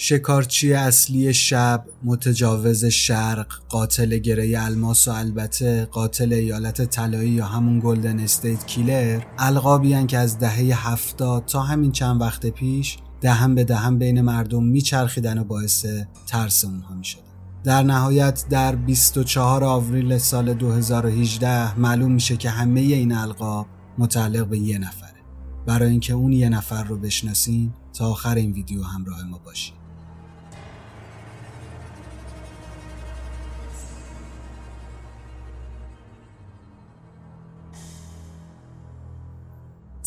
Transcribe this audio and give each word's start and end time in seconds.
شکارچی 0.00 0.72
اصلی 0.72 1.34
شب، 1.34 1.84
متجاوز 2.04 2.84
شرق، 2.84 3.46
قاتل 3.68 4.18
گره 4.18 4.64
الماس 4.64 5.08
و 5.08 5.10
البته 5.10 5.84
قاتل 5.84 6.32
ایالت 6.32 6.84
طلایی 6.84 7.30
یا 7.30 7.46
همون 7.46 7.80
گلدن 7.80 8.20
استیت 8.20 8.66
کیلر 8.66 9.20
القابی 9.38 10.06
که 10.06 10.18
از 10.18 10.38
دهه 10.38 10.88
هفتاد 10.88 11.44
تا 11.44 11.62
همین 11.62 11.92
چند 11.92 12.20
وقت 12.20 12.46
پیش 12.46 12.96
دهم 13.20 13.54
به 13.54 13.64
دهم 13.64 13.98
بین 13.98 14.20
مردم 14.20 14.64
میچرخیدن 14.64 15.38
و 15.38 15.44
باعث 15.44 15.86
ترس 16.26 16.64
اونها 16.64 16.94
می‌شدن. 16.94 17.22
در 17.64 17.82
نهایت 17.82 18.44
در 18.50 18.76
24 18.76 19.64
آوریل 19.64 20.18
سال 20.18 20.54
2018 20.54 21.78
معلوم 21.78 22.12
میشه 22.12 22.36
که 22.36 22.50
همه 22.50 22.80
این 22.80 23.12
القاب 23.12 23.66
متعلق 23.98 24.46
به 24.46 24.58
یه 24.58 24.78
نفره. 24.78 25.18
برای 25.66 25.90
اینکه 25.90 26.12
اون 26.12 26.32
یه 26.32 26.48
نفر 26.48 26.84
رو 26.84 26.98
بشناسین 26.98 27.72
تا 27.92 28.10
آخر 28.10 28.34
این 28.34 28.52
ویدیو 28.52 28.82
همراه 28.82 29.24
ما 29.24 29.38
باشید 29.38 29.87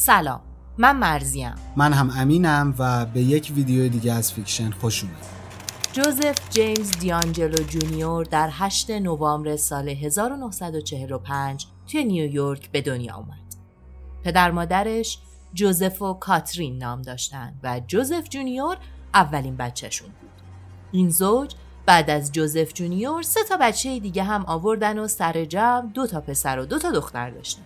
سلام 0.03 0.41
من 0.77 0.97
مرزیم 0.97 1.55
من 1.75 1.93
هم 1.93 2.11
امینم 2.17 2.75
و 2.79 3.05
به 3.05 3.21
یک 3.21 3.51
ویدیو 3.55 3.89
دیگه 3.89 4.13
از 4.13 4.33
فیکشن 4.33 4.71
خوش 4.71 5.03
اومد 5.03 5.25
جوزف 5.93 6.49
جیمز 6.49 6.91
دیانجلو 6.91 7.63
جونیور 7.63 8.25
در 8.25 8.49
8 8.51 8.91
نوامبر 8.91 9.55
سال 9.55 9.89
1945 9.89 11.67
توی 11.87 12.03
نیویورک 12.03 12.71
به 12.71 12.81
دنیا 12.81 13.15
اومد. 13.15 13.55
پدر 14.23 14.51
مادرش 14.51 15.19
جوزف 15.53 16.01
و 16.01 16.13
کاترین 16.13 16.77
نام 16.77 17.01
داشتن 17.01 17.53
و 17.63 17.81
جوزف 17.87 18.29
جونیور 18.29 18.77
اولین 19.13 19.57
بچهشون 19.57 20.09
بود. 20.21 20.41
این 20.91 21.09
زوج 21.09 21.55
بعد 21.85 22.09
از 22.09 22.31
جوزف 22.31 22.73
جونیور 22.73 23.21
سه 23.21 23.39
تا 23.49 23.57
بچه 23.57 23.99
دیگه 23.99 24.23
هم 24.23 24.45
آوردن 24.45 24.99
و 24.99 25.07
سر 25.07 25.45
جمع 25.45 25.91
دو 25.93 26.07
تا 26.07 26.21
پسر 26.21 26.59
و 26.59 26.65
دو 26.65 26.79
تا 26.79 26.91
دختر 26.91 27.29
داشتن. 27.29 27.61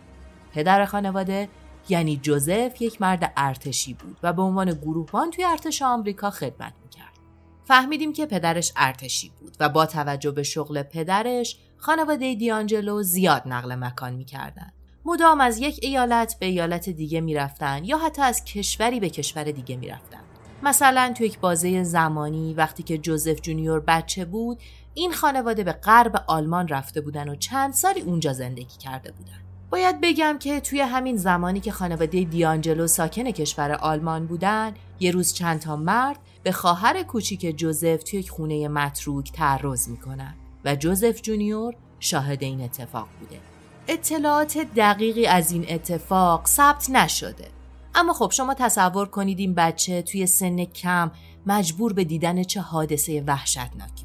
پدر 0.53 0.85
خانواده 0.85 1.49
یعنی 1.89 2.17
جوزف 2.17 2.81
یک 2.81 3.01
مرد 3.01 3.33
ارتشی 3.37 3.93
بود 3.93 4.17
و 4.23 4.33
به 4.33 4.41
عنوان 4.41 4.71
گروهبان 4.71 5.31
توی 5.31 5.43
ارتش 5.43 5.81
آمریکا 5.81 6.29
خدمت 6.29 6.73
می‌کرد. 6.83 7.19
فهمیدیم 7.63 8.13
که 8.13 8.25
پدرش 8.25 8.71
ارتشی 8.75 9.31
بود 9.39 9.57
و 9.59 9.69
با 9.69 9.85
توجه 9.85 10.31
به 10.31 10.43
شغل 10.43 10.83
پدرش 10.83 11.57
خانواده 11.77 12.35
دیانجلو 12.35 13.03
زیاد 13.03 13.43
نقل 13.45 13.75
مکان 13.75 14.13
می‌کردن. 14.13 14.71
مدام 15.05 15.41
از 15.41 15.59
یک 15.59 15.79
ایالت 15.81 16.39
به 16.39 16.45
ایالت 16.45 16.89
دیگه 16.89 17.21
می‌رفتن 17.21 17.85
یا 17.85 17.97
حتی 17.97 18.21
از 18.21 18.45
کشوری 18.45 18.99
به 18.99 19.09
کشور 19.09 19.43
دیگه 19.43 19.75
می‌رفتن. 19.75 20.21
مثلا 20.63 21.13
تو 21.17 21.23
یک 21.23 21.39
بازه 21.39 21.83
زمانی 21.83 22.53
وقتی 22.53 22.83
که 22.83 22.97
جوزف 22.97 23.41
جونیور 23.41 23.79
بچه 23.79 24.25
بود 24.25 24.59
این 24.93 25.11
خانواده 25.13 25.63
به 25.63 25.71
غرب 25.71 26.23
آلمان 26.27 26.67
رفته 26.67 27.01
بودن 27.01 27.29
و 27.29 27.35
چند 27.35 27.73
سالی 27.73 28.01
اونجا 28.01 28.33
زندگی 28.33 28.77
کرده 28.77 29.11
بودن. 29.11 29.44
باید 29.69 30.01
بگم 30.01 30.37
که 30.39 30.59
توی 30.59 30.81
همین 30.81 31.17
زمانی 31.17 31.59
که 31.59 31.71
خانواده 31.71 32.23
دیانجلو 32.23 32.87
ساکن 32.87 33.31
کشور 33.31 33.71
آلمان 33.71 34.25
بودن 34.25 34.73
یه 34.99 35.11
روز 35.11 35.33
چند 35.33 35.59
تا 35.59 35.75
مرد 35.75 36.19
به 36.43 36.51
خواهر 36.51 37.03
کوچیک 37.03 37.57
جوزف 37.57 38.03
توی 38.03 38.19
یک 38.19 38.29
خونه 38.29 38.67
متروک 38.67 39.31
تعرض 39.31 39.87
می‌کنن 39.87 40.33
و 40.65 40.75
جوزف 40.75 41.21
جونیور 41.21 41.75
شاهد 41.99 42.43
این 42.43 42.61
اتفاق 42.61 43.07
بوده. 43.19 43.39
اطلاعات 43.87 44.57
دقیقی 44.57 45.25
از 45.25 45.51
این 45.51 45.65
اتفاق 45.69 46.47
ثبت 46.47 46.89
نشده. 46.89 47.47
اما 47.95 48.13
خب 48.13 48.31
شما 48.31 48.53
تصور 48.53 49.07
کنید 49.07 49.39
این 49.39 49.53
بچه 49.53 50.01
توی 50.01 50.27
سن 50.27 50.65
کم 50.65 51.11
مجبور 51.45 51.93
به 51.93 52.03
دیدن 52.03 52.43
چه 52.43 52.61
حادثه 52.61 53.23
وحشتناکی 53.27 54.04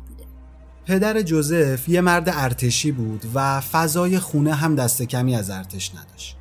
پدر 0.91 1.23
جوزف 1.23 1.89
یه 1.89 2.01
مرد 2.01 2.29
ارتشی 2.33 2.93
بود 2.93 3.25
و 3.35 3.61
فضای 3.61 4.19
خونه 4.19 4.55
هم 4.55 4.75
دست 4.75 5.03
کمی 5.03 5.37
از 5.37 5.51
ارتش 5.51 5.95
نداشت 5.95 6.37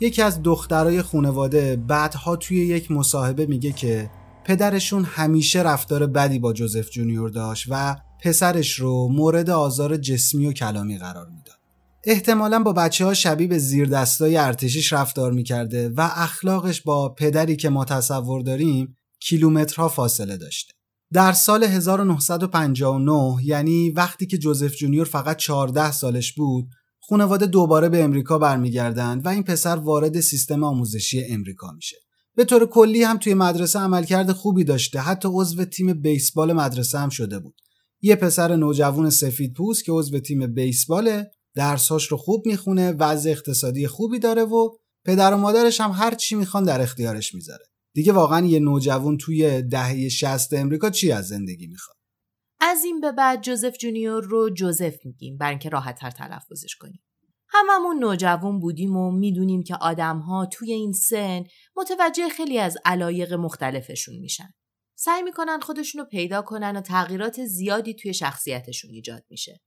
یکی 0.00 0.22
از 0.22 0.42
دخترای 0.42 1.02
خونواده 1.02 1.76
بعدها 1.76 2.36
توی 2.36 2.56
یک 2.56 2.90
مصاحبه 2.90 3.46
میگه 3.46 3.72
که 3.72 4.10
پدرشون 4.44 5.04
همیشه 5.04 5.62
رفتار 5.62 6.06
بدی 6.06 6.38
با 6.38 6.52
جوزف 6.52 6.90
جونیور 6.90 7.30
داشت 7.30 7.66
و 7.70 7.96
پسرش 8.22 8.74
رو 8.74 9.08
مورد 9.08 9.50
آزار 9.50 9.96
جسمی 9.96 10.46
و 10.46 10.52
کلامی 10.52 10.98
قرار 10.98 11.26
می‌داد. 11.26 11.58
احتمالا 12.04 12.58
با 12.62 12.72
بچه 12.72 13.04
ها 13.04 13.14
شبیه 13.14 13.46
به 13.46 13.58
زیر 13.58 13.88
دستای 13.88 14.36
ارتشیش 14.36 14.92
رفتار 14.92 15.32
می‌کرده 15.32 15.88
و 15.88 16.10
اخلاقش 16.14 16.80
با 16.82 17.08
پدری 17.08 17.56
که 17.56 17.68
ما 17.68 17.84
تصور 17.84 18.42
داریم 18.42 18.96
کیلومترها 19.20 19.88
فاصله 19.88 20.36
داشته. 20.36 20.79
در 21.12 21.32
سال 21.32 21.64
1959 21.64 23.36
یعنی 23.44 23.90
وقتی 23.90 24.26
که 24.26 24.38
جوزف 24.38 24.74
جونیور 24.74 25.04
فقط 25.04 25.36
14 25.36 25.92
سالش 25.92 26.32
بود 26.32 26.68
خانواده 27.08 27.46
دوباره 27.46 27.88
به 27.88 28.04
امریکا 28.04 28.38
برمیگردند 28.38 29.26
و 29.26 29.28
این 29.28 29.42
پسر 29.42 29.76
وارد 29.76 30.20
سیستم 30.20 30.64
آموزشی 30.64 31.24
امریکا 31.24 31.72
میشه. 31.72 31.96
به 32.36 32.44
طور 32.44 32.66
کلی 32.66 33.02
هم 33.02 33.18
توی 33.18 33.34
مدرسه 33.34 33.78
عملکرد 33.78 34.32
خوبی 34.32 34.64
داشته 34.64 35.00
حتی 35.00 35.28
عضو 35.32 35.64
تیم 35.64 35.94
بیسبال 35.94 36.52
مدرسه 36.52 36.98
هم 36.98 37.08
شده 37.08 37.38
بود. 37.38 37.54
یه 38.02 38.16
پسر 38.16 38.56
نوجوان 38.56 39.10
سفید 39.10 39.52
پوست 39.52 39.84
که 39.84 39.92
عضو 39.92 40.18
تیم 40.18 40.54
بیسباله 40.54 41.30
درساش 41.54 42.06
رو 42.06 42.16
خوب 42.16 42.46
می‌خونه 42.46 42.92
وضع 42.92 43.30
اقتصادی 43.30 43.86
خوبی 43.86 44.18
داره 44.18 44.42
و 44.42 44.68
پدر 45.04 45.34
و 45.34 45.36
مادرش 45.36 45.80
هم 45.80 45.90
هر 45.90 46.14
چی 46.14 46.34
می‌خوان 46.34 46.64
در 46.64 46.80
اختیارش 46.80 47.34
می‌ذاره 47.34 47.69
دیگه 47.94 48.12
واقعا 48.12 48.46
یه 48.46 48.58
نوجوان 48.58 49.16
توی 49.16 49.62
دهه 49.62 50.08
60 50.08 50.52
امریکا 50.52 50.90
چی 50.90 51.12
از 51.12 51.28
زندگی 51.28 51.66
می‌خواد 51.66 51.96
از 52.60 52.84
این 52.84 53.00
به 53.00 53.12
بعد 53.12 53.42
جوزف 53.42 53.78
جونیور 53.78 54.22
رو 54.22 54.50
جوزف 54.50 54.94
میگیم 55.04 55.36
برای 55.36 55.50
اینکه 55.50 55.68
راحت 55.68 55.98
تر 55.98 56.10
تلفظش 56.10 56.76
کنیم 56.76 57.02
هممون 57.48 57.98
نوجوان 57.98 58.60
بودیم 58.60 58.96
و 58.96 59.10
می‌دونیم 59.10 59.62
که 59.62 59.76
آدمها 59.76 60.46
توی 60.46 60.72
این 60.72 60.92
سن 60.92 61.44
متوجه 61.76 62.28
خیلی 62.28 62.58
از 62.58 62.76
علایق 62.84 63.32
مختلفشون 63.32 64.14
میشن 64.18 64.54
سعی 64.98 65.22
می‌کنن 65.22 65.60
خودشونو 65.60 66.04
پیدا 66.04 66.42
کنن 66.42 66.76
و 66.76 66.80
تغییرات 66.80 67.44
زیادی 67.44 67.94
توی 67.94 68.14
شخصیتشون 68.14 68.90
ایجاد 68.90 69.24
میشه 69.30 69.60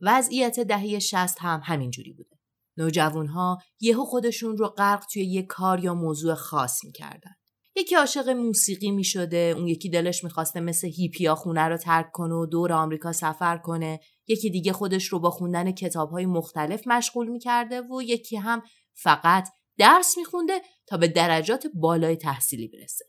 وضعیت 0.00 0.60
دهه 0.60 0.98
شست 0.98 1.36
هم 1.40 1.60
همینجوری 1.64 2.12
بوده. 2.12 2.38
نوجوانها 2.76 3.58
یهو 3.80 4.04
خودشون 4.04 4.56
رو 4.56 4.68
غرق 4.68 5.04
توی 5.12 5.24
یه 5.24 5.42
کار 5.42 5.84
یا 5.84 5.94
موضوع 5.94 6.34
خاص 6.34 6.84
می‌کردن. 6.84 7.34
یکی 7.78 7.94
عاشق 7.94 8.28
موسیقی 8.28 8.90
می 8.90 9.04
شده، 9.04 9.54
اون 9.56 9.68
یکی 9.68 9.88
دلش 9.88 10.24
می‌خواسته 10.24 10.60
مثل 10.60 10.88
هیپیا 10.88 11.34
خونه 11.34 11.60
رو 11.60 11.76
ترک 11.76 12.12
کنه 12.12 12.34
و 12.34 12.46
دور 12.46 12.72
آمریکا 12.72 13.12
سفر 13.12 13.58
کنه، 13.58 14.00
یکی 14.28 14.50
دیگه 14.50 14.72
خودش 14.72 15.06
رو 15.06 15.18
با 15.18 15.30
خوندن 15.30 15.72
کتاب 15.72 16.10
های 16.10 16.26
مختلف 16.26 16.82
مشغول 16.86 17.28
می‌کرده 17.28 17.80
و 17.80 18.02
یکی 18.02 18.36
هم 18.36 18.62
فقط 18.94 19.48
درس 19.78 20.18
میخونده 20.18 20.52
تا 20.86 20.96
به 20.96 21.08
درجات 21.08 21.66
بالای 21.74 22.16
تحصیلی 22.16 22.68
برسه. 22.68 23.04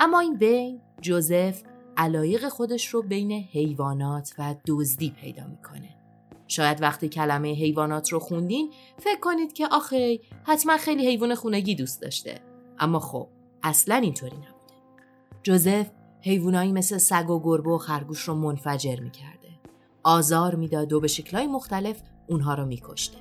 اما 0.00 0.20
این 0.20 0.38
بین 0.38 0.80
جوزف 1.00 1.62
علایق 1.96 2.48
خودش 2.48 2.86
رو 2.86 3.02
بین 3.02 3.32
حیوانات 3.32 4.34
و 4.38 4.54
دزدی 4.66 5.10
پیدا 5.10 5.46
می‌کنه. 5.46 5.94
شاید 6.48 6.82
وقتی 6.82 7.08
کلمه 7.08 7.52
حیوانات 7.52 8.12
رو 8.12 8.18
خوندین 8.18 8.72
فکر 8.98 9.20
کنید 9.20 9.52
که 9.52 9.66
آخه 9.66 10.20
حتما 10.44 10.76
خیلی 10.76 11.06
حیوان 11.06 11.34
خونگی 11.34 11.74
دوست 11.74 12.02
داشته. 12.02 12.40
اما 12.78 13.00
خب 13.00 13.28
اصلا 13.62 13.94
اینطوری 13.94 14.36
نبوده. 14.36 14.74
جوزف 15.42 15.86
حیوانایی 16.20 16.72
مثل 16.72 16.98
سگ 16.98 17.30
و 17.30 17.40
گربه 17.44 17.70
و 17.70 17.78
خرگوش 17.78 18.20
رو 18.20 18.34
منفجر 18.34 19.00
می‌کرده. 19.00 19.48
آزار 20.02 20.54
می‌داد 20.54 20.92
و 20.92 21.00
به 21.00 21.08
شکلهای 21.08 21.46
مختلف 21.46 22.02
اونها 22.26 22.54
رو 22.54 22.66
میکشته. 22.66 23.18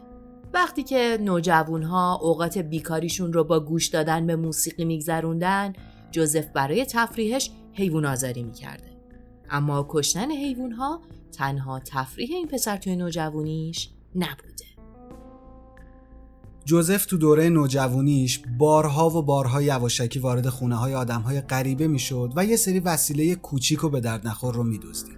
وقتی 0.53 0.83
که 0.83 1.17
نوجوانها 1.21 2.19
اوقات 2.21 2.57
بیکاریشون 2.57 3.33
رو 3.33 3.43
با 3.43 3.59
گوش 3.59 3.87
دادن 3.87 4.27
به 4.27 4.35
موسیقی 4.35 4.85
میگذروندن 4.85 5.73
جوزف 6.11 6.45
برای 6.45 6.85
تفریحش 6.85 7.51
حیوان 7.73 8.05
آزاری 8.05 8.43
می‌کرده. 8.43 8.97
اما 9.49 9.85
کشتن 9.89 10.31
حیوانها 10.31 11.01
تنها 11.31 11.79
تفریح 11.79 12.29
این 12.31 12.47
پسر 12.47 12.77
توی 12.77 12.95
نوجوانیش 12.95 13.89
نبوده 14.15 14.56
جوزف 16.67 17.05
تو 17.05 17.17
دوره 17.17 17.49
نوجوانیش 17.49 18.41
بارها 18.57 19.09
و 19.09 19.21
بارها 19.21 19.61
یواشکی 19.61 20.19
وارد 20.19 20.49
خونه 20.49 20.75
های 20.75 20.93
آدم 20.93 21.21
های 21.21 21.41
غریبه 21.41 21.87
می‌شد 21.87 22.33
و 22.35 22.45
یه 22.45 22.55
سری 22.55 22.79
وسیله 22.79 23.35
کوچیک 23.35 23.83
و 23.83 23.89
به 23.89 23.99
درد 23.99 24.27
نخور 24.27 24.55
رو 24.55 24.63
میدزدید. 24.63 25.17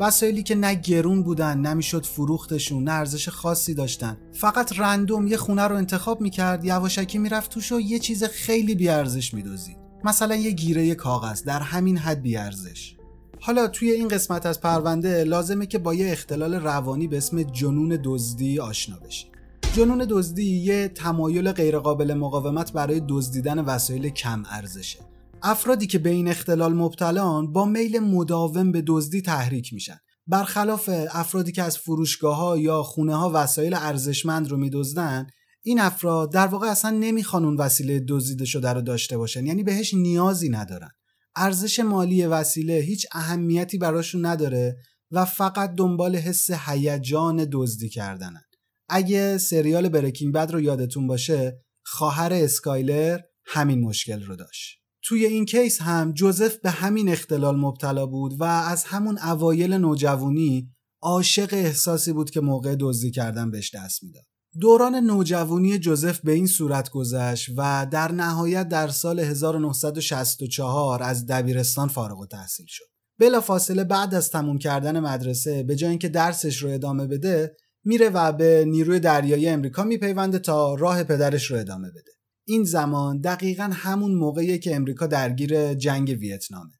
وسایلی 0.00 0.42
که 0.42 0.54
نه 0.54 0.74
گرون 0.74 1.22
بودن 1.22 1.58
نمی‌شد 1.58 2.06
فروختشون 2.06 2.84
نه 2.84 2.92
ارزش 2.92 3.28
خاصی 3.28 3.74
داشتن. 3.74 4.16
فقط 4.32 4.78
رندوم 4.78 5.26
یه 5.26 5.36
خونه 5.36 5.62
رو 5.62 5.76
انتخاب 5.76 6.20
می‌کرد 6.20 6.64
یواشکی 6.64 7.18
می‌رفت 7.18 7.50
توش 7.50 7.72
و 7.72 7.80
یه 7.80 7.98
چیز 7.98 8.24
خیلی 8.24 8.74
بیارزش 8.74 9.34
میدوزید. 9.34 9.76
مثلا 10.04 10.36
یه 10.36 10.50
گیره 10.50 10.94
کاغذ 10.94 11.42
در 11.42 11.60
همین 11.60 11.98
حد 11.98 12.22
بیارزش. 12.22 12.96
حالا 13.40 13.68
توی 13.68 13.90
این 13.90 14.08
قسمت 14.08 14.46
از 14.46 14.60
پرونده 14.60 15.24
لازمه 15.24 15.66
که 15.66 15.78
با 15.78 15.94
یه 15.94 16.12
اختلال 16.12 16.54
روانی 16.54 17.08
به 17.08 17.16
اسم 17.16 17.42
جنون 17.42 18.00
دزدی 18.04 18.60
آشنا 18.60 18.96
بشی. 18.98 19.26
جنون 19.72 20.06
دزدی 20.08 20.56
یه 20.56 20.88
تمایل 20.88 21.52
غیرقابل 21.52 22.14
مقاومت 22.14 22.72
برای 22.72 23.02
دزدیدن 23.08 23.58
وسایل 23.58 24.08
کم 24.08 24.42
ارزشه. 24.50 24.98
افرادی 25.42 25.86
که 25.86 25.98
به 25.98 26.10
این 26.10 26.28
اختلال 26.28 26.74
مبتلان 26.74 27.52
با 27.52 27.64
میل 27.64 27.98
مداوم 27.98 28.72
به 28.72 28.82
دزدی 28.86 29.22
تحریک 29.22 29.72
میشن. 29.72 30.00
برخلاف 30.26 30.90
افرادی 31.12 31.52
که 31.52 31.62
از 31.62 31.78
فروشگاه 31.78 32.36
ها 32.36 32.58
یا 32.58 32.82
خونه 32.82 33.14
ها 33.14 33.30
وسایل 33.34 33.74
ارزشمند 33.74 34.48
رو 34.48 34.56
میدزدن 34.56 35.26
این 35.62 35.80
افراد 35.80 36.32
در 36.32 36.46
واقع 36.46 36.66
اصلا 36.66 36.90
نمی‌خوان 36.90 37.44
اون 37.44 37.56
وسیله 37.56 38.04
دزدیده 38.08 38.44
شده 38.44 38.72
رو 38.72 38.80
داشته 38.80 39.18
باشن. 39.18 39.46
یعنی 39.46 39.62
بهش 39.62 39.94
نیازی 39.94 40.48
ندارن. 40.48 40.90
ارزش 41.36 41.80
مالی 41.80 42.26
وسیله 42.26 42.74
هیچ 42.74 43.06
اهمیتی 43.12 43.78
براشون 43.78 44.26
نداره 44.26 44.76
و 45.10 45.24
فقط 45.24 45.74
دنبال 45.74 46.16
حس 46.16 46.50
هیجان 46.50 47.48
دزدی 47.52 47.88
کردنن. 47.88 48.42
اگه 48.90 49.38
سریال 49.38 49.88
برکینگ 49.88 50.34
بد 50.34 50.50
رو 50.50 50.60
یادتون 50.60 51.06
باشه 51.06 51.64
خواهر 51.84 52.32
اسکایلر 52.32 53.20
همین 53.44 53.80
مشکل 53.80 54.22
رو 54.22 54.36
داشت 54.36 54.80
توی 55.02 55.26
این 55.26 55.44
کیس 55.44 55.80
هم 55.80 56.12
جوزف 56.12 56.56
به 56.56 56.70
همین 56.70 57.08
اختلال 57.08 57.56
مبتلا 57.56 58.06
بود 58.06 58.40
و 58.40 58.44
از 58.44 58.84
همون 58.84 59.18
اوایل 59.18 59.74
نوجوانی 59.74 60.70
عاشق 61.02 61.48
احساسی 61.52 62.12
بود 62.12 62.30
که 62.30 62.40
موقع 62.40 62.76
دزدی 62.80 63.10
کردن 63.10 63.50
بهش 63.50 63.74
دست 63.74 64.02
می‌داد 64.02 64.24
دوران 64.60 64.94
نوجوانی 64.94 65.78
جوزف 65.78 66.20
به 66.20 66.32
این 66.32 66.46
صورت 66.46 66.90
گذشت 66.90 67.50
و 67.56 67.86
در 67.90 68.12
نهایت 68.12 68.68
در 68.68 68.88
سال 68.88 69.20
1964 69.20 71.02
از 71.02 71.26
دبیرستان 71.26 71.88
فارغ 71.88 72.18
و 72.18 72.26
تحصیل 72.26 72.66
شد. 72.68 72.84
بلا 73.18 73.40
فاصله 73.40 73.84
بعد 73.84 74.14
از 74.14 74.30
تموم 74.30 74.58
کردن 74.58 75.00
مدرسه 75.00 75.62
به 75.62 75.76
جای 75.76 75.90
اینکه 75.90 76.08
درسش 76.08 76.56
رو 76.56 76.70
ادامه 76.70 77.06
بده 77.06 77.56
میره 77.84 78.08
و 78.08 78.32
به 78.32 78.64
نیروی 78.68 79.00
دریایی 79.00 79.48
امریکا 79.48 79.84
میپیونده 79.84 80.38
تا 80.38 80.74
راه 80.74 81.04
پدرش 81.04 81.50
رو 81.50 81.58
ادامه 81.58 81.90
بده. 81.90 82.12
این 82.44 82.64
زمان 82.64 83.20
دقیقا 83.20 83.70
همون 83.72 84.14
موقعیه 84.14 84.58
که 84.58 84.76
امریکا 84.76 85.06
درگیر 85.06 85.74
جنگ 85.74 86.16
ویتنامه. 86.20 86.72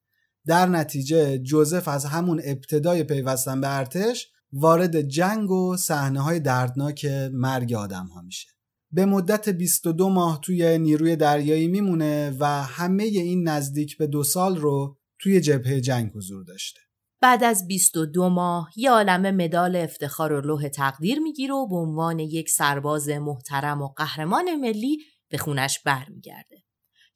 در 0.47 0.67
نتیجه 0.67 1.39
جوزف 1.39 1.89
از 1.89 2.05
همون 2.05 2.41
ابتدای 2.45 3.05
پیوستن 3.05 3.61
به 3.61 3.79
ارتش 3.79 4.29
وارد 4.53 5.01
جنگ 5.01 5.51
و 5.51 5.77
صحنه 5.77 6.21
های 6.21 6.41
دردناک 6.41 7.05
مرگ 7.33 7.73
آدم 7.73 8.07
ها 8.07 8.23
میشه 8.23 8.49
به 8.93 9.07
مدت 9.07 9.49
22 9.49 10.09
ماه 10.09 10.41
توی 10.41 10.79
نیروی 10.79 11.17
دریایی 11.17 11.69
میمونه 11.69 12.37
و 12.41 12.47
همه 12.47 13.03
این 13.03 13.49
نزدیک 13.49 13.97
به 13.97 14.07
دو 14.07 14.23
سال 14.25 14.57
رو 14.57 14.99
توی 15.19 15.41
جبهه 15.41 15.81
جنگ 15.81 16.11
حضور 16.15 16.45
داشته 16.45 16.81
بعد 17.21 17.45
از 17.45 17.67
22 17.67 18.29
ماه 18.29 18.71
یه 18.77 18.91
عالم 18.91 19.37
مدال 19.37 19.77
افتخار 19.77 20.33
و 20.33 20.41
لوح 20.41 20.69
تقدیر 20.69 21.19
می‌گیره 21.19 21.55
و 21.55 21.69
به 21.69 21.77
عنوان 21.77 22.19
یک 22.19 22.51
سرباز 22.51 23.09
محترم 23.09 23.83
و 23.83 23.89
قهرمان 23.89 24.55
ملی 24.55 24.99
به 25.29 25.39
خونش 25.39 25.79
برمیگرده. 25.79 26.63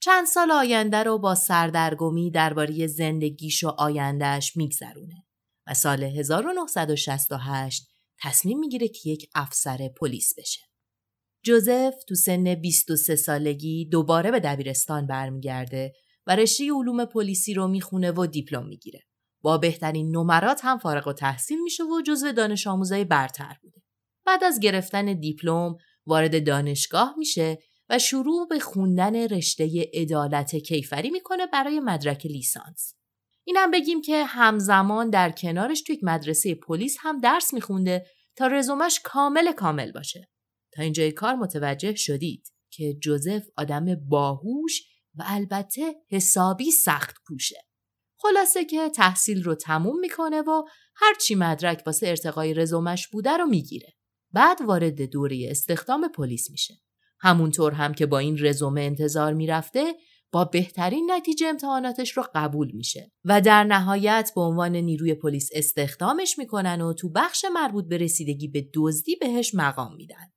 چند 0.01 0.27
سال 0.27 0.51
آینده 0.51 1.03
رو 1.03 1.19
با 1.19 1.35
سردرگمی 1.35 2.31
درباره 2.31 2.87
زندگیش 2.87 3.65
و 3.65 3.69
آیندهش 3.69 4.57
میگذرونه. 4.57 5.27
و 5.67 5.75
سال 5.75 6.03
1968 6.03 7.89
تصمیم 8.23 8.59
می‌گیره 8.59 8.89
که 8.89 9.11
یک 9.11 9.31
افسر 9.35 9.89
پلیس 10.01 10.35
بشه. 10.39 10.61
جوزف 11.45 11.95
تو 12.09 12.15
سن 12.15 12.55
23 12.55 13.17
سالگی 13.17 13.89
دوباره 13.89 14.31
به 14.31 14.41
دبیرستان 14.41 15.07
برمیگرده 15.07 15.93
و 16.27 16.37
رشته 16.37 16.65
علوم 16.65 17.05
پلیسی 17.05 17.55
رو 17.55 17.69
می‌خونه 17.69 18.13
و 18.13 18.27
دیپلم 18.27 18.67
می‌گیره. 18.67 19.01
با 19.45 19.59
بهترین 19.59 20.17
نمرات 20.17 20.61
هم 20.65 20.79
فارغ 20.79 21.09
و 21.09 21.13
تحصیل 21.13 21.63
میشه 21.63 21.85
و 21.85 22.03
جزو 22.07 22.33
دانش 22.33 22.67
آموزای 22.67 23.05
برتر 23.05 23.57
بوده. 23.63 23.83
بعد 24.27 24.45
از 24.45 24.61
گرفتن 24.61 25.21
دیپلم 25.21 25.77
وارد 26.07 26.47
دانشگاه 26.47 27.15
میشه 27.19 27.59
و 27.89 27.99
شروع 27.99 28.49
به 28.49 28.59
خوندن 28.59 29.17
رشته 29.17 29.91
عدالت 29.95 30.57
کیفری 30.57 31.11
می‌کنه 31.11 31.47
برای 31.47 31.81
مدرک 31.81 32.27
لیسانس. 32.27 32.95
اینم 33.47 33.71
بگیم 33.71 34.03
که 34.03 34.25
همزمان 34.25 35.11
در 35.11 35.31
کنارش 35.31 35.83
توی 35.83 35.97
یک 35.97 36.05
مدرسه 36.05 36.55
پلیس 36.55 36.97
هم 37.01 37.21
درس 37.21 37.55
میخونده 37.55 38.07
تا 38.37 38.47
رزومش 38.47 39.01
کامل 39.05 39.53
کامل 39.53 39.93
باشه. 39.93 40.29
تا 40.73 40.83
اینجای 40.83 41.13
کار 41.13 41.35
متوجه 41.35 41.95
شدید 41.95 42.53
که 42.71 42.95
جوزف 42.95 43.43
آدم 43.57 43.95
باهوش 44.09 44.83
و 45.15 45.23
البته 45.27 45.95
حسابی 46.11 46.71
سخت 46.71 47.17
کوشه. 47.27 47.74
خلاصه 48.25 48.65
که 48.65 48.89
تحصیل 48.89 49.43
رو 49.43 49.55
تموم 49.55 50.01
می‌کنه 50.01 50.41
و 50.41 50.63
هرچی 50.97 51.35
مدرک 51.35 51.83
واسه 51.87 52.09
ارتقای 52.09 52.55
رزومش 52.55 53.09
بوده 53.09 53.37
رو 53.37 53.47
می‌گیره. 53.47 53.93
بعد 54.33 54.59
وارد 54.67 55.03
دوره 55.03 55.47
استخدام 55.51 56.09
پلیس 56.09 56.51
میشه. 56.51 56.75
همونطور 57.21 57.73
هم 57.73 57.95
که 57.95 58.07
با 58.07 58.19
این 58.19 58.37
رزومه 58.41 58.81
انتظار 58.81 59.33
می‌رفته 59.33 59.95
با 60.33 60.45
بهترین 60.45 61.11
نتیجه 61.11 61.47
امتحاناتش 61.47 62.17
رو 62.17 62.25
قبول 62.35 62.71
میشه 62.75 63.13
و 63.25 63.41
در 63.41 63.65
نهایت 63.65 64.33
به 64.35 64.41
عنوان 64.41 64.77
نیروی 64.77 65.15
پلیس 65.15 65.49
استخدامش 65.53 66.39
می‌کنن 66.39 66.81
و 66.81 66.93
تو 66.93 67.09
بخش 67.09 67.45
مربوط 67.53 67.89
به 67.89 67.97
رسیدگی 67.97 68.49
به 68.49 68.69
دزدی 68.75 69.17
بهش 69.17 69.55
مقام 69.55 69.97
میدن. 69.97 70.33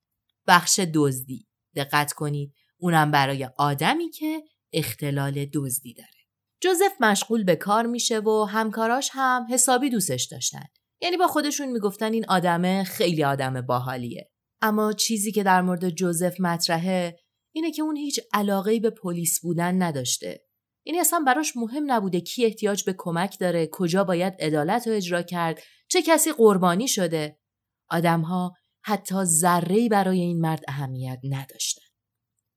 بخش 0.48 0.80
دزدی 0.94 1.48
دقت 1.76 2.14
کنید 2.14 2.54
اونم 2.78 3.12
برای 3.12 3.50
آدمی 3.58 4.10
که 4.10 4.44
اختلال 4.74 5.46
دزدی 5.46 5.94
داره. 5.94 6.17
جوزف 6.62 6.92
مشغول 7.00 7.44
به 7.44 7.56
کار 7.56 7.86
میشه 7.86 8.20
و 8.20 8.44
همکاراش 8.44 9.10
هم 9.14 9.48
حسابی 9.50 9.90
دوستش 9.90 10.28
داشتن. 10.32 10.64
یعنی 11.02 11.18
با 11.18 11.28
خودشون 11.28 11.72
می‌گفتن 11.72 12.14
این 12.14 12.26
آدمه 12.30 12.84
خیلی 12.84 13.24
آدم 13.24 13.62
باحالیه. 13.62 14.32
اما 14.62 14.94
چیزی 14.94 15.32
که 15.32 15.44
در 15.44 15.62
مورد 15.62 15.90
جوزف 15.90 16.40
مطرحه 16.40 17.20
اینه 17.56 17.72
که 17.72 17.82
اون 17.82 17.98
هیچ 17.98 18.20
علاقه 18.34 18.80
به 18.80 18.90
پلیس 18.90 19.40
بودن 19.42 19.84
نداشته. 19.84 20.44
این 20.86 21.00
اصلا 21.00 21.20
براش 21.28 21.58
مهم 21.58 21.92
نبوده 21.92 22.22
کی 22.22 22.46
احتیاج 22.46 22.84
به 22.84 22.96
کمک 22.98 23.40
داره، 23.40 23.70
کجا 23.72 24.04
باید 24.04 24.34
عدالت 24.40 24.88
رو 24.88 24.94
اجرا 24.94 25.22
کرد، 25.22 25.60
چه 25.90 26.02
کسی 26.02 26.32
قربانی 26.32 26.88
شده. 26.88 27.40
آدمها 27.90 28.54
حتی 28.84 29.24
ذره‌ای 29.24 29.90
برای 29.90 30.20
این 30.20 30.42
مرد 30.42 30.64
اهمیت 30.68 31.20
نداشتن. 31.24 31.88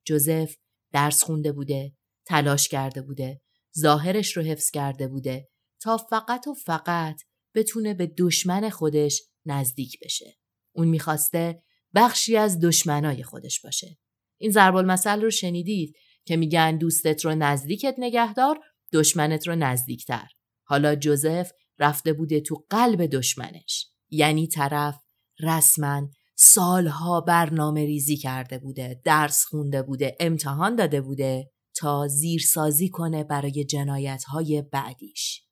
جوزف 0.07 0.57
درس 0.93 1.23
خونده 1.23 1.53
بوده، 1.53 1.93
تلاش 2.27 2.69
کرده 2.69 3.03
بوده، 3.03 3.41
ظاهرش 3.79 4.37
رو 4.37 4.43
حفظ 4.43 4.71
کرده 4.71 5.09
بوده 5.09 5.49
تا 5.83 5.97
فقط 5.97 6.47
و 6.47 6.55
فقط 6.55 7.21
بتونه 7.55 7.95
به 7.95 8.07
دشمن 8.19 8.71
خودش 8.71 9.23
نزدیک 9.47 9.99
بشه. 10.05 10.37
اون 10.75 10.89
می‌خواسته 10.89 11.63
بخشی 11.95 12.37
از 12.37 12.61
دشمنای 12.61 13.23
خودش 13.23 13.61
باشه. 13.61 13.99
این 14.41 14.51
ضرب 14.51 14.77
المثل 14.77 15.23
رو 15.23 15.31
شنیدید 15.31 15.97
که 16.25 16.37
میگن 16.37 16.79
دوستت 16.79 17.25
رو 17.25 17.35
نزدیکت 17.35 17.95
نگهدار 17.99 18.61
دشمنت 18.93 19.49
رو 19.49 19.55
نزدیکتر 19.55 20.27
حالا 20.65 20.95
جوزف 20.95 21.51
رفته 21.79 22.13
بوده 22.13 22.41
تو 22.41 22.67
قلب 22.71 23.07
دشمنش 23.07 23.87
یعنی 24.11 24.49
طرف 24.49 25.01
رسما 25.41 26.09
سالها 26.37 27.21
برنامه 27.21 27.87
ریزی 27.87 28.17
کرده 28.17 28.59
بوده، 28.59 29.01
درس 29.05 29.45
خونده 29.45 29.83
بوده، 29.83 30.17
امتحان 30.21 30.77
داده 30.77 31.01
بوده 31.01 31.51
تا 31.77 32.09
زیرسازی 32.09 32.89
کنه 32.89 33.25
برای 33.25 33.65
جنایت 33.65 34.25
های 34.25 34.63
بعدیش. 34.73 35.43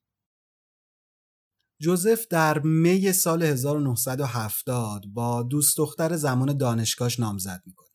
جوزف 1.81 2.27
در 2.27 2.59
می 2.59 3.13
سال 3.13 3.43
1970 3.43 5.05
با 5.13 5.43
دوست 5.43 5.77
دختر 5.77 6.15
زمان 6.15 6.57
دانشگاهش 6.57 7.19
نامزد 7.19 7.61
می‌کنه. 7.65 7.89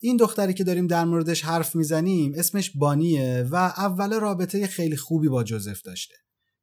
این 0.00 0.16
دختری 0.16 0.54
که 0.54 0.64
داریم 0.64 0.86
در 0.86 1.04
موردش 1.04 1.44
حرف 1.44 1.76
می‌زنیم 1.76 2.32
اسمش 2.36 2.70
بانیه 2.76 3.48
و 3.50 3.56
اول 3.56 4.20
رابطه 4.20 4.66
خیلی 4.66 4.96
خوبی 4.96 5.28
با 5.28 5.44
جوزف 5.44 5.82
داشته. 5.82 6.14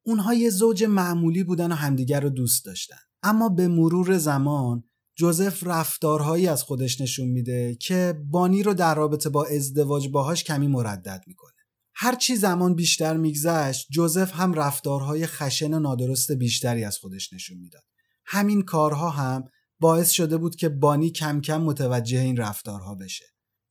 اونها 0.06 0.34
یه 0.34 0.50
زوج 0.50 0.84
معمولی 0.84 1.44
بودن 1.44 1.72
و 1.72 1.74
همدیگر 1.74 2.20
رو 2.20 2.30
دوست 2.30 2.64
داشتن. 2.64 2.96
اما 3.22 3.48
به 3.48 3.68
مرور 3.68 4.18
زمان 4.18 4.87
جوزف 5.18 5.66
رفتارهایی 5.66 6.48
از 6.48 6.62
خودش 6.62 7.00
نشون 7.00 7.28
میده 7.28 7.74
که 7.74 8.14
بانی 8.30 8.62
رو 8.62 8.74
در 8.74 8.94
رابطه 8.94 9.28
با 9.28 9.44
ازدواج 9.44 10.08
باهاش 10.08 10.44
کمی 10.44 10.68
مردد 10.68 11.24
می‌کنه. 11.26 11.52
هرچی 11.94 12.36
زمان 12.36 12.74
بیشتر 12.74 13.16
میگذشت 13.16 13.86
جوزف 13.90 14.32
هم 14.34 14.54
رفتارهای 14.54 15.26
خشن 15.26 15.74
و 15.74 15.78
نادرست 15.80 16.32
بیشتری 16.32 16.84
از 16.84 16.98
خودش 16.98 17.32
نشون 17.32 17.58
می‌داد. 17.58 17.82
همین 18.26 18.62
کارها 18.62 19.10
هم 19.10 19.44
باعث 19.80 20.10
شده 20.10 20.36
بود 20.36 20.56
که 20.56 20.68
بانی 20.68 21.10
کم 21.10 21.40
کم 21.40 21.62
متوجه 21.62 22.20
این 22.20 22.36
رفتارها 22.36 22.94
بشه. 22.94 23.24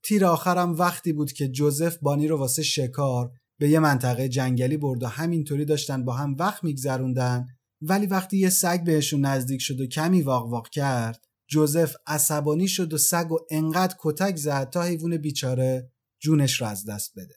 تیر 0.03 0.25
آخرم 0.25 0.75
وقتی 0.75 1.13
بود 1.13 1.31
که 1.31 1.47
جوزف 1.47 1.97
بانی 2.01 2.27
رو 2.27 2.37
واسه 2.37 2.63
شکار 2.63 3.31
به 3.59 3.69
یه 3.69 3.79
منطقه 3.79 4.29
جنگلی 4.29 4.77
برد 4.77 5.03
و 5.03 5.07
همینطوری 5.07 5.65
داشتن 5.65 6.05
با 6.05 6.13
هم 6.13 6.35
وقت 6.39 6.63
میگذروندن 6.63 7.45
ولی 7.81 8.05
وقتی 8.05 8.37
یه 8.37 8.49
سگ 8.49 8.83
بهشون 8.83 9.25
نزدیک 9.25 9.61
شد 9.61 9.81
و 9.81 9.87
کمی 9.87 10.21
واق 10.21 10.49
واق 10.49 10.69
کرد 10.69 11.26
جوزف 11.49 11.95
عصبانی 12.07 12.67
شد 12.67 12.93
و 12.93 12.97
سگ 12.97 13.31
و 13.31 13.37
انقدر 13.51 13.95
کتک 13.99 14.35
زد 14.35 14.69
تا 14.69 14.81
حیوان 14.81 15.17
بیچاره 15.17 15.91
جونش 16.21 16.61
را 16.61 16.67
از 16.67 16.85
دست 16.85 17.11
بده. 17.17 17.35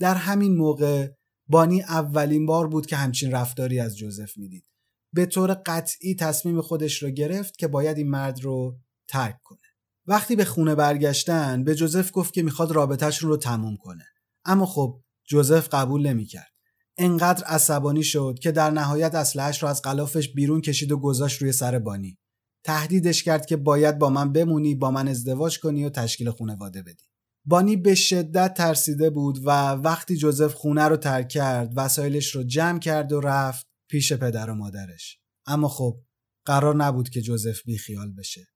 در 0.00 0.14
همین 0.14 0.56
موقع 0.56 1.08
بانی 1.48 1.82
اولین 1.82 2.46
بار 2.46 2.68
بود 2.68 2.86
که 2.86 2.96
همچین 2.96 3.30
رفتاری 3.30 3.80
از 3.80 3.96
جوزف 3.96 4.36
می‌دید. 4.36 4.64
به 5.12 5.26
طور 5.26 5.54
قطعی 5.54 6.14
تصمیم 6.14 6.60
خودش 6.60 7.02
رو 7.02 7.10
گرفت 7.10 7.58
که 7.58 7.68
باید 7.68 7.96
این 7.98 8.10
مرد 8.10 8.40
رو 8.40 8.78
ترک 9.08 9.38
کنه. 9.44 9.58
وقتی 10.06 10.36
به 10.36 10.44
خونه 10.44 10.74
برگشتن 10.74 11.64
به 11.64 11.74
جوزف 11.74 12.10
گفت 12.12 12.34
که 12.34 12.42
می‌خواد 12.42 12.72
رابطهشون 12.72 13.30
رو 13.30 13.36
تموم 13.36 13.76
کنه. 13.76 14.04
اما 14.44 14.66
خب 14.66 15.00
جوزف 15.28 15.68
قبول 15.72 16.06
نمی‌کرد. 16.06 16.52
انقدر 16.98 17.44
عصبانی 17.44 18.02
شد 18.02 18.38
که 18.42 18.52
در 18.52 18.70
نهایت 18.70 19.14
اسلحه‌اش 19.14 19.62
رو 19.62 19.68
از 19.68 19.82
قلافش 19.82 20.32
بیرون 20.34 20.60
کشید 20.60 20.92
و 20.92 20.98
گذاشت 20.98 21.42
روی 21.42 21.52
سر 21.52 21.78
بانی. 21.78 22.18
تهدیدش 22.64 23.22
کرد 23.22 23.46
که 23.46 23.56
باید 23.56 23.98
با 23.98 24.10
من 24.10 24.32
بمونی 24.32 24.74
با 24.74 24.90
من 24.90 25.08
ازدواج 25.08 25.60
کنی 25.60 25.84
و 25.84 25.90
تشکیل 25.90 26.30
خانواده 26.30 26.82
بدی. 26.82 27.04
بانی 27.44 27.76
به 27.76 27.94
شدت 27.94 28.54
ترسیده 28.54 29.10
بود 29.10 29.38
و 29.44 29.50
وقتی 29.70 30.16
جوزف 30.16 30.54
خونه 30.54 30.84
رو 30.84 30.96
ترک 30.96 31.28
کرد 31.28 31.72
وسایلش 31.76 32.34
رو 32.34 32.42
جمع 32.42 32.78
کرد 32.78 33.12
و 33.12 33.20
رفت 33.20 33.66
پیش 33.90 34.12
پدر 34.12 34.50
و 34.50 34.54
مادرش. 34.54 35.18
اما 35.46 35.68
خب 35.68 36.00
قرار 36.44 36.76
نبود 36.76 37.08
که 37.08 37.20
جوزف 37.20 37.62
بیخیال 37.64 38.12
بشه. 38.12 38.46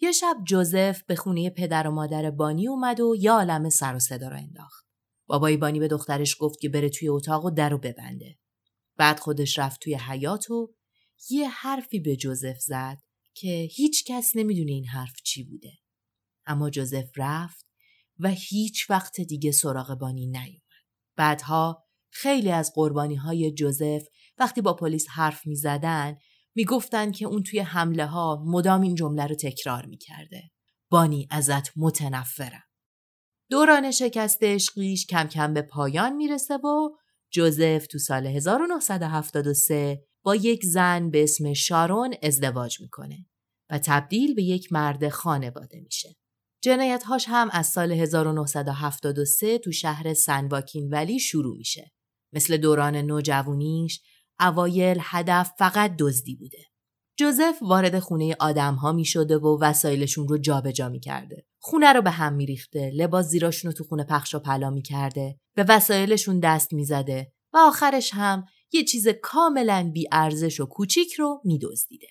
یه 0.00 0.12
شب 0.12 0.36
جوزف 0.44 1.02
به 1.02 1.16
خونه 1.16 1.50
پدر 1.50 1.88
و 1.88 1.90
مادر 1.90 2.30
بانی 2.30 2.68
اومد 2.68 3.00
و 3.00 3.16
یه 3.18 3.32
عالم 3.32 3.68
سر 3.68 3.94
و 3.94 3.98
صدا 3.98 4.28
را 4.28 4.36
انداخت. 4.36 4.86
بابای 5.26 5.56
بانی 5.56 5.80
به 5.80 5.88
دخترش 5.88 6.36
گفت 6.40 6.60
که 6.60 6.68
بره 6.68 6.88
توی 6.88 7.08
اتاق 7.08 7.44
و 7.44 7.50
در 7.50 7.68
رو 7.68 7.78
ببنده. 7.78 8.38
بعد 8.96 9.20
خودش 9.20 9.58
رفت 9.58 9.80
توی 9.80 9.94
حیات 9.94 10.50
و 10.50 10.74
یه 11.30 11.48
حرفی 11.48 12.00
به 12.00 12.16
جوزف 12.16 12.58
زد. 12.60 12.98
که 13.40 13.68
هیچ 13.72 14.04
کس 14.06 14.36
نمی‌دونه 14.36 14.72
این 14.72 14.86
حرف 14.86 15.22
چی 15.24 15.44
بوده. 15.44 15.72
اما 16.46 16.70
جوزف 16.70 17.08
رفت 17.16 17.66
و 18.18 18.30
هیچ 18.30 18.90
وقت 18.90 19.20
دیگه 19.20 19.52
سراغ 19.52 19.94
بانی 19.94 20.26
نیومد. 20.26 20.62
بعدها 21.16 21.84
خیلی 22.10 22.50
از 22.50 22.72
قربانی 22.74 23.14
های 23.14 23.52
جوزف 23.52 24.02
وقتی 24.38 24.60
با 24.60 24.74
پلیس 24.74 25.06
حرف 25.08 25.46
می 25.46 25.56
زدن 25.56 26.16
می 26.54 26.64
گفتن 26.64 27.12
که 27.12 27.26
اون 27.26 27.42
توی 27.42 27.60
حمله 27.60 28.06
ها 28.06 28.42
مدام 28.46 28.80
این 28.80 28.94
جمله 28.94 29.26
رو 29.26 29.34
تکرار 29.34 29.86
می 29.86 29.98
کرده. 29.98 30.50
بانی 30.90 31.28
ازت 31.30 31.72
متنفرم. 31.76 32.64
دوران 33.50 33.90
شکست 33.90 34.38
عشقیش 34.42 35.06
کم 35.06 35.24
کم 35.24 35.54
به 35.54 35.62
پایان 35.62 36.16
می‌رسه 36.16 36.56
و 36.56 36.90
جوزف 37.30 37.86
تو 37.86 37.98
سال 37.98 38.26
1973 38.26 40.04
با 40.28 40.34
یک 40.34 40.64
زن 40.64 41.10
به 41.10 41.22
اسم 41.22 41.52
شارون 41.52 42.14
ازدواج 42.22 42.80
می‌کنه 42.80 43.26
و 43.70 43.78
تبدیل 43.78 44.34
به 44.34 44.42
یک 44.42 44.72
مرد 44.72 45.08
خانواده 45.08 45.80
میشه. 45.80 46.16
جنایت 46.62 47.02
هاش 47.02 47.24
هم 47.28 47.48
از 47.52 47.66
سال 47.66 47.92
1973 47.92 49.58
تو 49.58 49.72
شهر 49.72 50.14
سنواکین 50.14 50.88
ولی 50.88 51.18
شروع 51.18 51.56
میشه. 51.56 51.92
مثل 52.32 52.56
دوران 52.56 52.96
نوجوانیش 52.96 54.02
اوایل 54.40 54.98
هدف 55.00 55.52
فقط 55.58 55.96
دزدی 55.98 56.34
بوده. 56.34 56.64
جوزف 57.18 57.58
وارد 57.62 57.98
خونه 57.98 58.36
آدم 58.40 58.74
ها 58.74 58.92
می 58.92 59.04
شده 59.04 59.38
و 59.38 59.58
وسایلشون 59.60 60.28
رو 60.28 60.38
جابجا 60.38 60.88
می 60.88 61.00
کرده. 61.00 61.46
خونه 61.58 61.92
رو 61.92 62.02
به 62.02 62.10
هم 62.10 62.34
می 62.34 62.46
ریخته. 62.46 62.90
لباس 62.94 63.26
زیراشون 63.26 63.70
رو 63.70 63.76
تو 63.76 63.84
خونه 63.84 64.04
پخش 64.04 64.34
و 64.34 64.38
پلا 64.38 64.70
می 64.70 64.82
کرده. 64.82 65.38
به 65.56 65.64
وسایلشون 65.68 66.40
دست 66.40 66.72
می 66.72 66.84
زده 66.84 67.32
و 67.52 67.58
آخرش 67.58 68.10
هم 68.14 68.44
یه 68.72 68.84
چیز 68.84 69.08
کاملا 69.08 69.90
بی 69.94 70.08
ارزش 70.12 70.60
و 70.60 70.66
کوچیک 70.66 71.12
رو 71.12 71.40
میدزدیده. 71.44 72.06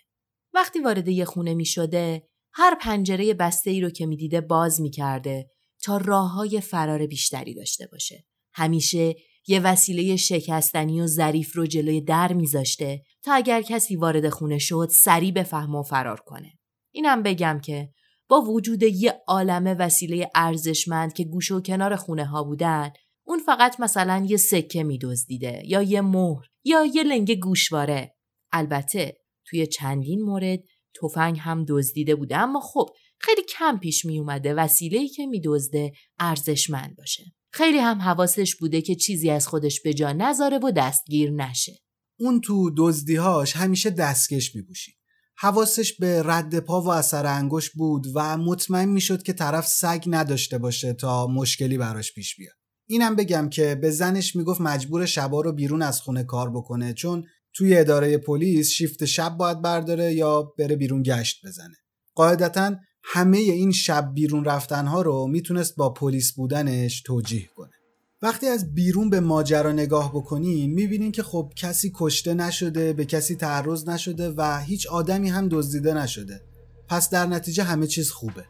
وقتی 0.54 0.80
وارد 0.80 1.08
یه 1.08 1.26
خونه 1.26 1.54
می 1.54 1.66
شده، 1.66 2.28
هر 2.54 2.78
پنجره 2.82 3.34
بسته 3.34 3.72
ای 3.72 3.82
رو 3.82 3.90
که 3.90 4.06
می‌دیده 4.06 4.42
باز 4.42 4.82
می‌کرده 4.82 5.50
تا 5.84 5.98
راه 5.98 6.32
های 6.32 6.62
فرار 6.62 7.08
بیشتری 7.08 7.54
داشته 7.54 7.88
باشه. 7.92 8.26
همیشه 8.54 9.16
یه 9.48 9.60
وسیله 9.60 10.16
شکستنی 10.16 11.02
و 11.02 11.08
ظریف 11.08 11.56
رو 11.56 11.66
جلوی 11.66 12.02
در 12.02 12.34
میذاشته 12.34 13.04
تا 13.24 13.34
اگر 13.34 13.62
کسی 13.62 13.96
وارد 13.96 14.30
خونه 14.30 14.58
شد 14.58 14.88
سریع 14.92 15.32
بفهم 15.32 15.76
و 15.76 15.84
فرار 15.84 16.20
کنه. 16.20 16.54
اینم 16.94 17.24
بگم 17.24 17.60
که 17.64 17.90
با 18.30 18.42
وجود 18.42 18.84
یه 18.84 19.22
عالمه 19.28 19.74
وسیله 19.74 20.30
ارزشمند 20.36 21.14
که 21.14 21.24
گوش 21.24 21.52
و 21.52 21.62
کنار 21.62 21.96
خونه 21.96 22.26
ها 22.26 22.44
بودن 22.44 22.92
اون 23.28 23.40
فقط 23.40 23.80
مثلا 23.80 24.26
یه 24.30 24.38
سکه 24.38 24.84
میدزدیده 24.84 25.62
یا 25.66 25.82
یه 25.82 26.02
مهر 26.02 26.46
یا 26.64 26.86
یه 26.86 27.04
لنگه 27.04 27.36
گوشواره. 27.36 28.16
البته 28.52 29.18
توی 29.46 29.68
چندین 29.68 30.22
مورد 30.22 30.60
تفنگ 31.02 31.38
هم 31.40 31.66
دزدیده 31.68 32.16
بوده 32.16 32.38
اما 32.38 32.60
خب 32.60 32.90
خیلی 33.20 33.42
کم 33.44 33.78
پیش 33.78 34.06
می 34.06 34.20
اومده 34.20 34.54
وسیله‌ای 34.54 35.08
که 35.08 35.26
میدزده 35.26 35.92
ارزشمند 36.20 36.96
باشه. 36.96 37.24
خیلی 37.54 37.78
هم 37.78 38.02
حواسش 38.02 38.56
بوده 38.56 38.82
که 38.82 38.96
چیزی 38.96 39.30
از 39.30 39.48
خودش 39.48 39.82
به 39.82 39.94
جا 39.94 40.12
نذاره 40.12 40.58
و 40.58 40.72
دستگیر 40.72 41.32
نشه. 41.32 41.80
اون 42.20 42.42
تو 42.42 42.72
دزدیهاش 42.78 43.56
همیشه 43.56 43.90
دستکش 43.90 44.56
میپوشید 44.56 44.96
حواسش 45.38 45.94
به 45.94 46.22
رد 46.26 46.60
پا 46.60 46.82
و 46.82 46.90
اثر 46.90 47.26
انگشت 47.26 47.72
بود 47.74 48.08
و 48.16 48.38
مطمئن 48.38 48.90
می‌شد 48.90 49.24
که 49.24 49.34
طرف 49.34 49.68
سگ 49.68 50.04
نداشته 50.08 50.58
باشه 50.58 50.94
تا 50.94 51.28
مشکلی 51.28 51.78
براش 51.78 52.14
پیش 52.14 52.36
بیاد. 52.36 52.57
اینم 52.88 53.16
بگم 53.16 53.50
که 53.50 53.76
به 53.76 53.92
زنش 53.92 54.36
می‌گفت 54.36 54.62
مجبور 54.62 55.06
شبا 55.06 55.42
رو 55.42 55.52
بیرون 55.52 55.82
از 55.82 56.02
خونه 56.02 56.24
کار 56.24 56.50
بکنه 56.50 56.94
چون 56.94 57.24
توی 57.54 57.78
اداره 57.78 58.18
پلیس 58.18 58.70
شیفت 58.70 59.06
شب 59.06 59.38
باید 59.38 59.62
برداره 59.62 60.14
یا 60.14 60.54
بره 60.58 60.76
بیرون 60.76 61.04
گشت 61.04 61.46
بزنه. 61.46 61.76
قاعدتا 62.16 62.76
همه 63.04 63.38
این 63.38 63.72
شب 63.72 64.12
بیرون 64.14 64.46
رفتنها 64.46 65.02
رو 65.02 65.28
می‌تونست 65.28 65.76
با 65.76 65.94
پلیس 65.94 66.34
بودنش 66.34 67.02
توجیه 67.02 67.50
کنه. 67.56 67.72
وقتی 68.22 68.48
از 68.48 68.74
بیرون 68.74 69.10
به 69.10 69.20
ماجرا 69.20 69.72
نگاه 69.72 70.12
بکنین 70.12 70.74
می‌بینین 70.74 71.12
که 71.12 71.24
خب 71.24 71.54
کسی 71.56 71.92
کشته 71.96 72.34
نشده 72.34 72.94
به 72.94 73.06
کسی 73.06 73.36
تعرض 73.36 73.90
نشده 73.90 74.30
و 74.30 74.60
هیچ 74.60 74.88
آدمی 74.88 75.30
هم 75.30 75.48
دزدیده 75.52 75.94
نشده. 75.94 76.42
پس 76.88 77.10
در 77.10 77.26
نتیجه 77.26 77.64
همه 77.64 77.88
چیز 77.88 78.12
خوبه. 78.12 78.46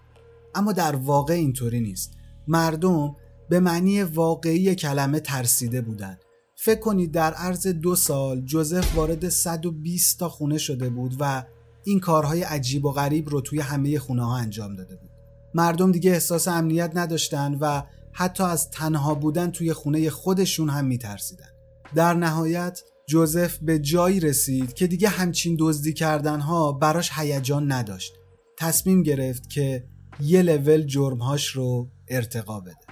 اما 0.56 0.72
در 0.72 0.96
واقع 0.96 1.34
اینطوری 1.34 1.79
نیست. 1.79 2.13
مردم 2.48 3.15
به 3.49 3.59
معنی 3.59 4.03
واقعی 4.03 4.75
کلمه 4.75 5.19
ترسیده 5.19 5.81
بودند. 5.81 6.21
فکر 6.55 6.79
کنید 6.79 7.11
در 7.11 7.33
عرض 7.33 7.67
دو 7.67 7.95
سال 7.95 8.41
جوزف 8.41 8.95
وارد 8.95 9.29
120 9.29 10.19
تا 10.19 10.29
خونه 10.29 10.57
شده 10.57 10.89
بود 10.89 11.15
و 11.19 11.43
این 11.83 11.99
کارهای 11.99 12.43
عجیب 12.43 12.85
و 12.85 12.91
غریب 12.91 13.29
رو 13.29 13.41
توی 13.41 13.59
همه 13.59 13.99
خونه 13.99 14.25
ها 14.25 14.37
انجام 14.37 14.75
داده 14.75 14.95
بود. 14.95 15.09
مردم 15.53 15.91
دیگه 15.91 16.11
احساس 16.11 16.47
امنیت 16.47 16.91
نداشتن 16.95 17.57
و 17.61 17.83
حتی 18.13 18.43
از 18.43 18.69
تنها 18.69 19.15
بودن 19.15 19.51
توی 19.51 19.73
خونه 19.73 20.09
خودشون 20.09 20.69
هم 20.69 20.85
میترسیدن. 20.85 21.49
در 21.95 22.13
نهایت 22.13 22.81
جوزف 23.09 23.57
به 23.57 23.79
جایی 23.79 24.19
رسید 24.19 24.73
که 24.73 24.87
دیگه 24.87 25.09
همچین 25.09 25.55
دزدی 25.59 25.93
کردنها 25.93 26.71
براش 26.71 27.11
هیجان 27.15 27.71
نداشت. 27.71 28.13
تصمیم 28.57 29.03
گرفت 29.03 29.49
که 29.49 29.87
یه 30.19 30.41
لول 30.41 30.85
جرمهاش 30.85 31.47
رو 31.47 31.89
ارتقا 32.07 32.59
بده. 32.59 32.87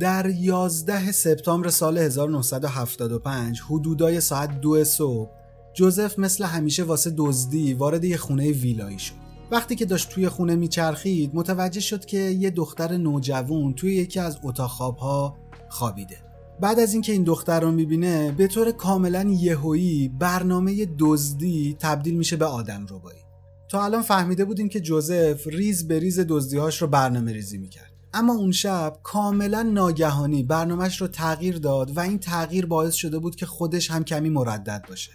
در 0.00 0.30
11 0.30 1.12
سپتامبر 1.12 1.68
سال 1.68 1.98
1975 1.98 3.60
حدودای 3.60 4.20
ساعت 4.20 4.60
دو 4.60 4.84
صبح 4.84 5.30
جوزف 5.74 6.18
مثل 6.18 6.44
همیشه 6.44 6.84
واسه 6.84 7.14
دزدی 7.16 7.74
وارد 7.74 8.04
یه 8.04 8.16
خونه 8.16 8.50
ویلایی 8.50 8.98
شد. 8.98 9.14
وقتی 9.50 9.74
که 9.74 9.84
داشت 9.84 10.08
توی 10.08 10.28
خونه 10.28 10.56
میچرخید 10.56 11.30
متوجه 11.34 11.80
شد 11.80 12.04
که 12.04 12.18
یه 12.18 12.50
دختر 12.50 12.96
نوجوان 12.96 13.74
توی 13.74 13.94
یکی 13.94 14.20
از 14.20 14.38
اتاق 14.42 14.70
خوابها 14.70 15.36
خوابیده. 15.68 16.16
بعد 16.60 16.80
از 16.80 16.92
اینکه 16.92 17.12
این 17.12 17.24
دختر 17.24 17.60
رو 17.60 17.70
می‌بینه 17.70 18.32
به 18.32 18.46
طور 18.46 18.70
کاملا 18.70 19.22
یهویی 19.22 20.08
برنامه 20.08 20.86
دزدی 20.98 21.76
تبدیل 21.78 22.16
میشه 22.16 22.36
به 22.36 22.44
آدم 22.44 22.86
ربایی. 22.90 23.20
تا 23.68 23.84
الان 23.84 24.02
فهمیده 24.02 24.44
بودیم 24.44 24.68
که 24.68 24.80
جوزف 24.80 25.46
ریز 25.46 25.88
به 25.88 25.98
ریز 25.98 26.20
دزدیهاش 26.20 26.82
رو 26.82 26.88
برنامه 26.88 27.32
ریزی 27.32 27.58
می‌کرد. 27.58 27.89
اما 28.14 28.32
اون 28.32 28.52
شب 28.52 28.96
کاملا 29.02 29.62
ناگهانی 29.62 30.42
برنامهش 30.42 31.00
رو 31.00 31.08
تغییر 31.08 31.58
داد 31.58 31.96
و 31.96 32.00
این 32.00 32.18
تغییر 32.18 32.66
باعث 32.66 32.94
شده 32.94 33.18
بود 33.18 33.36
که 33.36 33.46
خودش 33.46 33.90
هم 33.90 34.04
کمی 34.04 34.30
مردد 34.30 34.84
باشه. 34.88 35.12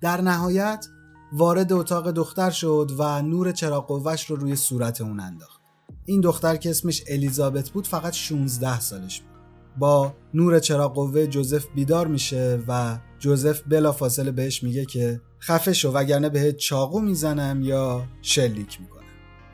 در 0.00 0.20
نهایت 0.20 0.86
وارد 1.32 1.72
اتاق 1.72 2.10
دختر 2.10 2.50
شد 2.50 2.90
و 2.98 3.22
نور 3.22 3.52
چراغ 3.52 3.86
قوهش 3.86 4.30
رو 4.30 4.36
روی 4.36 4.56
صورت 4.56 5.00
اون 5.00 5.20
انداخت. 5.20 5.60
این 6.04 6.20
دختر 6.20 6.56
که 6.56 6.70
اسمش 6.70 7.02
الیزابت 7.08 7.70
بود 7.70 7.86
فقط 7.86 8.12
16 8.12 8.80
سالش 8.80 9.20
بود. 9.20 9.30
با 9.78 10.14
نور 10.34 10.58
چراغ 10.58 10.94
قوه 10.94 11.26
جوزف 11.26 11.66
بیدار 11.74 12.06
میشه 12.06 12.62
و 12.68 12.98
جوزف 13.18 13.62
بلافاصله 13.66 14.30
بهش 14.30 14.62
میگه 14.62 14.84
که 14.84 15.20
خفه 15.40 15.72
شو 15.72 15.90
وگرنه 15.92 16.28
بهت 16.28 16.56
چاقو 16.56 17.00
می‌زنم 17.00 17.62
یا 17.62 18.04
شلیک 18.22 18.80
می‌کنم. 18.80 18.95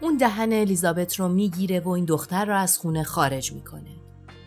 اون 0.03 0.17
دهن 0.17 0.53
الیزابت 0.53 1.21
رو 1.21 1.29
می‌گیره 1.29 1.81
و 1.81 1.89
این 1.89 2.05
دختر 2.05 2.45
رو 2.45 2.57
از 2.57 2.79
خونه 2.79 3.03
خارج 3.03 3.53
می‌کنه 3.53 3.91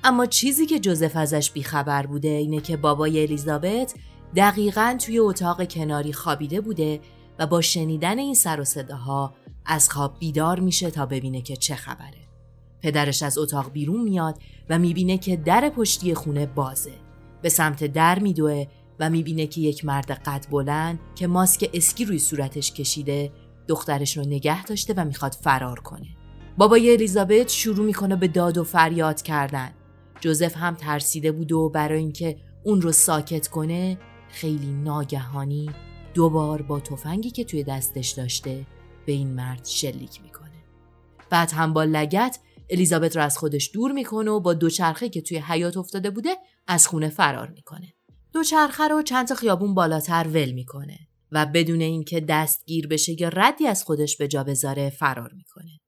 اما 0.03 0.25
چیزی 0.25 0.65
که 0.65 0.79
جوزف 0.79 1.15
ازش 1.15 1.51
بیخبر 1.51 2.05
بوده 2.05 2.27
اینه 2.27 2.62
که 2.62 2.77
بابای 2.77 3.24
الیزابت 3.24 3.93
دقیقا 4.35 4.97
توی 5.05 5.19
اتاق 5.19 5.67
کناری 5.67 6.13
خوابیده 6.13 6.62
بوده 6.62 7.00
و 7.39 7.47
با 7.47 7.62
شنیدن 7.62 8.19
این 8.19 8.33
سر 8.33 8.59
و 8.59 8.63
صداها 8.63 9.33
از 9.65 9.89
خواب 9.89 10.19
بیدار 10.19 10.59
میشه 10.59 10.91
تا 10.91 11.05
ببینه 11.05 11.41
که 11.41 11.55
چه 11.55 11.75
خبره. 11.75 12.27
پدرش 12.81 13.24
از 13.24 13.38
اتاق 13.38 13.71
بیرون 13.71 14.01
میاد 14.01 14.39
و 14.69 14.79
می‌بینه 14.79 15.17
که 15.17 15.35
در 15.38 15.69
پشتی 15.69 16.13
خونه 16.13 16.45
بازه. 16.45 16.93
به 17.41 17.50
سمت 17.50 17.83
در 17.83 18.19
میدوه 18.19 18.65
و 19.00 19.09
می‌بینه 19.09 19.47
که 19.47 19.62
یک 19.62 19.85
مرد 19.85 20.12
قد 20.12 20.45
بلند 20.51 21.00
که 21.15 21.27
ماسک 21.27 21.69
اسکی 21.74 22.05
روی 22.05 22.19
صورتش 22.19 22.74
کشیده 22.74 23.31
دخترش 23.67 24.17
رو 24.17 24.24
نگه 24.24 24.63
داشته 24.63 24.93
و 24.98 25.05
می‌خواد 25.05 25.31
فرار 25.31 25.79
کنه. 25.79 26.07
بابای 26.57 26.93
الیزابت 26.93 27.50
شروع 27.50 27.86
می‌کنه 27.86 28.15
به 28.15 28.27
داد 28.27 28.57
و 28.57 28.63
فریاد 28.63 29.22
کردن. 29.22 29.72
جوزف 30.19 30.57
هم 30.57 30.75
ترسیده 30.75 31.31
بود 31.31 31.51
و 31.51 31.69
برای 31.69 32.00
اینکه 32.00 32.38
اون 32.63 32.81
رو 32.81 32.91
ساکت 32.91 33.48
کنه 33.48 33.98
خیلی 34.29 34.72
ناگهانی 34.72 35.69
دوبار 36.13 36.62
با 36.62 36.79
تفنگی 36.79 37.31
که 37.31 37.43
توی 37.43 37.63
دستش 37.63 38.10
داشته 38.10 38.65
به 39.05 39.12
این 39.12 39.34
مرد 39.34 39.65
شلیک 39.65 40.22
می‌کنه. 40.22 40.63
بعد 41.29 41.51
هم 41.51 41.74
با 41.74 41.84
لگت 41.84 42.39
الیزابت 42.69 43.15
رو 43.15 43.24
از 43.24 43.38
خودش 43.38 43.72
دور 43.74 43.91
می‌کنه 43.91 44.31
و 44.31 44.39
با 44.39 44.53
دوچرخه 44.53 45.10
که 45.10 45.22
توی 45.22 45.38
حیات 45.38 45.77
افتاده 45.77 46.10
بوده 46.10 46.36
از 46.67 46.88
خونه 46.88 47.10
فرار 47.10 47.50
می‌کنه. 47.50 47.93
دوچرخه 48.34 48.88
رو 48.88 49.01
چند 49.01 49.27
تا 49.27 49.36
خیابون 49.36 49.74
بالاتر 49.74 50.27
ول 50.34 50.51
می‌کنه 50.51 51.00
و 51.36 51.46
بدون 51.46 51.82
اینکه 51.82 52.20
دستگیر 52.20 52.88
بشه 52.88 53.22
یا 53.22 53.30
ردی 53.34 53.68
از 53.68 53.84
خودش 53.84 54.18
به 54.18 54.27
جا 54.27 54.44
بذاره 54.44 54.89
فرار 54.89 55.34
می‌کنه. 55.34 55.80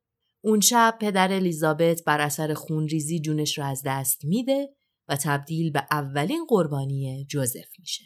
اون 0.43 0.59
شب 0.59 0.97
پدر 1.01 1.33
الیزابت 1.33 2.03
بر 2.03 2.21
اثر 2.21 2.53
خونریزی 2.53 3.19
جونش 3.19 3.57
رو 3.57 3.65
از 3.65 3.81
دست 3.85 4.25
میده 4.25 4.69
و 5.07 5.15
تبدیل 5.15 5.71
به 5.71 5.87
اولین 5.91 6.45
قربانی 6.49 7.25
جوزف 7.29 7.79
میشه. 7.79 8.03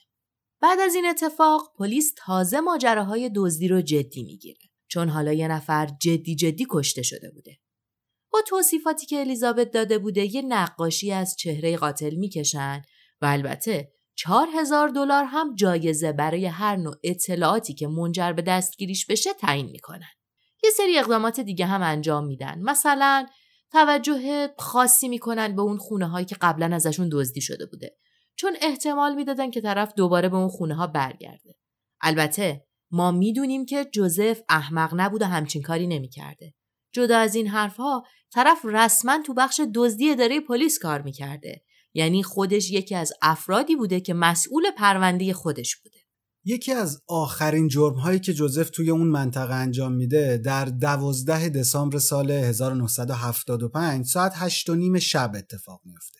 بعد 0.62 0.80
از 0.80 0.96
این 0.96 1.06
اتفاق 1.06 1.74
پلیس 1.78 2.14
تازه 2.18 2.60
ماجراهای 2.60 3.32
دزدی 3.36 3.68
رو 3.68 3.82
جدی 3.82 4.24
می‌گیره 4.24 4.60
چون 4.88 5.10
حالا 5.10 5.34
یه 5.34 5.48
نفر 5.48 5.90
جدی 6.02 6.36
جدی 6.36 6.66
کشته 6.70 7.02
شده 7.02 7.32
بوده. 7.32 7.58
با 8.34 8.40
توصیفاتی 8.48 9.06
که 9.06 9.20
الیزابت 9.20 9.72
داده 9.72 9.98
بوده 9.98 10.36
یه 10.36 10.42
نقاشی 10.42 11.12
از 11.12 11.36
چهره 11.36 11.78
قاتل 11.78 12.16
می‌کشن 12.16 12.82
و 13.22 13.26
البته 13.26 13.92
چهار 14.15 14.48
هزار 14.56 14.89
دلار 14.89 15.24
هم 15.24 15.55
جایزه 15.55 16.12
برای 16.12 16.46
هر 16.46 16.75
نوع 16.75 16.96
اطلاعاتی 17.03 17.74
که 17.74 17.88
منجر 17.88 18.33
به 18.33 18.42
دستگیریش 18.42 19.05
بشه 19.05 19.33
تعیین 19.33 19.66
می‌کنن. 19.66 20.09
یه 20.64 20.70
سری 20.70 20.98
اقدامات 20.98 21.40
دیگه 21.40 21.66
هم 21.66 21.81
انجام 21.81 22.25
میدن. 22.25 22.59
مثلا 22.59 23.25
توجه 23.72 24.50
خاصی 24.57 25.09
می‌کنن 25.09 25.55
به 25.55 25.62
اون 25.62 25.77
خونه 25.77 26.07
هایی 26.07 26.25
که 26.25 26.36
قبلا 26.42 26.75
ازشون 26.75 27.09
دزدی 27.12 27.42
شده 27.42 27.66
بوده. 27.66 27.98
چون 28.36 28.55
احتمال 28.62 29.16
می‌دادن 29.16 29.51
که 29.51 29.62
طرف 29.62 29.94
دوباره 29.94 30.29
به 30.29 30.38
اون 30.38 30.50
خونه 30.50 30.75
ها 30.75 30.88
برگرده. 30.88 31.55
البته 32.01 32.66
ما 32.92 33.12
می‌دونیم 33.12 33.66
که 33.66 33.86
جوزف 33.94 34.42
احمق 34.50 34.92
نبود 34.94 35.22
و 35.22 35.25
همچین 35.25 35.62
کاری 35.62 35.88
نمی‌کرده. 35.88 36.53
جدا 36.92 37.18
از 37.18 37.36
این 37.36 37.48
حرفها 37.48 38.03
طرف 38.33 38.66
رسما 38.66 39.20
تو 39.25 39.33
بخش 39.33 39.62
دزدی 39.75 40.12
اداره 40.12 40.40
پلیس 40.40 40.79
کار 40.79 41.01
می‌کرده. 41.01 41.64
یعنی 41.94 42.24
خودش 42.24 42.72
یکی 42.72 42.96
از 42.96 43.14
افرادی 43.22 43.75
بوده 43.75 44.00
که 44.00 44.14
مسئول 44.14 44.64
پرونده 44.77 45.34
خودش 45.34 45.75
بوده. 45.75 45.98
یکی 46.46 46.72
از 46.72 47.01
آخرین 47.08 47.68
جرم 47.68 47.94
هایی 47.94 48.20
که 48.20 48.34
جوزف 48.34 48.70
توی 48.70 48.90
اون 48.90 49.08
منطقه 49.08 49.54
انجام 49.54 49.94
میده 49.94 50.38
در 50.38 50.66
دوازده 50.66 51.50
دسامبر 51.50 51.98
سال 51.98 52.32
1975 52.32 54.06
ساعت 54.06 54.34
هشت 54.36 54.70
و 54.70 54.75
نیم 54.75 55.00
شب 55.00 55.32
اتفاق 55.36 55.82
میفته. 55.86 56.20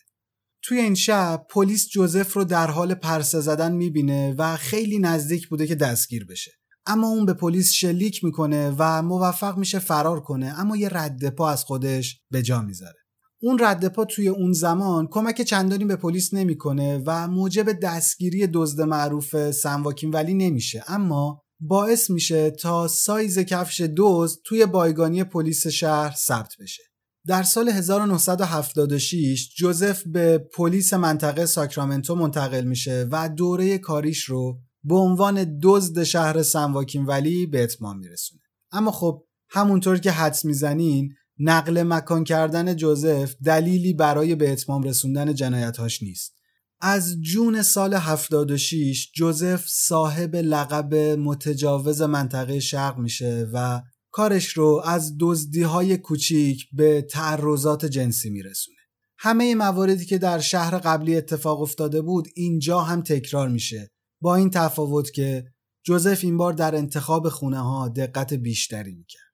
توی 0.62 0.78
این 0.78 0.94
شب 0.94 1.46
پلیس 1.50 1.88
جوزف 1.88 2.32
رو 2.32 2.44
در 2.44 2.66
حال 2.66 2.94
پرسه 2.94 3.40
زدن 3.40 3.72
می‌بینه 3.72 4.34
و 4.38 4.56
خیلی 4.56 4.98
نزدیک 4.98 5.48
بوده 5.48 5.66
که 5.66 5.74
دستگیر 5.74 6.26
بشه 6.26 6.52
اما 6.86 7.08
اون 7.08 7.26
به 7.26 7.34
پلیس 7.34 7.72
شلیک 7.72 8.24
می‌کنه 8.24 8.74
و 8.78 9.02
موفق 9.02 9.56
میشه 9.56 9.78
فرار 9.78 10.20
کنه 10.20 10.46
اما 10.60 10.76
یه 10.76 10.88
رد 10.92 11.28
پا 11.28 11.50
از 11.50 11.64
خودش 11.64 12.20
به 12.30 12.42
جا 12.42 12.62
می‌ذاره 12.62 13.01
اون 13.44 13.58
رد 13.60 13.88
پا 13.88 14.04
توی 14.04 14.28
اون 14.28 14.52
زمان 14.52 15.08
کمک 15.10 15.42
چندانی 15.42 15.84
به 15.84 15.96
پلیس 15.96 16.34
نمی‌کنه 16.34 17.02
و 17.06 17.28
موجب 17.28 17.72
دستگیری 17.72 18.46
دزد 18.46 18.80
معروف 18.80 19.50
سنواکین 19.50 20.10
ولی 20.10 20.34
نمیشه. 20.34 20.84
اما 20.88 21.42
باعث 21.60 22.10
میشه 22.10 22.50
تا 22.50 22.88
سایز 22.88 23.38
کفش 23.38 23.90
دزد 23.96 24.38
توی 24.44 24.66
بایگانی 24.66 25.24
پلیس 25.24 25.66
شهر 25.66 26.14
ثبت 26.16 26.52
بشه. 26.60 26.82
در 27.26 27.42
سال 27.42 27.68
1976 27.68 29.54
جوزف 29.56 30.02
به 30.06 30.38
پلیس 30.38 30.94
منطقه 30.94 31.46
ساکرامنتو 31.46 32.14
منتقل 32.14 32.64
میشه 32.64 33.08
و 33.12 33.28
دوره 33.28 33.78
کاریش 33.78 34.24
رو 34.24 34.60
به 34.84 34.94
عنوان 34.94 35.58
دزد 35.62 36.02
شهر 36.02 36.42
سنواکین 36.42 37.04
ولی 37.04 37.46
به 37.46 37.62
اتمام 37.62 37.98
میرسونه. 37.98 38.42
اما 38.72 38.90
خب 38.90 39.24
همونطور 39.50 39.98
که 39.98 40.10
حدس 40.10 40.44
می‌زنین 40.44 41.14
نقل 41.38 41.82
مکان 41.82 42.24
کردن 42.24 42.76
جوزف 42.76 43.34
دلیلی 43.44 43.94
برای 43.94 44.34
به 44.34 44.52
اتمام 44.52 44.82
رسوندن 44.82 45.34
جنایتهاش 45.34 46.02
نیست 46.02 46.32
از 46.80 47.20
جون 47.20 47.62
سال 47.62 47.94
76 47.94 49.12
جوزف 49.14 49.64
صاحب 49.68 50.36
لقب 50.36 50.94
متجاوز 50.94 52.02
منطقه 52.02 52.60
شرق 52.60 52.98
میشه 52.98 53.48
و 53.52 53.82
کارش 54.10 54.48
رو 54.48 54.82
از 54.84 55.16
دزدی 55.20 55.62
های 55.62 55.96
کوچیک 55.96 56.68
به 56.72 57.02
تعرضات 57.02 57.84
جنسی 57.84 58.30
میرسونه. 58.30 58.76
همه 59.18 59.54
مواردی 59.54 60.04
که 60.04 60.18
در 60.18 60.38
شهر 60.38 60.78
قبلی 60.78 61.16
اتفاق 61.16 61.60
افتاده 61.60 62.02
بود 62.02 62.28
اینجا 62.34 62.80
هم 62.80 63.02
تکرار 63.02 63.48
میشه 63.48 63.90
با 64.20 64.34
این 64.36 64.50
تفاوت 64.50 65.12
که 65.12 65.44
جوزف 65.84 66.24
این 66.24 66.36
بار 66.36 66.52
در 66.52 66.76
انتخاب 66.76 67.28
خونه 67.28 67.58
ها 67.58 67.88
دقت 67.88 68.34
بیشتری 68.34 68.94
می‌کرد. 68.94 69.32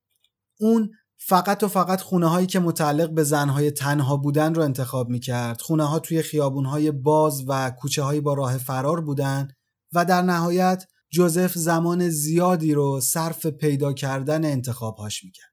اون 0.61 0.91
فقط 1.21 1.63
و 1.63 1.69
فقط 1.69 2.01
خونه 2.01 2.27
هایی 2.27 2.47
که 2.47 2.61
متعلق 2.61 3.11
به 3.11 3.25
زنهای 3.25 3.71
تنها 3.71 4.17
بودن 4.17 4.55
رو 4.55 4.63
انتخاب 4.63 5.09
می‌کرد 5.09 5.61
خونه 5.61 5.85
ها 5.85 5.99
توی 5.99 6.23
خیابون 6.23 6.65
های 6.65 6.91
باز 6.91 7.45
و 7.49 7.71
کوچه 7.71 8.03
هایی 8.03 8.21
با 8.21 8.35
راه 8.35 8.59
فرار 8.59 9.01
بودن 9.01 9.49
و 9.93 10.05
در 10.05 10.23
نهایت 10.23 10.85
جوزف 11.11 11.53
زمان 11.55 12.09
زیادی 12.09 12.75
رو 12.75 13.01
صرف 13.01 13.47
پیدا 13.47 13.93
کردن 13.93 14.45
انتخابهاش 14.45 15.25
می‌کرد. 15.25 15.53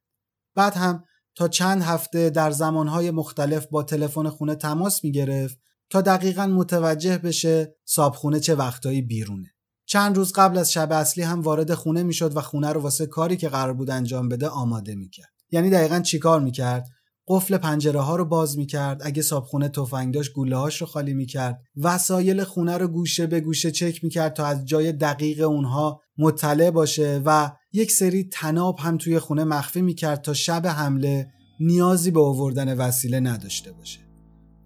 بعد 0.56 0.74
هم 0.74 1.04
تا 1.36 1.48
چند 1.48 1.82
هفته 1.82 2.30
در 2.30 2.52
زمانهای 2.52 3.12
مختلف 3.12 3.68
با 3.68 3.84
تلفن 3.84 4.30
خونه 4.30 4.56
تماس 4.56 5.04
می‌گرفت 5.04 5.58
تا 5.90 6.02
دقیقا 6.02 6.48
متوجه 6.48 7.18
بشه 7.18 7.76
صابخونه 7.86 8.40
چه 8.40 8.56
وقتایی 8.56 9.02
بیرونه. 9.02 9.48
چند 9.88 10.18
روز 10.18 10.34
قبل 10.34 10.58
از 10.58 10.72
شب 10.72 10.92
اصلی 10.92 11.24
هم 11.24 11.42
وارد 11.42 11.74
خونه 11.74 12.04
می‌شد 12.04 12.38
و 12.38 12.42
خونه 12.42 12.72
رو 12.72 12.82
واسه 12.82 13.06
کاری 13.06 13.38
که 13.38 13.50
قرار 13.50 13.74
بود 13.74 13.90
انجام 13.90 14.30
بده 14.30 14.48
آماده 14.48 14.96
می‌کرد. 14.96 15.35
یعنی 15.52 15.70
دقیقا 15.70 16.00
چیکار 16.00 16.42
می‌کرد؟ 16.42 16.88
قفل 17.28 17.58
پنجره 17.58 18.00
ها 18.00 18.16
رو 18.16 18.26
باز 18.26 18.58
می‌کرد. 18.58 19.02
اگه 19.04 19.22
صابخونه 19.22 19.70
تفنگ 19.70 20.14
داشت 20.14 20.34
گوله 20.34 20.56
هاش 20.56 20.82
رو 20.82 20.88
خالی 20.88 21.14
می‌کرد. 21.14 21.60
وسایل 21.78 22.44
خونه 22.44 22.78
رو 22.78 22.88
گوشه 22.88 23.28
به 23.28 23.40
گوشه 23.40 23.72
چک 23.72 24.04
می‌کرد 24.04 24.34
تا 24.34 24.46
از 24.46 24.66
جای 24.66 24.92
دقیق 24.92 25.48
اونها 25.48 26.02
مطلع 26.18 26.72
باشه 26.72 27.22
و 27.26 27.52
یک 27.74 27.92
سری 27.92 28.30
تناب 28.34 28.80
هم 28.80 28.98
توی 28.98 29.20
خونه 29.20 29.44
مخفی 29.44 29.82
می‌کرد 29.82 30.22
تا 30.22 30.34
شب 30.34 30.68
حمله 30.68 31.28
نیازی 31.60 32.12
به 32.12 32.22
آوردن 32.22 32.78
وسیله 32.78 33.20
نداشته 33.20 33.72
باشه. 33.72 34.00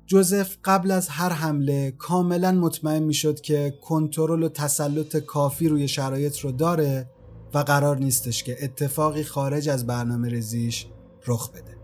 جوزف 0.06 0.58
قبل 0.64 0.92
از 0.92 1.10
هر 1.10 1.30
حمله 1.30 1.92
کاملا 1.92 2.52
مطمئن 2.52 3.04
می‌شد 3.04 3.42
که 3.42 3.74
کنترل 3.82 4.44
و 4.44 4.50
تسلط 4.50 5.18
کافی 5.18 5.68
روی 5.68 5.88
شرایط 5.88 6.40
رو 6.40 6.52
داره 6.52 7.10
و 7.54 7.58
قرار 7.58 7.98
نیستش 7.98 8.44
که 8.44 8.64
اتفاقی 8.64 9.24
خارج 9.24 9.70
از 9.70 9.88
برنامه 9.88 10.30
رزیش 10.30 10.88
رخ 11.28 11.52
بده. 11.52 11.78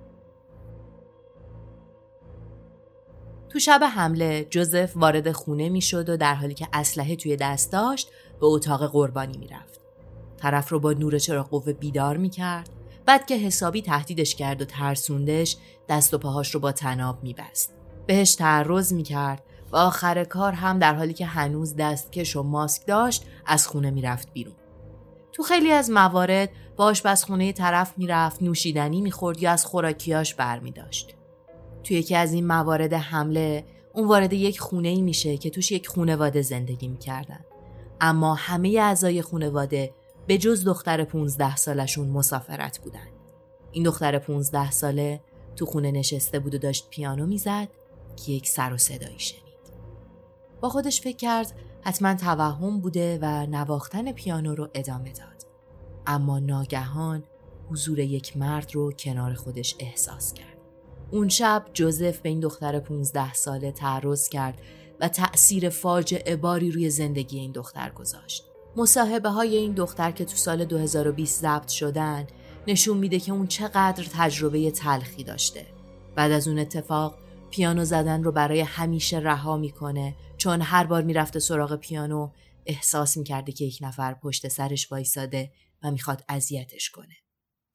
تو 3.50 3.60
شب 3.60 3.82
حمله 3.96 4.48
جوزف 4.50 4.98
وارد 4.98 5.32
خونه 5.32 5.70
می‌شد 5.70 6.10
و 6.10 6.18
در 6.18 6.36
حالی 6.36 6.54
که 6.54 6.68
اسلحه 6.74 7.16
توی 7.16 7.36
دست 7.36 7.72
داشت 7.72 8.12
به 8.40 8.46
اتاق 8.46 8.92
قربانی 8.92 9.38
می‌رفت. 9.38 9.80
طرف 10.38 10.70
رو 10.70 10.80
با 10.80 10.94
نور 10.94 11.20
چراغ 11.20 11.50
قوه 11.50 11.74
بیدار 11.74 12.18
می‌کرد 12.18 12.70
بعد 13.06 13.26
که 13.26 13.38
حسابی 13.38 13.82
تهدیدش 13.82 14.36
کرد 14.36 14.62
و 14.62 14.66
ترسوندش 14.66 15.58
دست 15.90 16.14
و 16.14 16.18
پاهاش 16.18 16.56
رو 16.56 16.60
با 16.60 16.72
تناب 16.72 17.24
میبست. 17.24 17.74
بهش 18.08 18.36
تعرض 18.36 18.94
می‌کرد 18.94 19.44
و 19.72 19.76
آخر 19.76 20.24
کار 20.24 20.54
هم 20.54 20.80
در 20.80 20.96
حالی 20.96 21.14
که 21.14 21.26
هنوز 21.26 21.76
دستکش 21.76 22.36
و 22.36 22.44
ماسک 22.44 22.88
داشت 22.88 23.26
از 23.46 23.68
خونه 23.68 23.92
می‌رفت 23.92 24.34
بیرون. 24.34 24.56
تو 25.36 25.44
خیلی 25.44 25.72
از 25.72 25.90
موارد 25.90 26.50
با 26.76 26.86
آشپزخونه 26.86 27.52
طرف 27.52 27.94
می‌رفت 27.98 28.42
نوشیدنی 28.42 29.02
می‌خورد 29.02 29.42
یا 29.42 29.52
از 29.52 29.66
خوراکیاش 29.66 30.36
برمیداشت. 30.36 31.16
تو 31.84 31.94
یکی 31.94 32.16
از 32.16 32.34
این 32.34 32.48
موارد 32.48 32.94
حمله 32.94 33.66
اون 33.94 34.08
وارد 34.08 34.34
یک 34.34 34.60
خونه 34.60 34.88
ای 34.88 35.02
میشه 35.02 35.38
که 35.38 35.50
توش 35.50 35.72
یک 35.72 35.88
خونواده 35.88 36.42
زندگی 36.42 36.88
می‌کردن. 36.88 37.46
اما 38.02 38.34
همه 38.34 38.70
اعضای 38.70 39.22
خونواده 39.22 39.94
به 40.28 40.38
جز 40.38 40.64
دختر 40.64 41.04
15 41.04 41.56
سالشون 41.56 42.10
مسافرت 42.10 42.80
بودن. 42.80 43.08
این 43.72 43.84
دختر 43.84 44.20
15 44.20 44.72
ساله 44.72 45.22
تو 45.56 45.66
خونه 45.66 45.92
نشسته 45.92 46.40
بود 46.40 46.56
و 46.56 46.58
داشت 46.58 46.90
پیانو 46.90 47.26
می‌زد 47.26 47.68
که 48.16 48.32
یک 48.32 48.50
سر 48.50 48.74
و 48.74 48.78
صدایی 48.78 49.20
شنید. 49.20 49.46
با 50.62 50.70
خودش 50.70 51.02
فکر 51.02 51.18
کرد 51.18 51.54
حتما 51.86 52.16
توهم 52.16 52.80
بوده 52.80 53.20
و 53.22 53.46
نواختن 53.46 54.12
پیانو 54.12 54.56
رو 54.56 54.70
ادامه 54.74 55.12
داد. 55.12 55.46
اما 56.08 56.40
ناگهان 56.40 57.24
حضور 57.72 58.00
یک 58.00 58.38
مرد 58.38 58.76
رو 58.76 58.92
کنار 58.92 59.34
خودش 59.34 59.76
احساس 59.80 60.34
کرد. 60.34 60.58
اون 61.12 61.30
شب 61.30 61.66
جوزف 61.74 62.20
به 62.20 62.30
این 62.30 62.40
دختر 62.40 62.80
15 62.80 63.34
ساله 63.34 63.72
تعرض 63.72 64.30
کرد 64.30 64.62
و 65.00 65.08
تأثیر 65.08 65.70
فاجعه 65.70 66.36
باری 66.36 66.72
روی 66.72 66.90
زندگی 66.90 67.40
این 67.40 67.52
دختر 67.52 67.90
گذاشت. 67.90 68.46
مصاحبه 68.76 69.30
های 69.30 69.56
این 69.56 69.74
دختر 69.74 70.12
که 70.12 70.26
تو 70.26 70.36
سال 70.36 70.66
2020 70.66 71.42
ضبط 71.42 71.68
شدن 71.68 72.28
نشون 72.68 72.98
میده 72.98 73.20
که 73.20 73.32
اون 73.32 73.48
چقدر 73.48 74.04
تجربه 74.14 74.72
تلخی 74.72 75.24
داشته. 75.24 75.66
بعد 76.16 76.32
از 76.32 76.48
اون 76.48 76.60
اتفاق 76.60 77.16
پیانو 77.50 77.86
زدن 77.86 78.24
رو 78.24 78.32
برای 78.32 78.62
همیشه 78.62 79.20
رها 79.20 79.58
می‌کنه 79.58 80.16
چون 80.46 80.62
هر 80.62 80.84
بار 80.84 81.04
می‌رفته 81.04 81.40
سراغ 81.40 81.76
پیانو 81.76 82.32
احساس 82.66 83.18
می‌کرده 83.18 83.52
که 83.52 83.66
یک 83.66 83.78
نفر 83.82 84.14
پشت 84.14 84.48
سرش 84.48 84.92
وایساده 84.92 85.52
و 85.84 85.92
می‌خواد 85.92 86.24
اذیتش 86.30 86.90
کنه. 86.90 87.16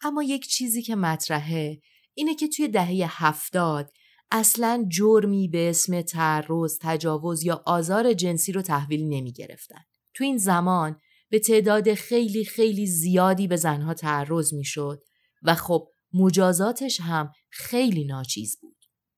اما 0.03 0.23
یک 0.23 0.47
چیزی 0.47 0.83
که 0.83 0.97
مطرحه 0.97 1.81
اینه 2.15 2.35
که 2.35 2.49
توی 2.49 2.69
دهه 2.69 3.25
هفتاد 3.25 3.91
اصلا 4.31 4.87
جرمی 4.89 5.49
به 5.49 5.71
اسم 5.71 6.03
تعرض، 6.03 6.79
تجاوز 6.81 7.45
یا 7.45 7.63
آزار 7.67 8.13
جنسی 8.13 8.53
رو 8.53 8.63
تحویل 8.63 9.09
نمی 9.09 9.33
گرفتن. 9.33 9.81
تو 10.15 10.25
این 10.25 10.39
زمان 10.39 10.97
به 11.31 11.39
تعداد 11.39 11.95
خیلی 11.95 12.45
خیلی 12.45 12.87
زیادی 12.87 13.49
به 13.49 13.57
زنها 13.57 13.95
تعرض 13.95 14.55
می 14.55 14.65
شد 14.65 15.03
و 15.43 15.55
خب 15.55 15.89
مجازاتش 16.13 17.01
هم 17.01 17.33
خیلی 17.51 18.05
ناچیز 18.05 18.59
بود. 18.61 18.70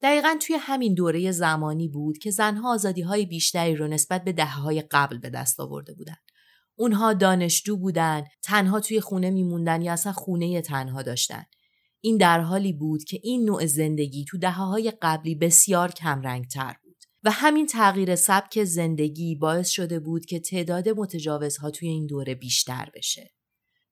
دقیقا 0.02 0.36
توی 0.40 0.56
همین 0.56 0.94
دوره 0.94 1.30
زمانی 1.30 1.88
بود 1.88 2.18
که 2.18 2.30
زنها 2.30 2.74
آزادی 2.74 3.02
های 3.02 3.26
بیشتری 3.26 3.76
رو 3.76 3.88
نسبت 3.88 4.24
به 4.24 4.32
دهه 4.32 4.60
های 4.60 4.82
قبل 4.90 5.18
به 5.18 5.30
دست 5.30 5.60
آورده 5.60 5.94
بودن. 5.94 6.16
اونها 6.74 7.12
دانشجو 7.12 7.76
بودن، 7.76 8.24
تنها 8.42 8.80
توی 8.80 9.00
خونه 9.00 9.30
میموندن 9.30 9.82
یا 9.82 9.92
اصلا 9.92 10.12
خونه 10.12 10.60
تنها 10.60 11.02
داشتن. 11.02 11.44
این 12.00 12.16
در 12.16 12.40
حالی 12.40 12.72
بود 12.72 13.04
که 13.04 13.20
این 13.22 13.44
نوع 13.44 13.66
زندگی 13.66 14.24
تو 14.24 14.38
دهه 14.38 14.62
های 14.62 14.92
قبلی 15.02 15.34
بسیار 15.34 15.90
کم 15.90 16.42
تر 16.42 16.76
بود 16.84 16.96
و 17.22 17.30
همین 17.30 17.66
تغییر 17.66 18.16
سبک 18.16 18.64
زندگی 18.64 19.34
باعث 19.34 19.68
شده 19.68 20.00
بود 20.00 20.26
که 20.26 20.40
تعداد 20.40 20.88
متجاوزها 20.88 21.70
توی 21.70 21.88
این 21.88 22.06
دوره 22.06 22.34
بیشتر 22.34 22.90
بشه. 22.94 23.30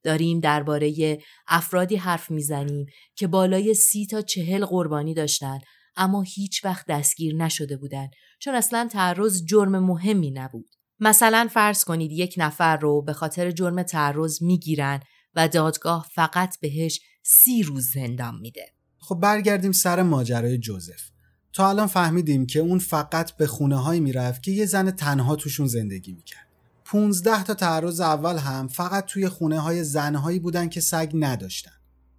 داریم 0.03 0.41
درباره 0.41 1.19
افرادی 1.49 1.97
حرف 1.97 2.31
می‌زنیم 2.31 2.87
که 3.17 3.27
بالای 3.27 3.75
سی 3.75 4.07
تا 4.07 4.23
چهل 4.23 4.65
قربانی 4.65 5.15
داشتن 5.15 5.59
اما 6.01 6.23
هیچ 6.23 6.65
وقت 6.65 6.87
دستگیر 6.87 7.35
نشده 7.35 7.77
بودند 7.77 8.11
چون 8.39 8.55
اصلا 8.55 8.89
تعرض 8.93 9.45
جرم 9.45 9.79
مهمی 9.79 10.31
نبود. 10.31 10.71
مثلا 11.01 11.49
فرض 11.53 11.85
کنید 11.85 12.13
یک 12.13 12.35
نفر 12.37 12.77
رو 12.77 13.03
به 13.03 13.13
خاطر 13.13 13.51
جرم 13.51 13.83
تعرض 13.83 14.43
می‌گیرن 14.43 15.01
و 15.35 15.49
دادگاه 15.49 16.07
فقط 16.15 16.61
بهش 16.61 17.01
سی 17.23 17.63
روز 17.63 17.91
زندان 17.95 18.35
میده. 18.41 18.67
خب 18.99 19.15
برگردیم 19.15 19.73
سر 19.73 20.03
ماجرای 20.03 20.59
جوزف. 20.59 21.11
تا 21.53 21.69
الان 21.69 21.87
فهمیدیم 21.87 22.47
که 22.47 22.61
اون 22.61 22.79
فقط 22.79 23.33
به 23.33 23.47
خونه 23.47 23.77
هایی 23.77 24.01
می‌رفت 24.01 24.43
که 24.43 24.51
یه 24.51 24.67
زن 24.67 24.91
تنها 24.91 25.37
توشون 25.37 25.67
زندگی 25.67 26.13
می‌کرد. 26.13 26.47
15 26.85 27.45
تا 27.45 27.55
تعرض 27.55 28.01
اول 28.01 28.37
هم 28.39 28.69
فقط 28.69 29.05
توی 29.05 29.29
خونه 29.29 29.61
های 29.61 29.85
زنهایی 29.85 30.39
بودن 30.39 30.69
که 30.69 30.81
سگ 30.81 31.11
نداشتن. 31.15 31.71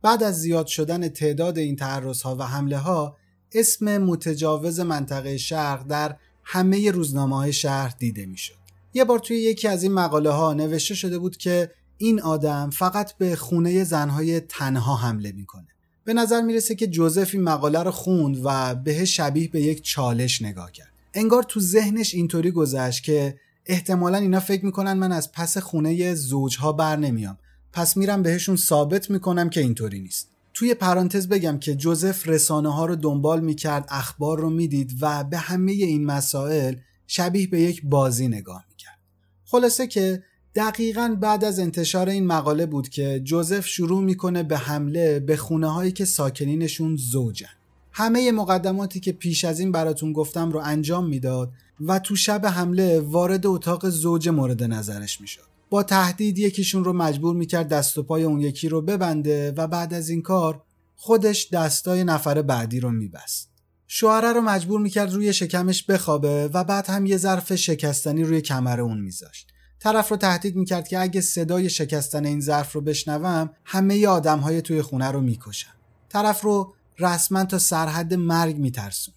بعد 0.01 0.23
از 0.23 0.39
زیاد 0.41 0.67
شدن 0.67 1.09
تعداد 1.09 1.57
این 1.57 1.75
تعرض 1.75 2.21
ها 2.21 2.35
و 2.35 2.43
حمله 2.43 2.77
ها 2.77 3.17
اسم 3.53 3.97
متجاوز 3.97 4.79
منطقه 4.79 5.37
شرق 5.37 5.87
در 5.87 6.15
همه 6.43 6.91
روزنامه 6.91 7.35
های 7.35 7.53
شهر 7.53 7.95
دیده 7.99 8.25
می‌شد. 8.25 8.53
یه 8.93 9.03
بار 9.03 9.19
توی 9.19 9.37
یکی 9.37 9.67
از 9.67 9.83
این 9.83 9.91
مقاله 9.91 10.29
ها 10.29 10.53
نوشته 10.53 10.95
شده 10.95 11.19
بود 11.19 11.37
که 11.37 11.71
این 11.97 12.21
آدم 12.21 12.69
فقط 12.69 13.17
به 13.17 13.35
خونه 13.35 13.83
زنهای 13.83 14.39
تنها 14.39 14.95
حمله 14.95 15.31
می‌کنه. 15.31 15.67
به 16.03 16.13
نظر 16.13 16.41
می‌رسه 16.41 16.75
که 16.75 16.87
جوزف 16.87 17.29
این 17.33 17.43
مقاله 17.43 17.83
رو 17.83 17.91
خوند 17.91 18.41
و 18.43 18.75
به 18.75 19.05
شبیه 19.05 19.47
به 19.47 19.61
یک 19.61 19.83
چالش 19.83 20.41
نگاه 20.41 20.71
کرد. 20.71 20.91
انگار 21.13 21.43
تو 21.43 21.59
ذهنش 21.59 22.13
اینطوری 22.13 22.51
گذشت 22.51 23.03
که 23.03 23.39
احتمالا 23.65 24.17
اینا 24.17 24.39
فکر 24.39 24.65
می‌کنن 24.65 24.93
من 24.93 25.11
از 25.11 25.31
پس 25.31 25.57
خونه 25.57 26.13
زوجها 26.13 26.71
بر 26.71 26.95
نمیام. 26.95 27.37
پس 27.73 27.97
میرم 27.97 28.23
بهشون 28.23 28.55
ثابت 28.55 29.09
می‌کنم 29.09 29.49
که 29.49 29.61
اینطوری 29.61 29.99
نیست. 29.99 30.27
توی 30.61 30.73
پرانتز 30.73 31.27
بگم 31.27 31.57
که 31.59 31.75
جوزف 31.75 32.27
رسانه 32.27 32.73
ها 32.73 32.85
رو 32.85 32.95
دنبال 32.95 33.41
می‌کرد 33.41 33.85
اخبار 33.89 34.39
رو 34.39 34.49
می‌دید 34.49 34.91
و 35.01 35.23
به 35.23 35.37
همه 35.37 35.71
این 35.71 36.05
مسائل 36.05 36.75
شبیه 37.07 37.47
به 37.47 37.61
یک 37.61 37.81
بازی 37.85 38.27
نگاه 38.27 38.65
می‌کرد. 38.69 38.99
خلاصه 39.45 39.87
که 39.87 40.23
دقیقا 40.55 41.17
بعد 41.21 41.43
از 41.43 41.59
انتشار 41.59 42.09
این 42.09 42.27
مقاله 42.27 42.65
بود 42.65 42.89
که 42.89 43.21
جوزف 43.23 43.67
شروع 43.67 44.03
می‌کنه 44.03 44.43
به 44.43 44.57
حمله 44.57 45.19
به 45.19 45.37
خونه 45.37 45.67
هایی 45.67 45.91
که 45.91 46.05
ساکنینشون 46.05 46.95
زوجن. 46.95 47.47
همه 47.91 48.31
مقدماتی 48.31 48.99
که 48.99 49.11
پیش 49.11 49.45
از 49.45 49.59
این 49.59 49.71
براتون 49.71 50.13
گفتم 50.13 50.51
رو 50.51 50.59
انجام 50.63 51.07
می‌داد 51.07 51.51
و 51.79 51.99
تو 51.99 52.15
شب 52.15 52.45
حمله 52.45 52.99
وارد 52.99 53.45
اتاق 53.45 53.89
زوج 53.89 54.29
مورد 54.29 54.63
نظرش 54.63 55.21
می‌شد. 55.21 55.50
با 55.71 55.83
تهدید 55.83 56.39
یکیشون 56.39 56.83
رو 56.83 56.93
مجبور 56.93 57.35
می‌کرد 57.35 57.67
دست 57.67 57.97
و 57.97 58.03
پای 58.03 58.23
اون 58.23 58.39
یکی 58.39 58.69
رو 58.69 58.81
ببنده 58.81 59.51
و 59.51 59.67
بعد 59.67 59.93
از 59.93 60.09
این 60.09 60.21
کار 60.21 60.63
خودش 60.95 61.49
دستای 61.49 62.03
نفر 62.03 62.41
بعدی 62.41 62.79
رو 62.79 62.91
میبست. 62.91 63.49
شوهره 63.87 64.33
رو 64.33 64.41
مجبور 64.41 64.81
می‌کرد 64.81 65.13
روی 65.13 65.33
شکمش 65.33 65.83
بخوابه 65.83 66.49
و 66.53 66.63
بعد 66.63 66.87
هم 66.87 67.05
یه 67.05 67.17
ظرف 67.17 67.55
شکستنی 67.55 68.23
روی 68.23 68.41
کمر 68.41 68.81
اون 68.81 69.01
میذاشت. 69.01 69.47
طرف 69.79 70.09
رو 70.09 70.17
تهدید 70.17 70.55
می‌کرد 70.55 70.87
که 70.87 70.99
اگه 70.99 71.21
صدای 71.21 71.69
شکستن 71.69 72.25
این 72.25 72.41
ظرف 72.41 72.73
رو 72.73 72.81
بشنوم 72.81 73.49
همه 73.65 74.07
آدم 74.07 74.39
های 74.39 74.61
توی 74.61 74.81
خونه 74.81 75.11
رو 75.11 75.21
می‌کشم. 75.21 75.73
طرف 76.09 76.41
رو 76.41 76.73
رسما 76.99 77.45
تا 77.45 77.59
سرحد 77.59 78.13
مرگ 78.13 78.57
میترسون. 78.57 79.13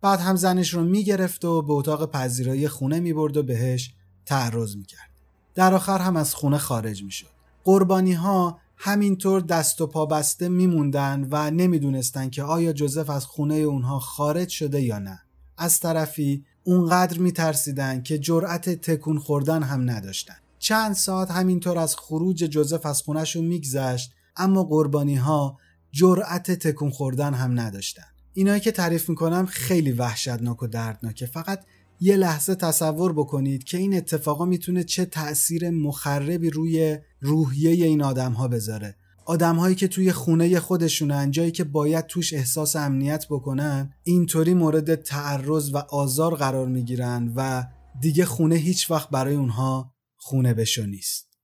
بعد 0.00 0.20
هم 0.20 0.36
زنش 0.36 0.74
رو 0.74 0.84
می‌گرفت 0.84 1.44
و 1.44 1.62
به 1.62 1.72
اتاق 1.72 2.10
پذیرایی 2.10 2.68
خونه 2.68 3.00
می‌برد 3.00 3.36
و 3.36 3.42
بهش 3.42 3.94
تعرض 4.26 4.76
می‌کرد. 4.76 5.11
در 5.54 5.74
آخر 5.74 5.98
هم 5.98 6.16
از 6.16 6.34
خونه 6.34 6.58
خارج 6.58 7.02
می‌شد. 7.02 7.26
قربانی 7.64 8.12
ها 8.12 8.58
همینطور 8.76 9.40
دست 9.40 9.80
و 9.80 9.86
پا 9.86 10.06
بسته 10.06 10.48
میموندن 10.48 11.28
و 11.30 11.50
نمی‌دونستن 11.50 12.30
که 12.30 12.42
آیا 12.42 12.72
جوزف 12.72 13.10
از 13.10 13.26
خونه 13.26 13.54
اونها 13.54 13.98
خارج 13.98 14.48
شده 14.48 14.82
یا 14.82 14.98
نه. 14.98 15.20
از 15.58 15.80
طرفی 15.80 16.44
اونقدر 16.64 17.18
میترسیدن 17.18 18.02
که 18.02 18.18
جرأت 18.18 18.68
تکون 18.68 19.18
خوردن 19.18 19.62
هم 19.62 19.90
نداشتن. 19.90 20.34
چند 20.58 20.94
ساعت 20.94 21.30
همینطور 21.30 21.78
از 21.78 21.96
خروج 21.96 22.36
جوزف 22.36 22.86
از 22.86 23.02
خونهشون 23.02 23.44
میگذشت 23.44 24.12
اما 24.36 24.64
قربانی 24.64 25.16
ها 25.16 25.58
جرأت 25.92 26.50
تکون 26.50 26.90
خوردن 26.90 27.34
هم 27.34 27.60
نداشتن. 27.60 28.06
اینایی 28.34 28.60
که 28.60 28.72
تعریف 28.72 29.08
می‌کنم 29.08 29.46
خیلی 29.46 29.92
وحشتناک 29.92 30.62
و 30.62 30.66
دردناکه 30.66 31.26
فقط 31.26 31.64
یه 32.04 32.16
لحظه 32.16 32.54
تصور 32.54 33.12
بکنید 33.12 33.64
که 33.64 33.78
این 33.78 33.96
اتفاقا 33.96 34.44
می‌تونه 34.44 34.84
چه 34.84 35.04
تأثیر 35.04 35.70
مخربی 35.70 36.50
روی 36.50 36.98
روحیه 37.20 37.86
این 37.86 38.02
آدم 38.02 38.32
ها 38.32 38.48
بذاره 38.48 38.96
آدمهایی 39.26 39.74
که 39.74 39.88
توی 39.88 40.12
خونه 40.12 40.60
خودشونن 40.60 41.30
جایی 41.30 41.50
که 41.50 41.64
باید 41.64 42.06
توش 42.06 42.32
احساس 42.32 42.76
امنیت 42.76 43.26
بکنن 43.30 43.94
اینطوری 44.02 44.54
مورد 44.54 44.94
تعرض 44.94 45.74
و 45.74 45.76
آزار 45.76 46.34
قرار 46.34 46.68
می‌گیرن 46.68 47.32
و 47.36 47.64
دیگه 48.00 48.24
خونه 48.24 48.54
هیچ 48.54 48.90
وقت 48.90 49.10
برای 49.10 49.34
اونها 49.34 49.94
خونه 50.16 50.54
بشو 50.54 50.86
نیست 50.86 51.38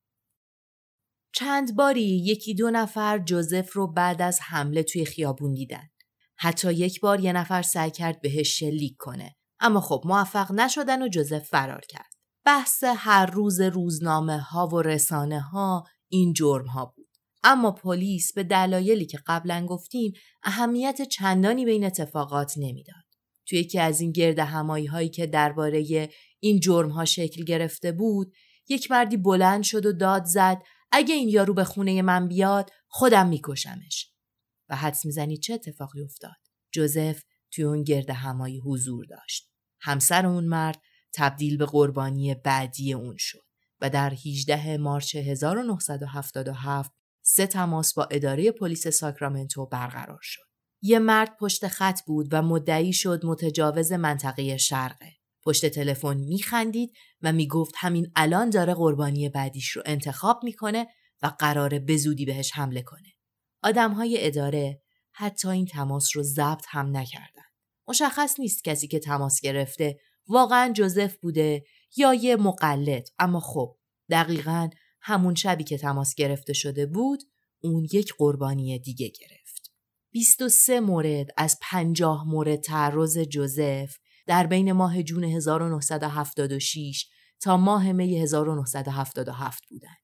چند 1.34 1.76
باری 1.76 2.24
یکی 2.24 2.54
دو 2.54 2.70
نفر 2.70 3.18
جوزف 3.18 3.72
رو 3.72 3.92
بعد 3.92 4.22
از 4.22 4.40
حمله 4.42 4.82
توی 4.82 5.04
خیابون 5.04 5.54
دیدن. 5.54 5.90
حتی 6.36 6.72
یک 6.72 7.00
بار 7.00 7.20
یه 7.20 7.32
نفر 7.32 7.62
سعی 7.62 7.90
کرد 7.90 8.20
بهش 8.20 8.58
شلیک 8.58 8.96
کنه. 8.98 9.37
اما 9.60 9.80
خب 9.80 10.02
موفق 10.04 10.52
نشدن 10.52 11.02
و 11.02 11.08
جوزف 11.08 11.48
فرار 11.48 11.84
کرد. 11.88 12.10
بحث 12.44 12.84
هر 12.84 13.26
روز 13.26 13.60
روزنامه 13.60 14.38
ها 14.38 14.66
و 14.66 14.82
رسانه 14.82 15.40
ها 15.40 15.84
این 16.08 16.32
جرم 16.32 16.66
ها 16.66 16.92
بود. 16.96 17.08
اما 17.42 17.70
پلیس 17.70 18.32
به 18.32 18.42
دلایلی 18.42 19.06
که 19.06 19.18
قبلا 19.26 19.66
گفتیم 19.66 20.12
اهمیت 20.42 21.02
چندانی 21.02 21.64
به 21.64 21.70
این 21.70 21.84
اتفاقات 21.84 22.52
نمی‌داد. 22.56 23.04
توی 23.46 23.58
یکی 23.58 23.78
از 23.78 24.00
این 24.00 24.12
گرد 24.12 24.38
همایی 24.38 24.86
هایی 24.86 25.08
که 25.08 25.26
درباره 25.26 26.08
این 26.40 26.60
جرم 26.60 26.90
ها 26.90 27.04
شکل 27.04 27.44
گرفته 27.44 27.92
بود، 27.92 28.32
یک 28.68 28.90
مردی 28.90 29.16
بلند 29.16 29.62
شد 29.62 29.86
و 29.86 29.92
داد 29.92 30.24
زد 30.24 30.62
اگه 30.92 31.14
این 31.14 31.28
یارو 31.28 31.54
به 31.54 31.64
خونه 31.64 32.02
من 32.02 32.28
بیاد 32.28 32.70
خودم 32.88 33.28
میکشمش. 33.28 34.12
و 34.68 34.76
حدس 34.76 35.04
می‌زنی 35.04 35.36
چه 35.36 35.54
اتفاقی 35.54 36.02
افتاد؟ 36.02 36.36
جوزف 36.72 37.22
توی 37.50 37.64
اون 37.64 37.82
گرد 37.82 38.10
همایی 38.10 38.58
حضور 38.58 39.04
داشت. 39.04 39.47
همسر 39.80 40.26
اون 40.26 40.44
مرد 40.44 40.80
تبدیل 41.12 41.56
به 41.56 41.66
قربانی 41.66 42.34
بعدی 42.34 42.92
اون 42.92 43.16
شد 43.18 43.44
و 43.80 43.90
در 43.90 44.14
18 44.26 44.76
مارچ 44.76 45.16
1977 45.16 46.90
سه 47.22 47.46
تماس 47.46 47.94
با 47.94 48.04
اداره 48.04 48.50
پلیس 48.50 48.88
ساکرامنتو 48.88 49.66
برقرار 49.66 50.18
شد. 50.22 50.42
یه 50.82 50.98
مرد 50.98 51.36
پشت 51.36 51.68
خط 51.68 52.00
بود 52.06 52.28
و 52.32 52.42
مدعی 52.42 52.92
شد 52.92 53.26
متجاوز 53.26 53.92
منطقه 53.92 54.56
شرقه. 54.56 55.12
پشت 55.44 55.66
تلفن 55.66 56.16
میخندید 56.16 56.92
و 57.22 57.32
می‌گفت 57.32 57.74
همین 57.76 58.12
الان 58.16 58.50
داره 58.50 58.74
قربانی 58.74 59.28
بعدیش 59.28 59.68
رو 59.68 59.82
انتخاب 59.86 60.40
می‌کنه 60.44 60.86
و 61.22 61.26
قراره 61.26 61.78
به 61.78 61.96
زودی 61.96 62.24
بهش 62.24 62.52
حمله 62.54 62.82
کنه. 62.82 63.08
آدمهای 63.62 64.26
اداره 64.26 64.82
حتی 65.12 65.48
این 65.48 65.66
تماس 65.66 66.16
رو 66.16 66.22
ضبط 66.22 66.64
هم 66.68 66.96
نکردن. 66.96 67.47
مشخص 67.88 68.40
نیست 68.40 68.64
کسی 68.64 68.88
که 68.88 68.98
تماس 68.98 69.40
گرفته 69.40 69.98
واقعا 70.28 70.72
جوزف 70.72 71.16
بوده 71.16 71.64
یا 71.96 72.14
یه 72.14 72.36
مقلد 72.36 73.08
اما 73.18 73.40
خب 73.40 73.76
دقیقا 74.10 74.68
همون 75.00 75.34
شبی 75.34 75.64
که 75.64 75.78
تماس 75.78 76.14
گرفته 76.14 76.52
شده 76.52 76.86
بود 76.86 77.22
اون 77.62 77.86
یک 77.92 78.14
قربانی 78.18 78.78
دیگه 78.78 79.08
گرفت. 79.08 79.72
23 80.10 80.80
مورد 80.80 81.26
از 81.36 81.58
50 81.62 82.24
مورد 82.28 82.60
تعرض 82.60 83.18
جوزف 83.18 83.96
در 84.26 84.46
بین 84.46 84.72
ماه 84.72 85.02
جون 85.02 85.24
1976 85.24 87.06
تا 87.40 87.56
ماه 87.56 87.92
می 87.92 88.18
1977 88.18 89.62
بودند. 89.70 89.96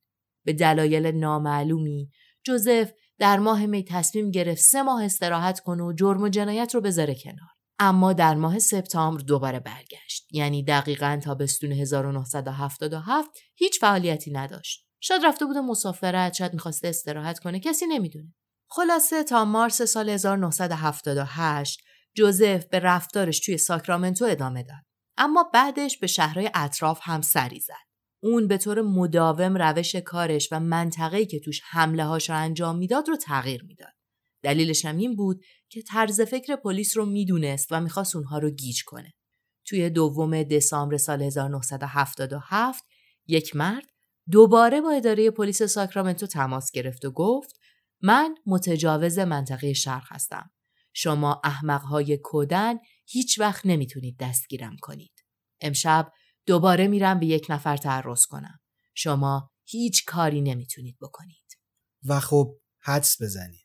به 0.45 0.53
دلایل 0.53 1.07
نامعلومی 1.07 2.11
جوزف 2.45 2.93
در 3.19 3.39
ماه 3.39 3.67
می 3.67 3.85
تصمیم 3.85 4.31
گرفت 4.31 4.61
سه 4.61 4.83
ماه 4.83 5.05
استراحت 5.05 5.61
کنه 5.61 5.83
و 5.83 5.93
جرم 5.93 6.23
و 6.23 6.29
جنایت 6.29 6.75
رو 6.75 6.81
بذاره 6.81 7.15
کنار. 7.15 7.54
اما 7.85 8.13
در 8.13 8.35
ماه 8.35 8.59
سپتامبر 8.59 9.21
دوباره 9.21 9.61
برگشت. 9.61 10.27
یعنی 10.31 10.65
دقیقا 10.65 11.21
تابستون 11.25 11.73
1977 11.73 13.31
هیچ 13.55 13.81
فعالیتی 13.81 14.31
نداشت. 14.31 14.87
شاید 15.01 15.25
رفته 15.25 15.45
بوده 15.45 15.61
مسافرت، 15.61 16.35
شاید 16.35 16.53
می‌خواسته 16.53 16.89
استراحت 16.89 17.39
کنه، 17.39 17.61
کسی 17.61 17.87
نمی‌دونه. 17.87 18.35
خلاصه 18.71 19.25
تا 19.25 19.45
مارس 19.45 19.83
سال 19.83 20.09
1978 20.09 21.81
جوزف 22.17 22.67
به 22.67 22.79
رفتارش 22.79 23.41
توی 23.41 23.59
ساکرامنتو 23.59 24.25
ادامه 24.25 24.63
داد. 24.63 24.83
اما 25.19 25.51
بعدش 25.55 25.99
به 25.99 26.07
شهرهای 26.07 26.51
اطراف 26.55 27.01
هم 27.03 27.21
سری 27.21 27.61
زد. 27.61 27.85
اون 28.23 28.49
به 28.49 28.59
طور 28.59 28.83
مداوم 28.83 29.57
روش 29.57 29.97
کارش 29.97 30.49
و 30.53 30.61
منطقه‌ای 30.61 31.27
که 31.27 31.41
توش 31.41 31.61
حمله 31.71 32.05
هاش 32.05 32.31
رو 32.31 32.37
انجام 32.37 32.77
می‌داد 32.79 33.09
رو 33.09 33.17
تغییر 33.17 33.65
می‌داد. 33.65 33.93
دلیلش 34.45 34.85
هم 34.85 34.97
این 34.97 35.17
بود 35.17 35.45
که 35.69 35.83
طرز 35.83 36.21
فکر 36.21 36.57
پلیس 36.57 36.97
رو 36.97 37.07
می‌دونست 37.07 37.67
و 37.71 37.81
می‌خواست 37.81 38.17
اونها 38.17 38.39
رو 38.39 38.51
گیج 38.51 38.85
کنه. 38.85 39.13
توی 39.67 39.91
دوم 39.91 40.43
دسامبر 40.43 40.97
سال 40.97 41.23
1977 41.23 42.85
یک 43.27 43.57
مرد 43.57 43.87
دوباره 44.31 44.81
با 44.81 44.91
اداره 44.91 45.31
پلیس 45.31 45.63
ساکرامنتو 45.63 46.27
تماس 46.27 46.71
گرفت 46.71 47.05
و 47.05 47.11
گفت 47.11 47.59
من 48.03 48.35
متجاوز 48.47 49.19
منطقه 49.19 49.73
شرق 49.73 50.05
هستم. 50.09 50.51
شما 50.93 51.41
احمقهای 51.45 52.19
کودن 52.19 52.75
هیچ 53.07 53.41
وقت 53.41 53.67
نمی‌تونید 53.67 54.17
دستگیرم 54.19 54.77
کنید. 54.81 55.25
امشب 55.61 56.13
دوباره 56.47 56.87
میرم 56.87 57.21
به 57.21 57.27
یک 57.27 57.47
نفر 57.49 57.77
تعرض 57.77 58.27
کنم. 58.27 58.61
شما 58.95 59.51
هیچ 59.65 60.05
کاری 60.05 60.41
نمی‌تونید 60.41 60.97
بکنید. 61.01 61.45
و 62.05 62.21
خب 62.21 62.59
حدس 62.81 63.23
بزنید. 63.23 63.64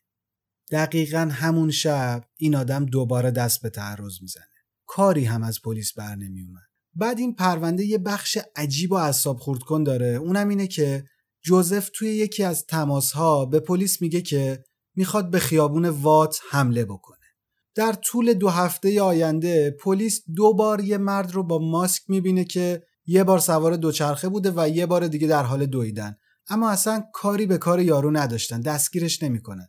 دقیقا 0.70 1.28
همون 1.32 1.70
شب 1.70 2.24
این 2.36 2.56
آدم 2.56 2.86
دوباره 2.86 3.30
دست 3.30 3.62
به 3.62 3.70
تعرض 3.70 4.22
می‌زنه. 4.22 4.44
کاری 4.86 5.24
هم 5.24 5.42
از 5.42 5.62
پلیس 5.62 5.92
بر 5.92 6.14
نمیومد. 6.14 6.62
بعد 6.94 7.18
این 7.18 7.34
پرونده 7.34 7.84
یه 7.84 7.98
بخش 7.98 8.38
عجیب 8.56 8.92
و 8.92 8.94
اعصاب 8.94 9.38
خورد 9.38 9.60
کن 9.60 9.82
داره. 9.82 10.06
اونم 10.06 10.48
اینه 10.48 10.66
که 10.66 11.04
جوزف 11.42 11.90
توی 11.94 12.08
یکی 12.08 12.44
از 12.44 12.66
تماسها 12.66 13.46
به 13.46 13.60
پلیس 13.60 14.02
میگه 14.02 14.22
که 14.22 14.64
می‌خواد 14.96 15.30
به 15.30 15.38
خیابون 15.38 15.88
وات 15.88 16.40
حمله 16.50 16.84
بکنه. 16.84 17.16
در 17.74 17.92
طول 17.92 18.32
دو 18.32 18.48
هفته 18.48 19.02
آینده 19.02 19.70
پلیس 19.70 20.22
دو 20.36 20.54
بار 20.54 20.80
یه 20.80 20.98
مرد 20.98 21.32
رو 21.32 21.42
با 21.42 21.58
ماسک 21.58 22.02
می‌بینه 22.08 22.44
که 22.44 22.82
یه 23.06 23.24
بار 23.24 23.38
سوار 23.38 23.76
دوچرخه 23.76 24.28
بوده 24.28 24.52
و 24.56 24.68
یه 24.68 24.86
بار 24.86 25.08
دیگه 25.08 25.28
در 25.28 25.42
حال 25.42 25.66
دویدن 25.66 26.16
اما 26.48 26.70
اصلا 26.70 27.04
کاری 27.12 27.46
به 27.46 27.58
کار 27.58 27.80
یارو 27.80 28.10
نداشتن 28.10 28.60
دستگیرش 28.60 29.22
نمی‌کنن 29.22 29.68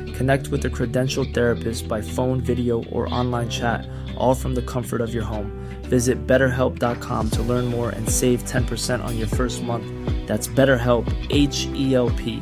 Connect 0.21 0.47
with 0.53 0.63
a 0.69 0.73
credentialed 0.77 1.31
therapist 1.37 1.81
by 1.93 1.99
phone, 2.15 2.39
video, 2.51 2.75
or 2.95 3.01
online 3.19 3.49
chat, 3.57 3.81
all 4.21 4.35
from 4.41 4.53
the 4.59 4.65
comfort 4.73 5.01
of 5.05 5.09
your 5.15 5.27
home. 5.33 5.49
Visit 5.95 6.17
betterhelp.com 6.31 7.23
to 7.35 7.41
learn 7.51 7.65
more 7.77 7.89
and 7.97 8.05
save 8.21 8.39
10% 8.43 9.03
on 9.07 9.13
your 9.21 9.31
first 9.39 9.57
month. 9.69 9.87
That's 10.27 10.47
BetterHelp, 10.57 11.05
H 11.49 11.57
E 11.83 11.85
L 12.05 12.09
P. 12.19 12.41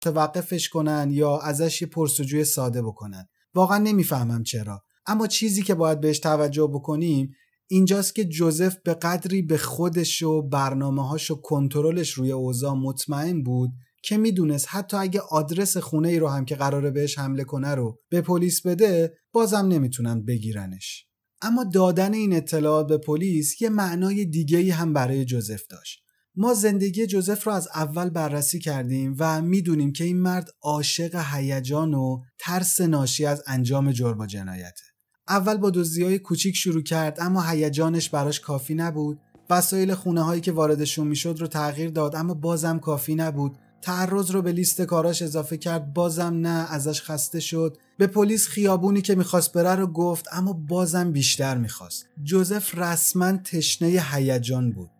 توقفش 0.00 0.68
کنن 0.68 1.08
یا 1.10 1.38
ازش 1.38 1.82
یه 1.82 1.88
پرسجوی 1.88 2.44
ساده 2.44 2.82
بکنن. 2.82 3.28
واقعا 3.54 3.78
نمی‌فهمم 3.78 4.42
چرا. 4.42 4.82
اما 5.06 5.26
چیزی 5.26 5.62
که 5.62 5.74
باید 5.74 6.00
بهش 6.00 6.18
توجه 6.18 6.66
بکنیم 6.66 7.34
اینجاست 7.66 8.14
که 8.14 8.24
جوزف 8.24 8.76
به 8.84 8.94
قدری 8.94 9.42
به 9.42 9.58
خودش 9.58 10.22
و 10.22 10.42
برنامه 10.42 11.08
هاش 11.08 11.30
و 11.30 11.40
کنترلش 11.40 12.10
روی 12.10 12.32
اوضاع 12.32 12.74
مطمئن 12.74 13.42
بود 13.42 13.70
که 14.04 14.16
می‌دونست 14.16 14.66
حتی 14.70 14.96
اگه 14.96 15.20
آدرس 15.20 15.76
خونه 15.76 16.08
ای 16.08 16.18
رو 16.18 16.28
هم 16.28 16.44
که 16.44 16.56
قراره 16.56 16.90
بهش 16.90 17.18
حمله 17.18 17.44
کنه 17.44 17.74
رو 17.74 17.98
به 18.10 18.20
پلیس 18.20 18.66
بده 18.66 19.18
بازم 19.32 19.66
نمی‌تونن 19.68 20.24
بگیرنش. 20.24 21.06
اما 21.42 21.64
دادن 21.64 22.14
این 22.14 22.36
اطلاعات 22.36 22.88
به 22.88 22.98
پلیس 22.98 23.62
یه 23.62 23.68
معنای 23.68 24.24
دیگه 24.24 24.58
ای 24.58 24.70
هم 24.70 24.92
برای 24.92 25.24
جوزف 25.24 25.66
داشت. 25.70 26.00
ما 26.36 26.54
زندگی 26.54 27.06
جوزف 27.06 27.44
رو 27.46 27.52
از 27.52 27.68
اول 27.74 28.10
بررسی 28.10 28.58
کردیم 28.58 29.16
و 29.18 29.42
می‌دونیم 29.42 29.92
که 29.92 30.04
این 30.04 30.20
مرد 30.20 30.50
عاشق 30.62 31.24
هیجان 31.32 31.94
و 31.94 32.20
ترس 32.38 32.80
ناشی 32.80 33.26
از 33.26 33.42
انجام 33.46 33.92
جرم 33.92 34.18
و 34.18 34.26
جنایته. 34.26 34.84
اول 35.28 35.56
با 35.56 35.72
های 36.02 36.18
کوچیک 36.18 36.56
شروع 36.56 36.82
کرد 36.82 37.18
اما 37.20 37.42
هیجانش 37.42 38.10
براش 38.10 38.40
کافی 38.40 38.74
نبود. 38.74 39.20
وسایل 39.50 39.94
خونه 39.94 40.22
هایی 40.22 40.40
که 40.40 40.52
واردشون 40.52 41.06
می‌شد 41.06 41.36
رو 41.40 41.46
تغییر 41.46 41.90
داد 41.90 42.16
اما 42.16 42.34
بازم 42.34 42.78
کافی 42.78 43.14
نبود. 43.14 43.58
تعرض 43.84 44.30
رو 44.30 44.42
به 44.42 44.52
لیست 44.52 44.82
کاراش 44.82 45.22
اضافه 45.22 45.56
کرد 45.56 45.94
بازم 45.94 46.34
نه 46.34 46.72
ازش 46.72 47.02
خسته 47.02 47.40
شد 47.40 47.76
به 47.98 48.06
پلیس 48.06 48.48
خیابونی 48.48 49.02
که 49.02 49.14
می‌خواست 49.14 49.52
بره 49.52 49.74
رو 49.74 49.86
گفت 49.86 50.26
اما 50.32 50.52
بازم 50.52 51.12
بیشتر 51.12 51.56
می‌خواست 51.56 52.06
جوزف 52.22 52.78
رسما 52.78 53.36
تشنه 53.36 54.02
هیجان 54.12 54.72
بود 54.72 54.90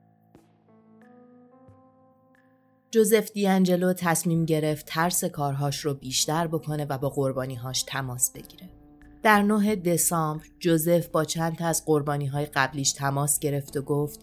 جوزف 2.91 3.33
دیانجلو 3.33 3.93
تصمیم 3.93 4.45
گرفت 4.45 4.87
ترس 4.87 5.25
کارهاش 5.25 5.81
رو 5.81 5.95
بیشتر 5.95 6.47
بکنه 6.47 6.85
و 6.85 6.99
با 6.99 7.09
قربانیهاش 7.09 7.83
تماس 7.83 8.31
بگیره. 8.31 8.71
در 9.23 9.43
9 9.43 9.77
دسامبر 9.77 10.45
جوزف 10.59 11.07
با 11.07 11.25
چند 11.25 11.63
از 11.63 11.85
قربانی 11.85 12.27
های 12.27 12.47
قبلیش 12.47 12.93
تماس 12.93 13.39
گرفت 13.39 13.77
و 13.77 13.83
گفت 13.83 14.21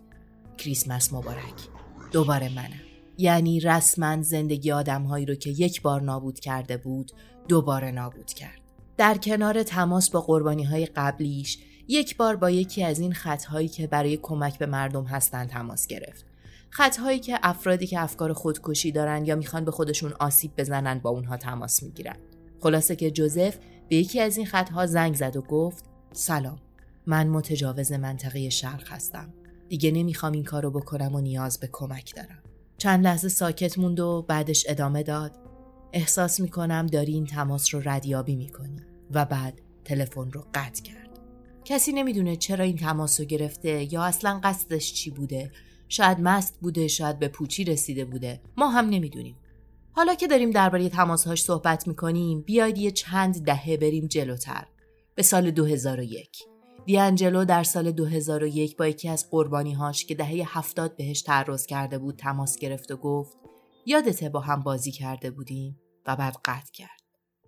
کریسمس 0.57 1.13
مبارک. 1.13 1.67
دوباره 2.11 2.55
منم. 2.55 2.90
یعنی 3.21 3.59
رسما 3.59 4.21
زندگی 4.21 4.71
آدمهایی 4.71 5.25
رو 5.25 5.35
که 5.35 5.49
یک 5.49 5.81
بار 5.81 6.01
نابود 6.01 6.39
کرده 6.39 6.77
بود 6.77 7.11
دوباره 7.47 7.91
نابود 7.91 8.33
کرد. 8.33 8.61
در 8.97 9.17
کنار 9.17 9.63
تماس 9.63 10.09
با 10.09 10.21
قربانی 10.21 10.63
های 10.63 10.85
قبلیش 10.85 11.59
یک 11.87 12.17
بار 12.17 12.35
با 12.35 12.49
یکی 12.49 12.83
از 12.83 12.99
این 12.99 13.13
خطهایی 13.13 13.67
که 13.67 13.87
برای 13.87 14.19
کمک 14.21 14.59
به 14.59 14.65
مردم 14.65 15.03
هستند 15.03 15.49
تماس 15.49 15.87
گرفت. 15.87 16.25
خطهایی 16.69 17.19
که 17.19 17.39
افرادی 17.43 17.87
که 17.87 18.01
افکار 18.01 18.33
خودکشی 18.33 18.91
دارن 18.91 19.25
یا 19.25 19.35
می‌خوان 19.35 19.65
به 19.65 19.71
خودشون 19.71 20.13
آسیب 20.19 20.51
بزنن 20.57 20.99
با 20.99 21.09
اونها 21.09 21.37
تماس 21.37 21.83
می‌گیرن. 21.83 22.17
خلاصه 22.59 22.95
که 22.95 23.11
جوزف 23.11 23.57
به 23.89 23.95
یکی 23.95 24.19
از 24.19 24.37
این 24.37 24.45
خطها 24.45 24.85
زنگ 24.85 25.15
زد 25.15 25.35
و 25.35 25.41
گفت 25.41 25.85
سلام 26.11 26.59
من 27.05 27.27
متجاوز 27.27 27.91
منطقه 27.91 28.49
شرق 28.49 28.91
هستم. 28.91 29.33
دیگه 29.69 29.91
نمی‌خوام 29.91 30.31
این 30.31 30.43
کارو 30.43 30.71
بکنم 30.71 31.15
و 31.15 31.21
نیاز 31.21 31.59
به 31.59 31.69
کمک 31.71 32.15
دارم. 32.15 32.43
چند 32.81 33.03
لحظه 33.03 33.29
ساکت 33.29 33.77
موند 33.77 33.99
و 33.99 34.25
بعدش 34.27 34.65
ادامه 34.69 35.03
داد. 35.03 35.31
احساس 35.93 36.39
می‌کنم 36.39 36.87
داری 36.87 37.13
این 37.13 37.25
تماس 37.25 37.75
رو 37.75 37.81
ردیابی 37.85 38.35
می‌کنی. 38.35 38.81
و 39.11 39.25
بعد 39.25 39.61
تلفن 39.85 40.31
رو 40.31 40.45
قطع 40.53 40.83
کرد. 40.83 41.09
کسی 41.65 41.91
نمی‌دونه 41.91 42.35
چرا 42.35 42.65
این 42.65 42.77
تماس 42.77 43.19
رو 43.19 43.25
گرفته 43.25 43.93
یا 43.93 44.03
اصلا 44.03 44.39
قصدش 44.43 44.93
چی 44.93 45.11
بوده. 45.11 45.51
شاید 45.89 46.17
مست 46.19 46.59
بوده 46.61 46.87
شاید 46.87 47.19
به 47.19 47.27
پوچی 47.27 47.63
رسیده 47.63 48.05
بوده. 48.05 48.41
ما 48.57 48.69
هم 48.69 48.89
نمی‌دونیم. 48.89 49.35
حالا 49.91 50.15
که 50.15 50.27
داریم 50.27 50.51
درباره 50.51 50.89
تماسهاش 50.89 51.43
صحبت 51.43 51.87
می‌کنیم 51.87 52.41
بیاید 52.41 52.77
یه 52.77 52.91
چند 52.91 53.45
دهه 53.45 53.77
بریم 53.77 54.07
جلوتر. 54.07 54.67
به 55.15 55.23
سال 55.23 55.51
2001 55.51 56.50
دیانجلو 56.85 57.45
در 57.45 57.63
سال 57.63 57.91
2001 57.91 58.77
با 58.77 58.87
یکی 58.87 59.09
از 59.09 59.29
قربانیهاش 59.29 60.05
که 60.05 60.15
دهه 60.15 60.57
هفتاد 60.57 60.95
بهش 60.97 61.21
تعرض 61.21 61.65
کرده 61.65 61.97
بود 61.97 62.15
تماس 62.15 62.57
گرفت 62.57 62.91
و 62.91 62.97
گفت 62.97 63.37
یادته 63.85 64.29
با 64.29 64.39
هم 64.39 64.63
بازی 64.63 64.91
کرده 64.91 65.31
بودیم 65.31 65.79
و 66.05 66.15
بعد 66.15 66.35
قطع 66.45 66.71
کرد. 66.73 67.01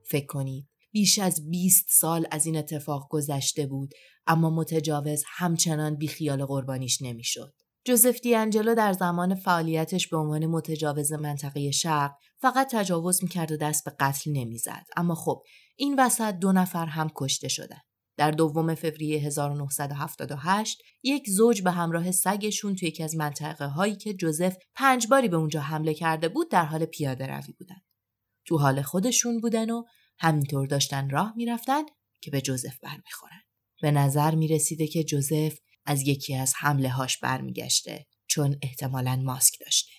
فکر 0.10 0.26
کنید 0.26 0.68
بیش 0.92 1.20
از 1.20 1.50
20 1.50 1.86
سال 1.90 2.28
از 2.32 2.46
این 2.46 2.58
اتفاق 2.58 3.08
گذشته 3.10 3.68
بود 3.68 3.94
اما 4.28 4.50
متجاوز 4.50 5.24
همچنان 5.28 5.96
بیخیال 5.96 6.46
قربانیش 6.46 7.02
نمی‌شد. 7.02 7.54
جوزف 7.86 8.20
دیانجلو 8.22 8.76
در 8.76 8.94
زمان 8.94 9.36
فعالیتش 9.36 10.08
به 10.08 10.18
عنوان 10.18 10.46
متجاوز 10.46 11.14
منطقه 11.14 11.72
شرق 11.72 12.12
فقط 12.42 12.72
تجاوز 12.72 13.24
می‌کرد 13.24 13.52
و 13.52 13.58
دست 13.58 13.86
به 13.86 13.96
قتل 14.00 14.32
نمی‌زد 14.32 14.86
اما 14.98 15.16
خب 15.16 15.44
این 15.76 16.00
وسط 16.00 16.34
دو 16.34 16.52
نفر 16.52 16.86
هم 16.86 17.12
کشته 17.16 17.48
شدن 17.48 17.82
در 18.18 18.32
دوم 18.32 18.76
فوریه 18.76 19.20
1978 19.20 20.84
یک 21.04 21.30
زوج 21.30 21.62
به 21.62 21.72
همراه 21.72 22.12
سگشون 22.12 22.76
توی 22.76 22.88
یکی 22.88 23.04
از 23.04 23.16
منطقه 23.16 23.66
هایی 23.66 23.96
که 23.96 24.14
جوزف 24.14 24.58
پنج 24.76 25.08
باری 25.08 25.28
به 25.28 25.38
اونجا 25.38 25.62
حمله 25.62 25.94
کرده 25.94 26.30
بود 26.30 26.52
در 26.52 26.66
حال 26.66 26.86
پیاده 26.86 27.28
روی 27.28 27.54
بودن. 27.60 27.82
تو 28.46 28.58
حال 28.58 28.82
خودشون 28.82 29.40
بودن 29.40 29.70
و 29.70 29.84
همینطور 30.20 30.68
داشتن 30.68 31.10
راه 31.10 31.34
می‌رفتن 31.36 31.82
که 32.22 32.32
به 32.32 32.42
جوزف 32.42 32.80
برمیخورن. 32.80 33.42
به 33.82 33.92
نظر 33.92 34.36
می‌رسیده 34.36 34.88
که 34.88 35.04
جوزف 35.04 35.58
از 35.86 36.02
یکی 36.02 36.36
از 36.36 36.54
حمله 36.58 36.90
هاش 36.90 37.18
برمیگشته 37.18 38.06
چون 38.28 38.56
احتمالا 38.62 39.16
ماسک 39.16 39.54
داشته. 39.60 39.92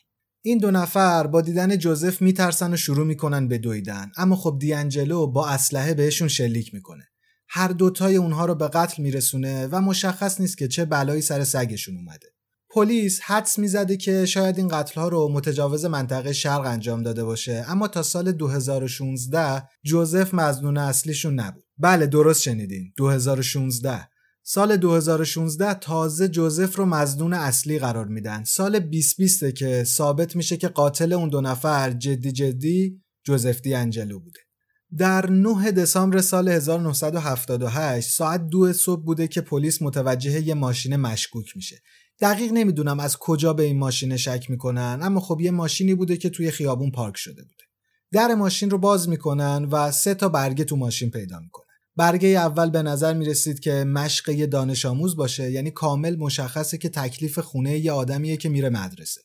این 0.45 0.59
دو 0.59 0.71
نفر 0.71 1.27
با 1.27 1.41
دیدن 1.41 1.77
جوزف 1.79 2.23
میترسن 2.23 2.75
و 2.75 2.77
شروع 2.77 3.07
می‌کنن 3.07 3.49
به 3.49 3.59
دویدن 3.59 4.13
اما 4.17 4.37
خب 4.37 4.57
دیانجلو 4.61 5.27
با 5.27 5.49
اسلحه 5.49 5.95
بهشون 5.95 6.29
شلیک 6.29 6.75
می‌کنه 6.75 7.09
هر 7.49 7.69
دوتای 7.69 8.17
اونها 8.17 8.47
رو 8.47 8.55
به 8.55 8.69
قتل 8.69 9.03
میرسونه 9.03 9.67
و 9.67 9.81
مشخص 9.81 10.41
نیست 10.41 10.59
که 10.59 10.69
چه 10.69 10.85
بلایی 10.85 11.23
سر 11.23 11.45
سگشون 11.45 11.97
اومده. 11.97 12.27
پلیس 12.71 13.21
حدس 13.21 13.59
می‌زده 13.59 13.97
که 13.97 14.27
شاید 14.27 14.59
این 14.59 14.69
قتل 14.69 15.01
ها 15.01 15.09
رو 15.09 15.29
متجاوز 15.33 15.85
منطقه 15.85 16.33
شرق 16.33 16.67
انجام 16.67 17.03
داده 17.03 17.25
باشه 17.25 17.65
اما 17.69 17.89
تا 17.89 18.03
سال 18.03 18.33
2016 18.33 19.63
جوزف 19.85 20.35
مزنون 20.35 20.77
اصلیشون 20.77 21.41
نبود. 21.41 21.65
بله 21.79 22.07
درست 22.07 22.43
شنیدین 22.43 22.93
2016 22.97 24.09
سال 24.47 24.77
2016 24.77 25.75
تازه 25.75 26.29
جوزف 26.29 26.77
رو 26.77 26.87
مزنون 26.87 27.33
اصلی 27.33 27.79
قرار 27.79 28.07
میدن. 28.07 28.45
سال 28.45 28.79
2020 28.79 29.55
که 29.55 29.85
ثابت 29.85 30.37
میشه 30.37 30.57
که 30.57 30.69
قاتل 30.69 31.13
اون 31.13 31.29
دو 31.29 31.41
نفر 31.41 31.91
جدی 31.91 32.33
جدی 32.33 33.03
جوزف 33.27 33.61
دی 33.61 33.75
انجلو 33.75 34.21
بوده. 34.21 34.41
در 34.99 35.31
9 35.31 35.71
دسامبر 35.71 36.21
سال 36.21 36.49
1978 36.49 38.11
ساعت 38.11 38.49
دو 38.49 38.73
صبح 38.73 39.05
بوده 39.05 39.29
که 39.29 39.41
پلیس 39.41 39.83
متوجه 39.83 40.47
یه 40.47 40.55
ماشین 40.55 40.97
مشکوک 40.97 41.57
میشه. 41.57 41.83
دقیق 42.21 42.53
نمی‌دونم 42.53 43.01
از 43.01 43.17
کجا 43.17 43.53
به 43.53 43.63
این 43.63 43.79
ماشین 43.79 44.17
شک 44.17 44.51
می‌کنن 44.51 44.99
اما 45.03 45.21
خب 45.21 45.41
یه 45.41 45.51
ماشینی 45.51 45.95
بوده 45.95 46.17
که 46.17 46.31
توی 46.31 46.51
خیابون 46.51 46.91
پارک 46.91 47.17
شده 47.17 47.43
بوده. 47.43 47.65
در 48.13 48.35
ماشین 48.35 48.71
رو 48.71 48.79
باز 48.79 49.09
می‌کنن 49.09 49.69
و 49.71 49.93
سه 49.93 50.15
تا 50.15 50.29
برگه 50.29 50.65
تو 50.65 50.77
ماشین 50.77 51.11
پیدا 51.11 51.41
می‌کنن. 51.41 51.65
برگه 51.97 52.29
اول 52.29 52.71
به 52.71 52.83
نظر 52.83 53.15
می‌رسید 53.15 53.61
که 53.61 53.73
مشق 53.73 54.29
یه 54.29 54.47
دانش 54.47 54.87
آموز 54.87 55.17
باشه 55.17 55.51
یعنی 55.51 55.71
کامل 55.71 56.17
مشخصه 56.17 56.79
که 56.79 56.89
تکلیف 56.89 57.39
خونه 57.39 57.79
یه 57.79 57.93
آدمیه 57.93 58.37
که 58.37 58.49
میره 58.49 58.69
مدرسه. 58.69 59.21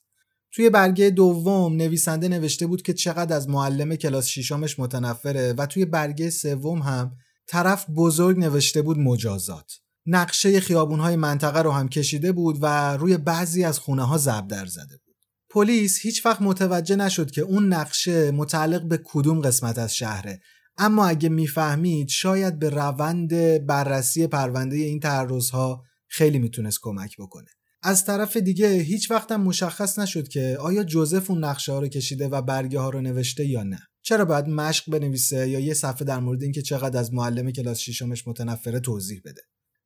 توی 0.52 0.70
برگه 0.70 1.10
دوم 1.10 1.76
نویسنده 1.76 2.28
نوشته 2.28 2.68
بود 2.68 2.82
که 2.82 2.94
چقدر 2.94 3.36
از 3.36 3.50
معلم 3.50 3.96
کلاس 3.96 4.26
شیشمش 4.26 4.80
متنفره 4.80 5.54
و 5.54 5.66
توی 5.66 5.86
برگه 5.86 6.30
سوم 6.30 6.80
هم 6.80 7.16
طرف 7.48 7.90
بزرگ 7.90 8.40
نوشته 8.40 8.82
بود 8.82 8.98
مجازات. 8.98 9.72
نقشه 10.06 10.60
خیابونهای 10.60 11.16
منطقه 11.16 11.62
رو 11.62 11.72
هم 11.72 11.90
کشیده 11.90 12.32
بود 12.32 12.58
و 12.62 12.98
روی 12.98 13.18
بعضی 13.18 13.64
از 13.64 13.80
خونه 13.80 14.04
ها 14.04 14.18
در 14.42 14.66
زده 14.66 14.98
بود. 15.06 15.16
پلیس 15.50 16.00
هیچ 16.02 16.26
وقت 16.26 16.42
متوجه 16.42 16.96
نشد 16.96 17.32
که 17.32 17.42
اون 17.42 17.74
نقشه 17.74 18.32
متعلق 18.32 18.84
به 18.84 19.00
کدوم 19.04 19.42
قسمت 19.42 19.78
از 19.78 19.96
شهره 19.96 20.42
اما 20.78 21.08
اگه 21.08 21.30
می‌فهمید 21.30 22.10
شاید 22.10 22.60
به 22.60 22.70
روند 22.70 23.34
بررسی 23.66 24.28
پرونده 24.28 24.76
این 24.76 25.00
تعرضها 25.00 25.84
خیلی 26.08 26.40
می‌تونست 26.40 26.80
کمک 26.82 27.16
بکنه. 27.20 27.50
از 27.82 28.06
طرف 28.06 28.38
دیگه 28.38 28.70
هیچ 28.70 29.12
وقتم 29.12 29.42
مشخص 29.42 30.00
نشد 30.00 30.28
که 30.28 30.58
آیا 30.60 30.84
جوزف 30.84 31.32
اون 31.32 31.44
نقشه 31.44 31.72
ها 31.72 31.80
رو 31.80 31.88
کشیده 31.88 32.28
و 32.28 32.42
برگه 32.42 32.80
ها 32.80 32.90
رو 32.90 33.02
نوشته 33.02 33.46
یا 33.46 33.64
نه. 33.64 33.80
چرا 34.02 34.26
باید 34.26 34.48
مشق 34.48 34.92
بنویسه 34.92 35.50
یا 35.50 35.60
یه 35.60 35.74
صفحه 35.74 36.06
در 36.06 36.20
مورد 36.20 36.44
اینکه 36.44 36.62
چقدر 36.62 37.00
از 37.00 37.14
معلم 37.14 37.52
کلاس 37.52 37.80
ششمش 37.80 38.28
متنفره 38.28 38.80
توضیح 38.80 39.22
بده؟ 39.26 39.42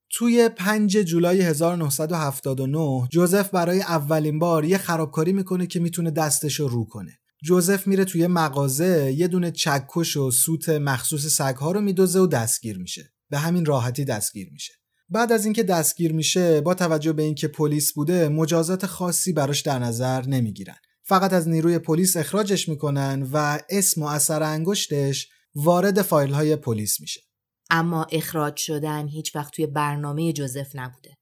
توی 0.10 0.50
5 0.50 0.98
جولای 0.98 1.42
1979 1.42 3.08
جوزف 3.12 3.50
برای 3.50 3.82
اولین 3.82 4.40
بار 4.40 4.66
یه 4.66 4.78
خرابکاری 4.78 5.34
می‌کنه 5.34 5.68
که 5.68 5.80
می‌تونه 5.80 6.12
دستش 6.12 6.60
رو 6.60 6.68
رو 6.68 6.86
کنه. 6.86 7.20
جوزف 7.44 7.88
میره 7.88 8.06
توی 8.06 8.28
مغازه 8.28 9.14
یه 9.18 9.28
دونه 9.28 9.52
چکش 9.52 10.18
و 10.18 10.32
سوت 10.32 10.70
مخصوص 10.70 11.26
سگها 11.26 11.72
رو 11.72 11.82
میدوزه 11.82 12.20
و 12.20 12.28
دستگیر 12.28 12.78
میشه. 12.78 13.14
به 13.30 13.38
همین 13.38 13.66
راحتی 13.66 14.06
دستگیر 14.06 14.50
میشه. 14.52 14.74
بعد 15.13 15.32
از 15.32 15.45
اینکه 15.45 15.63
دستگیر 15.63 16.13
میشه 16.13 16.62
با 16.62 16.73
توجه 16.73 17.13
به 17.13 17.23
اینکه 17.23 17.47
پلیس 17.47 17.93
بوده 17.93 18.30
مجازات 18.30 18.86
خاصی 18.86 19.34
براش 19.34 19.62
در 19.62 19.80
نظر 19.80 20.26
نمی‌گیرن. 20.26 20.76
فقط 21.04 21.34
از 21.34 21.49
نیروی 21.49 21.80
پلیس 21.80 22.17
اخراجش 22.17 22.69
می‌کنن 22.69 23.28
و 23.34 23.60
اسم 23.69 24.04
و 24.04 24.06
اثر 24.06 24.43
انگشتش 24.43 25.30
وارد 25.56 26.02
فایل 26.02 26.34
های 26.34 26.56
پلیس 26.56 27.02
میشه. 27.02 27.21
اما 27.69 28.08
اخراج 28.12 28.58
شدن 28.58 29.08
هیچ 29.08 29.36
وقت 29.36 29.54
توی 29.54 29.67
برنامه 29.67 30.34
جوزف 30.34 30.71
نبوده. 30.76 31.17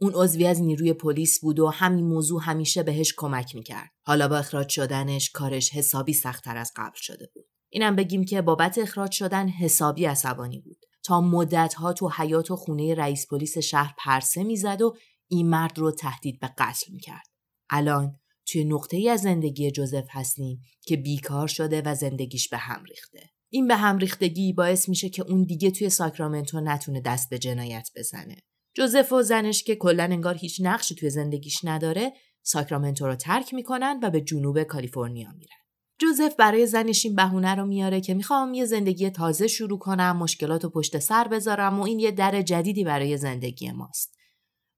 اون 0.00 0.12
عضوی 0.14 0.46
از 0.46 0.60
نیروی 0.60 0.92
پلیس 0.92 1.40
بود 1.40 1.60
و 1.60 1.68
همین 1.68 2.04
موضوع 2.04 2.42
همیشه 2.44 2.82
بهش 2.82 3.14
کمک 3.16 3.54
می‌کرد. 3.54 3.90
حالا 4.02 4.28
با 4.28 4.38
اخراج 4.38 4.68
شدنش 4.68 5.30
کارش 5.30 5.72
حسابی 5.72 6.12
سختتر 6.12 6.56
از 6.56 6.72
قبل 6.76 6.96
شده 6.96 7.30
بود. 7.34 7.46
اینم 7.68 7.96
بگیم 7.96 8.24
که 8.24 8.42
بابت 8.42 8.78
اخراج 8.78 9.12
شدن 9.12 9.48
حسابی 9.48 10.04
عصبانی 10.04 10.60
بود. 10.60 10.81
تا 11.02 11.20
مدتها 11.20 11.92
تو 11.92 12.08
حیات 12.08 12.50
و 12.50 12.56
خونه 12.56 12.94
رئیس 12.94 13.26
پلیس 13.26 13.58
شهر 13.58 13.94
پرسه 13.98 14.42
می‌زد 14.42 14.82
و 14.82 14.96
این 15.28 15.48
مرد 15.48 15.78
رو 15.78 15.90
تهدید 15.90 16.40
به 16.40 16.50
قتل 16.58 16.92
می‌کرد. 16.92 17.26
الان 17.70 18.20
توی 18.46 18.64
نقطه 18.64 18.96
ای 18.96 19.08
از 19.08 19.20
زندگی 19.20 19.70
جوزف 19.70 20.06
هستیم 20.10 20.60
که 20.86 20.96
بیکار 20.96 21.48
شده 21.48 21.82
و 21.82 21.94
زندگیش 21.94 22.48
به 22.48 22.56
هم 22.56 22.84
ریخته. 22.84 23.30
این 23.52 23.68
به 23.68 23.76
هم 23.76 23.98
ریختگی 23.98 24.52
باعث 24.52 24.88
میشه 24.88 25.08
که 25.08 25.22
اون 25.22 25.44
دیگه 25.44 25.70
توی 25.70 25.90
ساکرامنتو 25.90 26.60
نتونه 26.60 27.00
دست 27.00 27.30
به 27.30 27.38
جنایت 27.38 27.90
بزنه. 27.96 28.36
جوزف 28.74 29.12
و 29.12 29.22
زنش 29.22 29.62
که 29.62 29.76
کلا 29.76 30.04
انگار 30.04 30.34
هیچ 30.34 30.60
نقشی 30.64 30.94
توی 30.94 31.10
زندگیش 31.10 31.64
نداره 31.64 32.12
ساکرامنتو 32.42 33.06
رو 33.06 33.14
ترک 33.14 33.54
می‌کنن 33.54 34.00
و 34.02 34.10
به 34.10 34.20
جنوب 34.20 34.62
کالیفرنیا 34.62 35.32
میرن. 35.32 35.61
جوزف 36.02 36.34
برای 36.38 36.66
زنش 36.66 37.06
این 37.06 37.14
بهونه 37.14 37.54
رو 37.54 37.66
میاره 37.66 38.00
که 38.00 38.14
می‌خوام 38.14 38.54
یه 38.54 38.64
زندگی 38.64 39.10
تازه 39.10 39.46
شروع 39.46 39.78
کنم 39.78 40.16
مشکلات 40.16 40.64
و 40.64 40.70
پشت 40.70 40.98
سر 40.98 41.28
بذارم 41.28 41.80
و 41.80 41.82
این 41.82 41.98
یه 41.98 42.10
در 42.10 42.42
جدیدی 42.42 42.84
برای 42.84 43.16
زندگی 43.16 43.72
ماست 43.72 44.14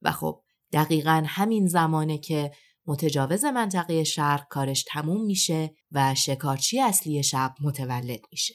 و 0.02 0.10
خب 0.10 0.42
دقیقا 0.72 1.24
همین 1.26 1.66
زمانه 1.66 2.18
که 2.18 2.50
متجاوز 2.86 3.44
منطقه 3.44 4.04
شرق 4.04 4.48
کارش 4.48 4.84
تموم 4.88 5.24
میشه 5.24 5.74
و 5.92 6.14
شکارچی 6.14 6.80
اصلی 6.80 7.22
شب 7.22 7.54
متولد 7.60 8.20
میشه. 8.32 8.54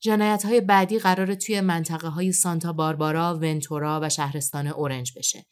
جنایت 0.00 0.44
های 0.44 0.60
بعدی 0.60 0.98
قراره 0.98 1.36
توی 1.36 1.60
منطقه 1.60 2.08
های 2.08 2.32
سانتا 2.32 2.72
باربارا، 2.72 3.34
ونتورا 3.34 4.00
و 4.02 4.08
شهرستان 4.08 4.66
اورنج 4.66 5.12
بشه. 5.16 5.46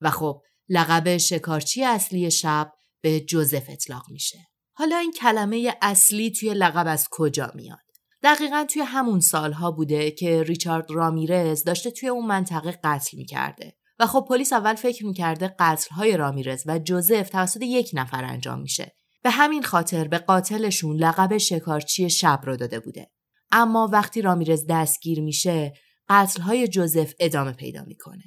و 0.00 0.10
خب 0.10 0.42
لقب 0.68 1.16
شکارچی 1.16 1.84
اصلی 1.84 2.30
شب 2.30 2.72
به 3.00 3.20
جوزف 3.20 3.64
اطلاق 3.68 4.04
میشه. 4.10 4.49
حالا 4.80 4.96
این 4.96 5.12
کلمه 5.12 5.74
اصلی 5.82 6.30
توی 6.30 6.54
لقب 6.54 6.86
از 6.86 7.08
کجا 7.10 7.52
میاد؟ 7.54 7.78
دقیقا 8.22 8.66
توی 8.70 8.82
همون 8.82 9.20
سالها 9.20 9.70
بوده 9.70 10.10
که 10.10 10.42
ریچارد 10.42 10.90
رامیرز 10.90 11.64
داشته 11.64 11.90
توی 11.90 12.08
اون 12.08 12.26
منطقه 12.26 12.78
قتل 12.84 13.16
می‌کرده. 13.16 13.76
و 13.98 14.06
خب 14.06 14.26
پلیس 14.28 14.52
اول 14.52 14.74
فکر 14.74 15.06
می‌کرده 15.06 15.54
قتلهای 15.58 16.16
رامیرز 16.16 16.62
و 16.66 16.78
جوزف 16.78 17.28
توسط 17.28 17.62
یک 17.62 17.90
نفر 17.94 18.24
انجام 18.24 18.60
میشه. 18.60 18.94
به 19.22 19.30
همین 19.30 19.62
خاطر 19.62 20.08
به 20.08 20.18
قاتلشون 20.18 20.96
لقب 20.96 21.36
شکارچی 21.36 22.10
شب 22.10 22.40
رو 22.44 22.56
داده 22.56 22.80
بوده. 22.80 23.10
اما 23.50 23.88
وقتی 23.92 24.22
رامیرز 24.22 24.66
دستگیر 24.68 25.20
میشه 25.20 25.72
قتلهای 26.08 26.68
جوزف 26.68 27.12
ادامه 27.18 27.52
پیدا 27.52 27.84
می‌کنه. 27.84 28.24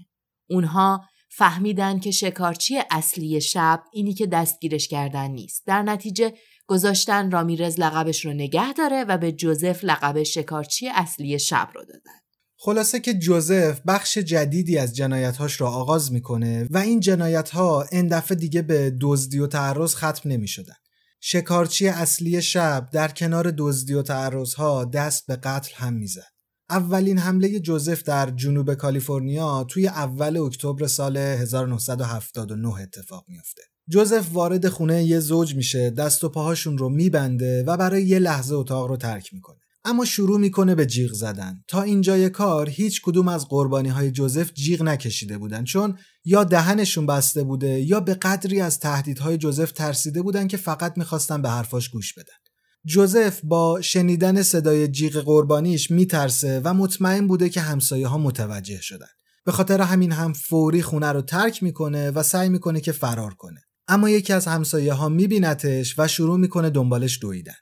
اونها 0.49 1.05
فهمیدن 1.37 1.99
که 1.99 2.11
شکارچی 2.11 2.79
اصلی 2.91 3.41
شب 3.41 3.83
اینی 3.93 4.13
که 4.13 4.27
دستگیرش 4.27 4.87
کردن 4.87 5.31
نیست. 5.31 5.63
در 5.65 5.83
نتیجه 5.83 6.33
گذاشتن 6.67 7.31
رامیرز 7.31 7.79
لقبش 7.79 8.25
رو 8.25 8.33
نگه 8.33 8.73
داره 8.73 9.03
و 9.03 9.17
به 9.17 9.31
جوزف 9.31 9.83
لقب 9.83 10.23
شکارچی 10.23 10.89
اصلی 10.89 11.39
شب 11.39 11.69
رو 11.75 11.81
دادن. 11.85 12.19
خلاصه 12.57 12.99
که 12.99 13.13
جوزف 13.13 13.81
بخش 13.87 14.17
جدیدی 14.17 14.77
از 14.77 14.95
جنایتهاش 14.95 15.61
را 15.61 15.71
آغاز 15.71 16.11
می‌کنه 16.11 16.67
و 16.71 16.77
این 16.77 16.99
جنایت 16.99 17.49
ها 17.49 17.85
این 17.91 18.07
دفعه 18.07 18.37
دیگه 18.37 18.61
به 18.61 18.97
دزدی 19.01 19.39
و 19.39 19.47
تعرض 19.47 19.95
ختم 19.95 20.29
نمی 20.29 20.47
شدن. 20.47 20.75
شکارچی 21.21 21.87
اصلی 21.87 22.41
شب 22.41 22.89
در 22.93 23.07
کنار 23.07 23.53
دزدی 23.57 23.93
و 23.93 24.01
تعرضها 24.01 24.85
دست 24.85 25.27
به 25.27 25.35
قتل 25.35 25.71
هم 25.75 25.93
می‌زد. 25.93 26.32
اولین 26.69 27.17
حمله 27.17 27.59
جوزف 27.59 28.03
در 28.03 28.29
جنوب 28.29 28.73
کالیفرنیا 28.73 29.65
توی 29.69 29.87
اول 29.87 30.37
اکتبر 30.37 30.87
سال 30.87 31.17
1979 31.17 32.81
اتفاق 32.81 33.25
میافته. 33.27 33.61
جوزف 33.89 34.33
وارد 34.33 34.69
خونه 34.69 35.03
یه 35.03 35.19
زوج 35.19 35.55
میشه 35.55 35.89
دست 35.89 36.23
و 36.23 36.29
پاهاشون 36.29 36.77
رو 36.77 36.89
میبنده 36.89 37.63
و 37.63 37.77
برای 37.77 38.03
یه 38.03 38.19
لحظه 38.19 38.55
اتاق 38.55 38.87
رو 38.87 38.97
ترک 38.97 39.33
می‌کنه. 39.33 39.57
اما 39.85 40.05
شروع 40.05 40.39
می‌کنه 40.39 40.75
به 40.75 40.85
جیغ 40.85 41.11
زدن 41.11 41.63
تا 41.67 41.81
اینجای 41.81 42.29
کار 42.29 42.69
هیچ 42.69 43.01
کدوم 43.01 43.27
از 43.27 43.47
قربانی 43.47 43.89
های 43.89 44.11
جوزف 44.11 44.53
جیغ 44.53 44.81
نکشیده 44.81 45.37
بودن 45.37 45.63
چون 45.63 45.97
یا 46.25 46.43
دهنشون 46.43 47.05
بسته 47.05 47.43
بوده 47.43 47.81
یا 47.81 47.99
به 47.99 48.13
قدری 48.13 48.61
از 48.61 48.79
تهدیدهای 48.79 49.37
جوزف 49.37 49.71
ترسیده 49.71 50.21
بودن 50.21 50.47
که 50.47 50.57
فقط 50.57 50.97
می‌خواستن 50.97 51.41
به 51.41 51.49
حرفاش 51.49 51.89
گوش 51.89 52.13
بدن 52.13 52.42
جوزف 52.85 53.39
با 53.43 53.81
شنیدن 53.81 54.41
صدای 54.41 54.87
جیغ 54.87 55.17
قربانیش 55.17 55.91
میترسه 55.91 56.61
و 56.63 56.73
مطمئن 56.73 57.27
بوده 57.27 57.49
که 57.49 57.61
همسایه 57.61 58.07
ها 58.07 58.17
متوجه 58.17 58.81
شدن. 58.81 59.07
به 59.45 59.51
خاطر 59.51 59.81
همین 59.81 60.11
هم 60.11 60.33
فوری 60.33 60.81
خونه 60.81 61.11
رو 61.11 61.21
ترک 61.21 61.63
می‌کنه 61.63 62.11
و 62.11 62.23
سعی 62.23 62.49
می‌کنه 62.49 62.81
که 62.81 62.91
فرار 62.91 63.33
کنه. 63.33 63.61
اما 63.87 64.09
یکی 64.09 64.33
از 64.33 64.47
همسایه 64.47 64.93
ها 64.93 65.09
میبینتش 65.09 65.99
و 65.99 66.07
شروع 66.07 66.37
می‌کنه 66.37 66.69
دنبالش 66.69 67.19
دویدن. 67.21 67.53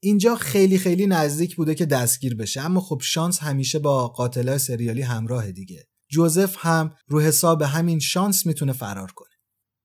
اینجا 0.00 0.34
خیلی 0.34 0.78
خیلی 0.78 1.06
نزدیک 1.06 1.56
بوده 1.56 1.74
که 1.74 1.86
دستگیر 1.86 2.34
بشه 2.34 2.60
اما 2.60 2.80
خب 2.80 3.00
شانس 3.02 3.38
همیشه 3.38 3.78
با 3.78 4.08
قاتلای 4.08 4.58
سریالی 4.58 5.02
همراه 5.02 5.52
دیگه. 5.52 5.84
جوزف 6.10 6.56
هم 6.58 6.90
رو 7.08 7.20
حساب 7.20 7.62
همین 7.62 7.98
شانس 7.98 8.46
می‌تونه 8.46 8.72
فرار 8.72 9.12
کنه. 9.12 9.28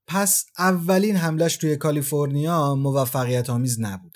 پس 0.08 0.46
اولین 0.60 1.16
حملش 1.16 1.58
توی 1.58 1.76
کالیفرنیا 1.76 2.76
موفقیت 2.76 3.50
آمیز 3.50 3.80
نبوده 3.80 4.13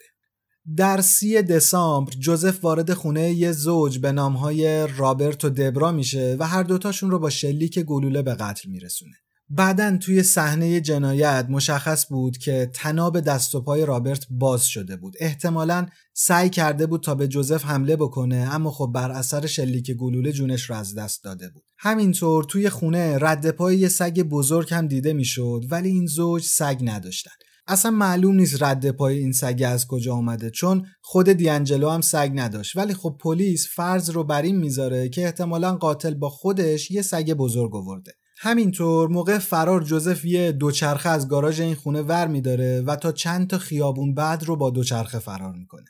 در 0.75 1.01
سی 1.01 1.41
دسامبر 1.41 2.11
جوزف 2.11 2.63
وارد 2.63 2.93
خونه 2.93 3.31
یه 3.31 3.51
زوج 3.51 3.99
به 3.99 4.11
نامهای 4.11 4.87
رابرت 4.97 5.45
و 5.45 5.49
دبرا 5.49 5.91
میشه 5.91 6.35
و 6.39 6.47
هر 6.47 6.63
دوتاشون 6.63 7.11
رو 7.11 7.19
با 7.19 7.29
شلیک 7.29 7.79
گلوله 7.79 8.21
به 8.21 8.35
قتل 8.35 8.69
میرسونه. 8.69 9.15
بعدا 9.49 9.97
توی 9.97 10.23
صحنه 10.23 10.81
جنایت 10.81 11.47
مشخص 11.49 12.07
بود 12.09 12.37
که 12.37 12.71
تناب 12.73 13.19
دست 13.19 13.55
و 13.55 13.61
پای 13.61 13.85
رابرت 13.85 14.25
باز 14.29 14.65
شده 14.65 14.95
بود. 14.95 15.13
احتمالا 15.19 15.85
سعی 16.13 16.49
کرده 16.49 16.85
بود 16.85 17.03
تا 17.03 17.15
به 17.15 17.27
جوزف 17.27 17.65
حمله 17.65 17.95
بکنه 17.95 18.49
اما 18.51 18.71
خب 18.71 18.91
بر 18.93 19.11
اثر 19.11 19.45
شلیک 19.45 19.91
گلوله 19.91 20.31
جونش 20.31 20.69
رو 20.69 20.75
از 20.75 20.95
دست 20.95 21.23
داده 21.23 21.49
بود. 21.49 21.63
همینطور 21.77 22.43
توی 22.43 22.69
خونه 22.69 23.17
رد 23.21 23.51
پای 23.51 23.77
یه 23.77 23.87
سگ 23.87 24.21
بزرگ 24.21 24.73
هم 24.73 24.87
دیده 24.87 25.13
می‌شد 25.13 25.65
ولی 25.69 25.89
این 25.89 26.05
زوج 26.05 26.43
سگ 26.43 26.77
نداشتن. 26.81 27.31
اصلا 27.67 27.91
معلوم 27.91 28.35
نیست 28.35 28.63
رد 28.63 28.91
پای 28.91 29.17
این 29.17 29.31
سگ 29.31 29.63
از 29.67 29.87
کجا 29.87 30.13
آمده 30.15 30.49
چون 30.49 30.85
خود 31.01 31.29
دیانجلو 31.29 31.89
هم 31.89 32.01
سگ 32.01 32.31
نداشت 32.35 32.77
ولی 32.77 32.93
خب 32.93 33.17
پلیس 33.19 33.67
فرض 33.75 34.09
رو 34.09 34.23
بر 34.23 34.41
این 34.41 34.57
می‌ذاره 34.57 35.09
که 35.09 35.23
احتمالا 35.23 35.75
قاتل 35.75 36.13
با 36.13 36.29
خودش 36.29 36.91
یه 36.91 37.01
سگ 37.01 37.33
بزرگ 37.33 37.75
آورده 37.75 38.13
همینطور 38.39 39.09
موقع 39.09 39.37
فرار 39.37 39.83
جوزف 39.83 40.25
یه 40.25 40.51
دوچرخه 40.51 41.09
از 41.09 41.27
گاراژ 41.27 41.61
این 41.61 41.75
خونه 41.75 42.01
ور 42.01 42.27
میداره 42.27 42.81
و 42.81 42.95
تا 42.95 43.11
چند 43.11 43.49
تا 43.49 43.57
خیابون 43.57 44.13
بعد 44.13 44.43
رو 44.43 44.55
با 44.55 44.69
دوچرخه 44.69 45.19
فرار 45.19 45.53
می‌کنه. 45.53 45.85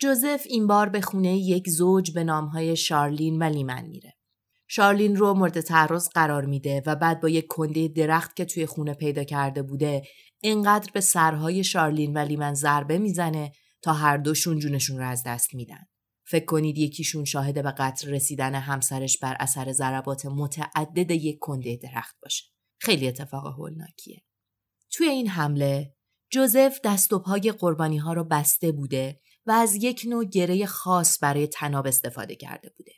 جوزف 0.00 0.42
این 0.46 0.66
بار 0.66 0.88
به 0.88 1.00
خونه 1.00 1.36
یک 1.36 1.68
زوج 1.68 2.12
به 2.12 2.24
نامهای 2.24 2.76
شارلین 2.76 3.42
و 3.42 3.44
لیمن 3.44 3.86
میره. 3.86 4.12
شارلین 4.68 5.16
رو 5.16 5.34
مورد 5.34 5.60
تعرض 5.60 6.08
قرار 6.08 6.44
میده 6.44 6.82
و 6.86 6.96
بعد 6.96 7.20
با 7.20 7.28
یک 7.28 7.46
کنده 7.46 7.88
درخت 7.88 8.36
که 8.36 8.44
توی 8.44 8.66
خونه 8.66 8.94
پیدا 8.94 9.24
کرده 9.24 9.62
بوده 9.62 10.02
اینقدر 10.44 10.90
به 10.94 11.00
سرهای 11.00 11.64
شارلین 11.64 12.16
و 12.16 12.18
لیمن 12.18 12.54
ضربه 12.54 12.98
می‌زنه 12.98 13.52
تا 13.82 13.92
هر 13.92 14.16
دوشون 14.16 14.58
جونشون 14.58 14.98
رو 14.98 15.08
از 15.08 15.22
دست 15.26 15.54
میدن. 15.54 15.86
فکر 16.24 16.44
کنید 16.44 16.78
یکیشون 16.78 17.24
شاهد 17.24 17.62
به 17.62 17.70
قتل 17.70 18.10
رسیدن 18.10 18.54
همسرش 18.54 19.18
بر 19.18 19.36
اثر 19.40 19.72
ضربات 19.72 20.26
متعدد 20.26 21.10
یک 21.10 21.38
کنده 21.38 21.76
درخت 21.76 22.16
باشه. 22.22 22.44
خیلی 22.78 23.08
اتفاق 23.08 23.46
هولناکیه. 23.46 24.22
توی 24.90 25.08
این 25.08 25.28
حمله 25.28 25.94
جوزف 26.30 26.80
دست 26.84 27.12
و 27.12 27.18
پای 27.18 27.52
قربانی 27.58 27.98
ها 27.98 28.12
رو 28.12 28.24
بسته 28.24 28.72
بوده 28.72 29.20
و 29.46 29.50
از 29.50 29.74
یک 29.74 30.04
نوع 30.08 30.24
گره 30.24 30.66
خاص 30.66 31.18
برای 31.22 31.46
تناب 31.46 31.86
استفاده 31.86 32.36
کرده 32.36 32.72
بوده. 32.76 32.92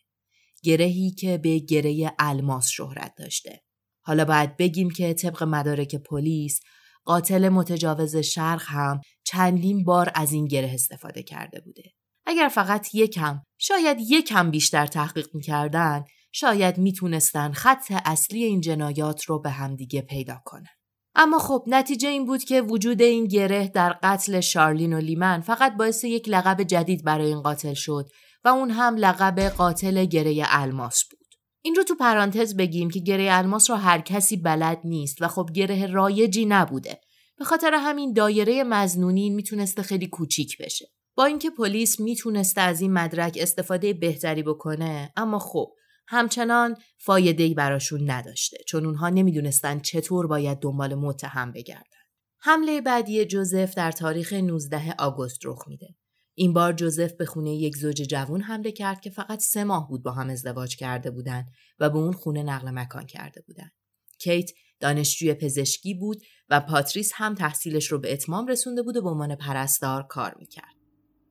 گرهی 0.62 1.10
که 1.10 1.38
به 1.38 1.58
گره 1.58 2.14
الماس 2.18 2.68
شهرت 2.68 3.14
داشته. 3.18 3.62
حالا 4.00 4.24
باید 4.24 4.56
بگیم 4.56 4.90
که 4.90 5.14
طبق 5.14 5.42
مدارک 5.42 5.94
پلیس 5.94 6.60
قاتل 7.04 7.48
متجاوز 7.48 8.16
شرق 8.16 8.62
هم 8.66 9.00
چندین 9.24 9.84
بار 9.84 10.12
از 10.14 10.32
این 10.32 10.46
گره 10.46 10.70
استفاده 10.74 11.22
کرده 11.22 11.60
بوده. 11.60 11.82
اگر 12.26 12.48
فقط 12.48 12.94
یکم 12.94 13.42
شاید 13.58 13.96
یکم 14.00 14.50
بیشتر 14.50 14.86
تحقیق 14.86 15.28
می‌کردن 15.34 16.04
شاید 16.32 16.78
می‌تونستن 16.78 17.52
خط 17.52 17.92
اصلی 18.04 18.44
این 18.44 18.60
جنایات 18.60 19.24
رو 19.24 19.40
به 19.40 19.50
همدیگه 19.50 20.00
پیدا 20.00 20.40
کنن. 20.44 20.66
اما 21.14 21.38
خب 21.38 21.64
نتیجه 21.66 22.08
این 22.08 22.26
بود 22.26 22.44
که 22.44 22.62
وجود 22.62 23.02
این 23.02 23.26
گره 23.26 23.68
در 23.68 23.98
قتل 24.02 24.40
شارلین 24.40 24.92
و 24.92 24.98
لیمن 25.00 25.40
فقط 25.40 25.76
باعث 25.76 26.04
یک 26.04 26.28
لقب 26.28 26.62
جدید 26.62 27.04
برای 27.04 27.26
این 27.26 27.42
قاتل 27.42 27.74
شد 27.74 28.08
و 28.44 28.48
اون 28.48 28.70
هم 28.70 28.96
لقب 28.96 29.40
قاتل 29.40 30.04
گره 30.04 30.44
الماس 30.48 31.04
بود. 31.10 31.23
این 31.66 31.74
رو 31.74 31.82
تو 31.82 31.94
پرانتز 31.94 32.56
بگیم 32.56 32.90
که 32.90 33.00
گره 33.00 33.28
الماس 33.30 33.70
رو 33.70 33.76
هر 33.76 34.00
کسی 34.00 34.36
بلد 34.36 34.80
نیست 34.84 35.22
و 35.22 35.28
خب 35.28 35.50
گره 35.54 35.86
رایجی 35.86 36.46
نبوده. 36.46 37.00
به 37.38 37.44
خاطر 37.44 37.74
همین 37.74 38.12
دایره 38.12 38.64
مزنونین 38.64 39.34
می‌تونسته 39.34 39.82
خیلی 39.82 40.06
کوچیک 40.06 40.58
بشه. 40.58 40.88
با 41.14 41.24
اینکه 41.24 41.50
پلیس 41.50 42.00
می‌تونسته 42.00 42.60
از 42.60 42.80
این 42.80 42.92
مدرک 42.92 43.38
استفاده 43.40 43.92
بهتری 43.92 44.42
بکنه 44.42 45.12
اما 45.16 45.38
خب 45.38 45.72
همچنان 46.06 46.76
فایده‌ای 46.98 47.54
براشون 47.54 48.10
نداشته 48.10 48.56
چون 48.66 48.86
اونها 48.86 49.08
نمی‌دونستن 49.08 49.80
چطور 49.80 50.26
باید 50.26 50.58
دنبال 50.58 50.94
متهم 50.94 51.52
بگردن. 51.52 52.04
حمله 52.40 52.80
بعدی 52.80 53.24
جوزف 53.24 53.74
در 53.74 53.92
تاریخ 53.92 54.32
19 54.32 54.94
آگوست 54.98 55.38
رخ 55.44 55.68
میده. 55.68 55.94
این 56.34 56.52
بار 56.52 56.72
جوزف 56.72 57.12
به 57.12 57.26
خونه 57.26 57.54
یک 57.54 57.76
زوج 57.76 58.02
جوون 58.02 58.40
حمله 58.40 58.72
کرد 58.72 59.00
که 59.00 59.10
فقط 59.10 59.40
سه 59.40 59.64
ماه 59.64 59.88
بود 59.88 60.02
با 60.02 60.12
هم 60.12 60.30
ازدواج 60.30 60.76
کرده 60.76 61.10
بودند 61.10 61.46
و 61.78 61.90
به 61.90 61.98
اون 61.98 62.12
خونه 62.12 62.42
نقل 62.42 62.70
مکان 62.70 63.06
کرده 63.06 63.40
بودند. 63.46 63.72
کیت 64.18 64.50
دانشجوی 64.80 65.34
پزشکی 65.34 65.94
بود 65.94 66.22
و 66.48 66.60
پاتریس 66.60 67.12
هم 67.14 67.34
تحصیلش 67.34 67.86
رو 67.86 67.98
به 67.98 68.12
اتمام 68.12 68.46
رسونده 68.46 68.82
بود 68.82 68.96
و 68.96 69.02
به 69.02 69.08
عنوان 69.08 69.34
پرستار 69.34 70.02
کار 70.02 70.34
می‌کرد. 70.38 70.74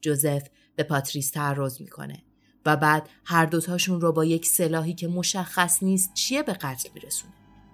جوزف 0.01 0.47
به 0.75 0.83
پاتریس 0.83 1.31
تعرض 1.31 1.81
می‌کنه 1.81 2.23
و 2.65 2.77
بعد 2.77 3.09
هر 3.25 3.45
دوتاشون 3.45 4.01
رو 4.01 4.11
با 4.11 4.25
یک 4.25 4.45
سلاحی 4.45 4.93
که 4.93 5.07
مشخص 5.07 5.83
نیست 5.83 6.13
چیه 6.13 6.43
به 6.43 6.53
قتل 6.53 6.89
میرسونه. 6.95 7.33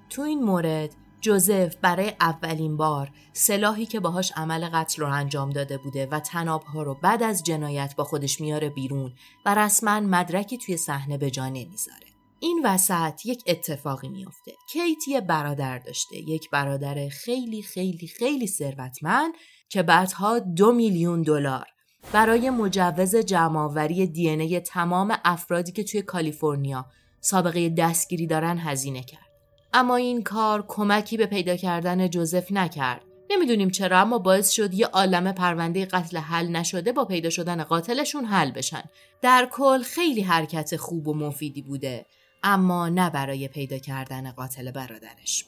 تو 0.10 0.22
این 0.22 0.44
مورد 0.44 0.96
جوزف 1.22 1.76
برای 1.76 2.13
اولین 2.20 2.78
بار 2.78 3.11
سلاحی 3.34 3.86
که 3.86 3.99
باهاش 3.99 4.32
عمل 4.36 4.70
قتل 4.74 5.01
رو 5.01 5.07
انجام 5.07 5.49
داده 5.49 5.78
بوده 5.78 6.07
و 6.11 6.20
تنابها 6.20 6.84
رو 6.84 6.95
بعد 7.03 7.24
از 7.24 7.43
جنایت 7.43 7.93
با 7.97 8.03
خودش 8.03 8.41
میاره 8.41 8.70
بیرون 8.70 9.13
و 9.45 9.55
رسما 9.55 9.99
مدرکی 9.99 10.57
توی 10.57 10.78
صحنه 10.78 11.17
به 11.17 11.32
جا 11.32 11.49
نمی‌ذاره. 11.49 12.07
این 12.39 12.61
وسط 12.65 13.26
یک 13.26 13.43
اتفاقی 13.47 14.09
میافته. 14.09 14.51
کیت 14.70 15.07
یه 15.07 15.22
برادر 15.22 15.80
داشته. 15.80 16.17
یک 16.17 16.49
برادر 16.49 17.09
خیلی 17.09 17.61
خیلی 17.61 18.07
خیلی 18.07 18.47
ثروتمند 18.47 19.34
که 19.70 19.84
بعدها 19.84 20.39
دو 20.39 20.72
میلیون 20.72 21.22
دلار 21.22 21.65
برای 22.13 22.49
مجوز 22.49 23.15
جمعآوری 23.15 24.07
دی 24.07 24.30
ای 24.30 24.59
تمام 24.59 25.17
افرادی 25.26 25.72
که 25.72 25.84
توی 25.84 26.01
کالیفرنیا 26.01 26.86
سابقه 27.20 27.70
دستگیری 27.70 28.28
دارن 28.28 28.57
هزینه 28.57 29.03
کرد. 29.03 29.29
اما 29.74 29.95
این 29.95 30.24
کار 30.24 30.65
کمکی 30.67 31.17
به 31.17 31.26
پیدا 31.26 31.55
کردن 31.55 32.07
جوزف 32.07 32.51
نکرد. 32.51 33.01
نمی‌دونیم 33.32 33.70
چرا 33.70 33.99
اما 33.99 34.17
باعث 34.17 34.49
شد 34.49 34.74
یه 34.74 34.86
عالم 34.88 35.32
پرونده 35.32 35.86
قتل 35.86 36.17
حل 36.17 36.47
نشده 36.47 36.91
با 36.91 37.05
پیدا 37.05 37.30
شدن 37.30 37.63
قاتلشون 37.63 38.26
حل 38.26 38.51
بشن. 38.51 38.84
در 39.22 39.47
کل 39.51 39.82
خیلی 39.82 40.22
حرکت 40.22 40.76
خوب 40.76 41.07
و 41.07 41.13
مفیدی 41.13 41.61
بوده 41.61 42.05
اما 42.43 42.89
نه 42.89 43.09
برای 43.09 43.47
پیدا 43.47 43.78
کردن 43.78 44.32
قاتل 44.32 44.72
برادرش. 44.72 45.45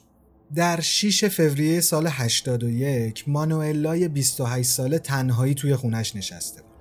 در 0.54 0.80
6 0.80 1.24
فوریه 1.24 1.80
سال 1.80 2.06
81 2.10 3.24
مانوئلای 3.26 4.08
28 4.08 4.68
ساله 4.68 4.98
تنهایی 4.98 5.54
توی 5.54 5.76
خونش 5.76 6.16
نشسته 6.16 6.62
بود. 6.62 6.72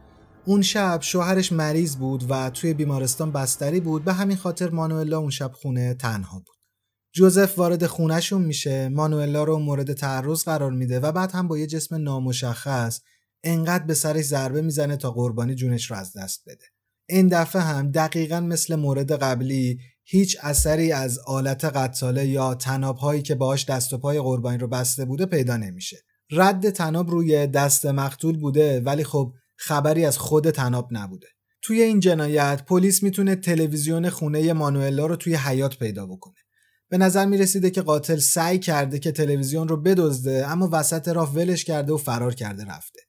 اون 0.46 0.62
شب 0.62 1.00
شوهرش 1.02 1.52
مریض 1.52 1.96
بود 1.96 2.32
و 2.32 2.50
توی 2.50 2.74
بیمارستان 2.74 3.32
بستری 3.32 3.80
بود 3.80 4.06
به 4.06 4.14
همین 4.14 4.38
خاطر 4.38 4.70
مانوئلا 4.70 5.20
اون 5.20 5.30
شب 5.30 5.52
خونه 5.54 5.94
تنها 5.94 6.40
بود. 6.40 6.61
جوزف 7.14 7.58
وارد 7.58 7.86
خونهشون 7.86 8.42
میشه 8.42 8.90
مانوئلا 8.90 9.44
رو 9.44 9.60
مورد 9.60 9.94
تعرض 9.94 10.44
قرار 10.44 10.72
میده 10.72 11.00
و 11.00 11.12
بعد 11.12 11.32
هم 11.32 11.48
با 11.48 11.58
یه 11.58 11.68
جسم 11.68 11.96
نامشخص 11.96 13.02
انقدر 13.44 13.84
به 13.84 13.94
سرش 13.94 14.26
ضربه 14.26 14.62
می‌زنه 14.62 14.98
تا 14.98 15.12
قربانی 15.12 15.56
جونش 15.56 15.92
رو 15.92 15.98
از 15.98 16.18
دست 16.18 16.44
بده. 16.48 16.66
این 17.10 17.28
دفعه 17.28 17.62
هم 17.62 17.92
دقیقا 17.92 18.40
مثل 18.40 18.76
مورد 18.76 19.12
قبلی 19.12 19.80
هیچ 20.04 20.38
اثری 20.42 20.92
از 20.92 21.20
آلت 21.20 21.66
قتاله 21.66 22.28
یا 22.28 22.56
تناب 22.56 22.98
هایی 22.98 23.22
که 23.22 23.36
باهاش 23.36 23.66
دست 23.66 23.94
و 23.94 23.98
پای 23.98 24.20
قربانی 24.20 24.58
رو 24.58 24.68
بسته 24.68 25.06
بوده 25.06 25.26
پیدا 25.26 25.58
نمیشه. 25.58 25.98
رد 26.32 26.70
تناب 26.70 27.10
روی 27.10 27.48
دست 27.48 27.86
مقتول 27.86 28.38
بوده 28.38 28.80
ولی 28.80 29.04
خب 29.04 29.34
خبری 29.56 30.06
از 30.06 30.18
خود 30.18 30.50
تناب 30.50 30.88
نبوده. 30.92 31.28
توی 31.62 31.82
این 31.82 32.00
جنایت 32.00 32.64
پلیس 32.68 33.04
می‌تونه 33.04 33.36
تلویزیون 33.36 34.10
خونه 34.10 34.54
مانوئلا 34.54 35.06
رو 35.06 35.16
توی 35.16 35.36
حیات 35.36 35.80
پیدا 35.80 36.06
بکنه. 36.06 36.36
به 36.92 36.98
نظر 36.98 37.26
می 37.26 37.38
رسیده 37.38 37.70
که 37.70 37.82
قاتل 37.82 38.18
سعی 38.18 38.60
کرده 38.60 39.00
که 39.00 39.12
تلویزیون 39.12 39.68
رو 39.68 39.78
بدزده 39.78 40.52
اما 40.52 40.70
وسط 40.72 41.08
راه 41.08 41.34
ولش 41.34 41.66
کرده 41.66 41.94
و 41.94 41.98
فرار 41.98 42.34
کرده 42.34 42.66
رفته. 42.66 43.00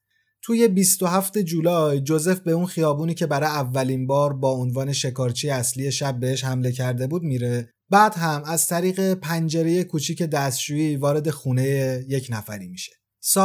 توی 0.43 0.69
27 0.69 1.39
جولای 1.39 2.01
جوزف 2.01 2.41
به 2.41 2.53
اون 2.53 2.67
خیابونی 2.67 3.15
که 3.15 3.27
برای 3.27 3.49
اولین 3.49 4.07
بار 4.07 4.33
با 4.33 4.51
عنوان 4.51 4.93
شکارچی 4.93 5.51
اصلی 5.51 5.93
شب 5.93 6.21
بهش 6.21 6.45
حمله 6.45 6.73
کرده 6.73 7.07
بود 7.07 7.23
میره. 7.23 7.71
بعد 7.91 8.15
هم 8.15 8.43
از 8.47 8.67
طریق 8.67 9.15
پنجره 9.15 9.85
کوچیک 9.85 10.23
دستشویی 10.23 10.97
وارد 10.97 11.31
خونه 11.31 12.05
یک 12.09 12.27
نفری 12.31 12.69
میشه. 12.69 12.93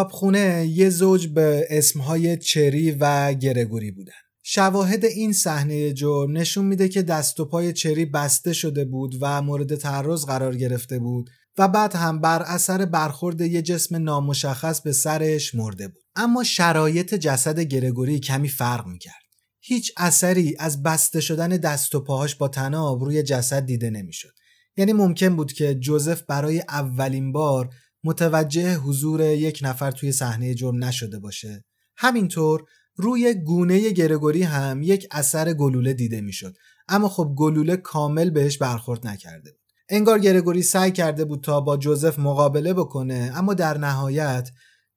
خونه 0.09 0.67
یه 0.69 0.89
زوج 0.89 1.27
به 1.27 1.67
اسمهای 1.69 2.38
چری 2.38 2.91
و 2.91 3.33
گرگوری 3.33 3.91
بودن. 3.91 4.26
شواهد 4.50 5.06
این 5.06 5.34
صحنه 5.34 5.93
جرم 5.93 6.38
نشون 6.38 6.66
میده 6.66 6.89
که 6.89 7.02
دست 7.02 7.39
و 7.39 7.45
پای 7.45 7.74
چری 7.74 8.06
بسته 8.06 8.54
شده 8.54 8.86
بود 8.86 9.18
و 9.22 9.41
مورد 9.41 9.76
تعرض 9.76 10.26
قرار 10.26 10.56
گرفته 10.56 11.00
بود 11.00 11.30
و 11.58 11.68
بعد 11.68 11.95
هم 11.95 12.22
بر 12.22 12.41
اثر 12.41 12.86
برخورد 12.86 13.41
یه 13.41 13.62
جسم 13.62 13.95
نامشخص 13.95 14.82
به 14.82 14.91
سرش 14.91 15.56
مرده 15.56 15.88
بود. 15.88 16.04
اما 16.16 16.43
شرایط 16.43 17.16
جسد 17.16 17.60
گرگوری 17.60 18.20
کمی 18.20 18.48
فرق 18.48 18.88
می‌کرد. 18.88 19.24
هیچ 19.62 19.91
اثری 19.98 20.56
از 20.60 20.84
بسته 20.84 21.20
شدن 21.22 21.50
دست 21.50 21.95
و 21.95 22.00
پاهاش 22.00 22.36
با 22.36 22.48
تناب 22.48 23.04
روی 23.04 23.24
جسد 23.24 23.66
دیده 23.66 23.89
نمی‌شد. 23.89 24.34
یعنی 24.78 24.93
ممکن 24.93 25.36
بود 25.36 25.54
که 25.54 25.76
جوزف 25.76 26.22
برای 26.22 26.60
اولین 26.70 27.32
بار 27.32 27.70
متوجه 28.04 28.76
حضور 28.76 29.22
یک 29.22 29.60
نفر 29.62 29.91
توی 29.91 30.12
صحنه 30.12 30.54
جرم 30.54 30.84
نشده 30.84 31.20
باشه. 31.20 31.66
همینطور 31.98 32.64
روی 32.98 33.34
گونه 33.34 33.89
گرگوری 33.89 34.43
هم 34.43 34.82
یک 34.82 35.08
اثر 35.12 35.54
گلوله 35.54 35.93
دیده 35.93 36.22
می‌شد 36.22 36.56
اما 36.88 37.10
خب 37.10 37.34
گلوله 37.38 37.78
کامل 37.78 38.30
بهش 38.30 38.58
برخورد 38.58 39.08
نکرده 39.08 39.52
بود 39.52 39.62
انگار 39.89 40.20
گرگوری 40.20 40.64
سعی 40.64 40.91
کرده 40.91 41.26
بود 41.26 41.43
تا 41.43 41.62
با 41.62 41.78
جوزف 41.78 42.20
مقابله 42.20 42.74
بکنه 42.74 43.32
اما 43.36 43.54
در 43.54 43.78
نهایت 43.78 44.50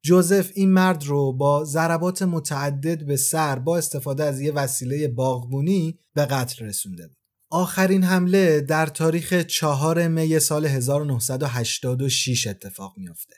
جوزف 0.03 0.51
این 0.55 0.73
مرد 0.73 1.05
رو 1.05 1.33
با 1.33 1.65
ضربات 1.65 2.23
متعدد 2.23 3.07
به 3.07 3.17
سر 3.17 3.59
با 3.59 3.79
استفاده 3.79 4.25
از 4.25 4.41
یه 4.41 4.53
وسیله 4.53 5.09
باغبونی 5.09 5.99
به 6.15 6.27
قتل 6.27 6.65
رسونده 6.65 7.07
بود. 7.07 7.17
آخرین 7.51 8.05
حمله 8.05 8.61
در 8.61 8.87
تاریخ 8.87 9.35
چهار 9.35 10.09
می 10.09 10.39
سال 10.39 10.67
1986 10.67 12.47
اتفاق 12.47 12.95
میافته. 12.97 13.35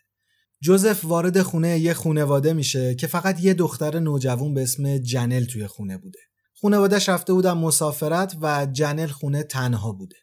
جوزف 0.63 1.05
وارد 1.05 1.43
خونه 1.43 1.79
یه 1.79 1.95
خونواده 1.95 2.53
میشه 2.53 2.95
که 2.95 3.07
فقط 3.07 3.45
یه 3.45 3.55
دختر 3.55 3.99
نوجوان 3.99 4.55
به 4.55 4.63
اسم 4.63 4.99
جنل 4.99 5.45
توی 5.45 5.67
خونه 5.67 5.99
بوده. 5.99 6.19
خونوادهش 6.55 7.09
رفته 7.09 7.33
بودن 7.33 7.53
مسافرت 7.53 8.37
و 8.43 8.67
جنل 8.67 9.07
خونه 9.07 9.43
تنها 9.43 9.93
بوده. 9.93 10.17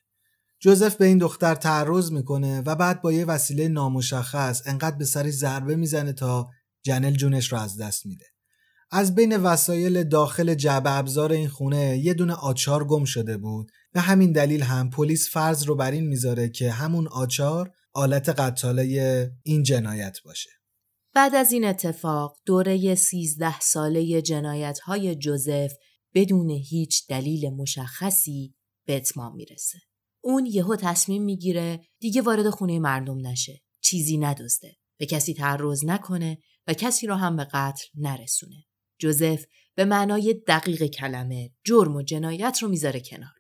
جوزف 0.60 0.96
به 0.96 1.06
این 1.06 1.18
دختر 1.18 1.56
تعرض 1.56 2.12
می‌کنه 2.12 2.62
و 2.66 2.76
بعد 2.76 3.02
با 3.02 3.12
یه 3.12 3.26
وسیله 3.26 3.68
نامشخص 3.68 4.62
انقدر 4.66 4.96
به 4.96 5.06
سری 5.06 5.32
ضربه 5.32 5.76
می‌زنه 5.76 6.14
تا 6.14 6.48
جنل 6.84 7.12
جونش 7.12 7.52
رو 7.52 7.60
از 7.60 7.78
دست 7.78 8.06
میده. 8.06 8.26
از 8.92 9.16
بین 9.16 9.38
وسایل 9.38 10.04
داخل 10.04 10.54
جعبه 10.54 10.92
ابزار 10.92 11.32
این 11.32 11.48
خونه 11.48 11.98
یه 11.98 12.14
دونه 12.14 12.34
آچار 12.34 12.84
گم 12.84 13.06
شده 13.06 13.38
بود 13.38 13.72
و 13.96 14.02
همین 14.02 14.32
دلیل 14.32 14.62
هم 14.62 14.90
پلیس 14.90 15.30
فرض 15.30 15.64
رو 15.64 15.76
بر 15.76 15.92
این 15.92 16.08
می‌ذاره 16.08 16.50
که 16.50 16.72
همون 16.72 17.08
آچار 17.08 17.72
آلت 18.00 18.30
قتاله 18.30 18.84
این 19.44 19.64
جنایت 19.64 20.18
باشه. 20.26 20.50
بعد 21.16 21.36
از 21.36 21.52
این 21.52 21.66
اتفاق 21.66 22.38
دوره 22.46 22.96
13 22.96 23.60
ساله 23.60 24.22
جنایت 24.22 24.80
های 24.80 25.16
جوزف 25.16 25.74
بدون 26.14 26.50
هیچ 26.50 27.08
دلیل 27.08 27.50
مشخصی 27.50 28.56
به 28.88 28.96
اتمام 28.96 29.36
می‌رسه. 29.36 29.80
اون 30.24 30.46
یهو 30.46 30.76
تصمیم 30.76 31.24
می‌گیره 31.24 31.80
دیگه 32.00 32.22
وارد 32.22 32.50
خونه 32.50 32.80
مردم 32.80 33.28
نشه 33.28 33.62
چیزی 33.84 34.18
ندزده 34.18 34.78
به 35.00 35.06
کسی 35.06 35.34
تعرض 35.34 35.86
نکنه 35.86 36.38
و 36.68 36.74
کسی 36.74 37.08
رو 37.08 37.16
هم 37.16 37.36
به 37.36 37.48
قتل 37.54 37.86
نرسونه 37.96 38.66
جوزف 39.00 39.46
به 39.76 39.86
معنای 39.86 40.42
دقیق 40.48 40.84
کلمه 40.84 41.52
جرم 41.66 41.96
و 41.96 42.02
جنایت 42.02 42.58
رو 42.62 42.70
می‌ذاره 42.70 43.00
کنار 43.00 43.39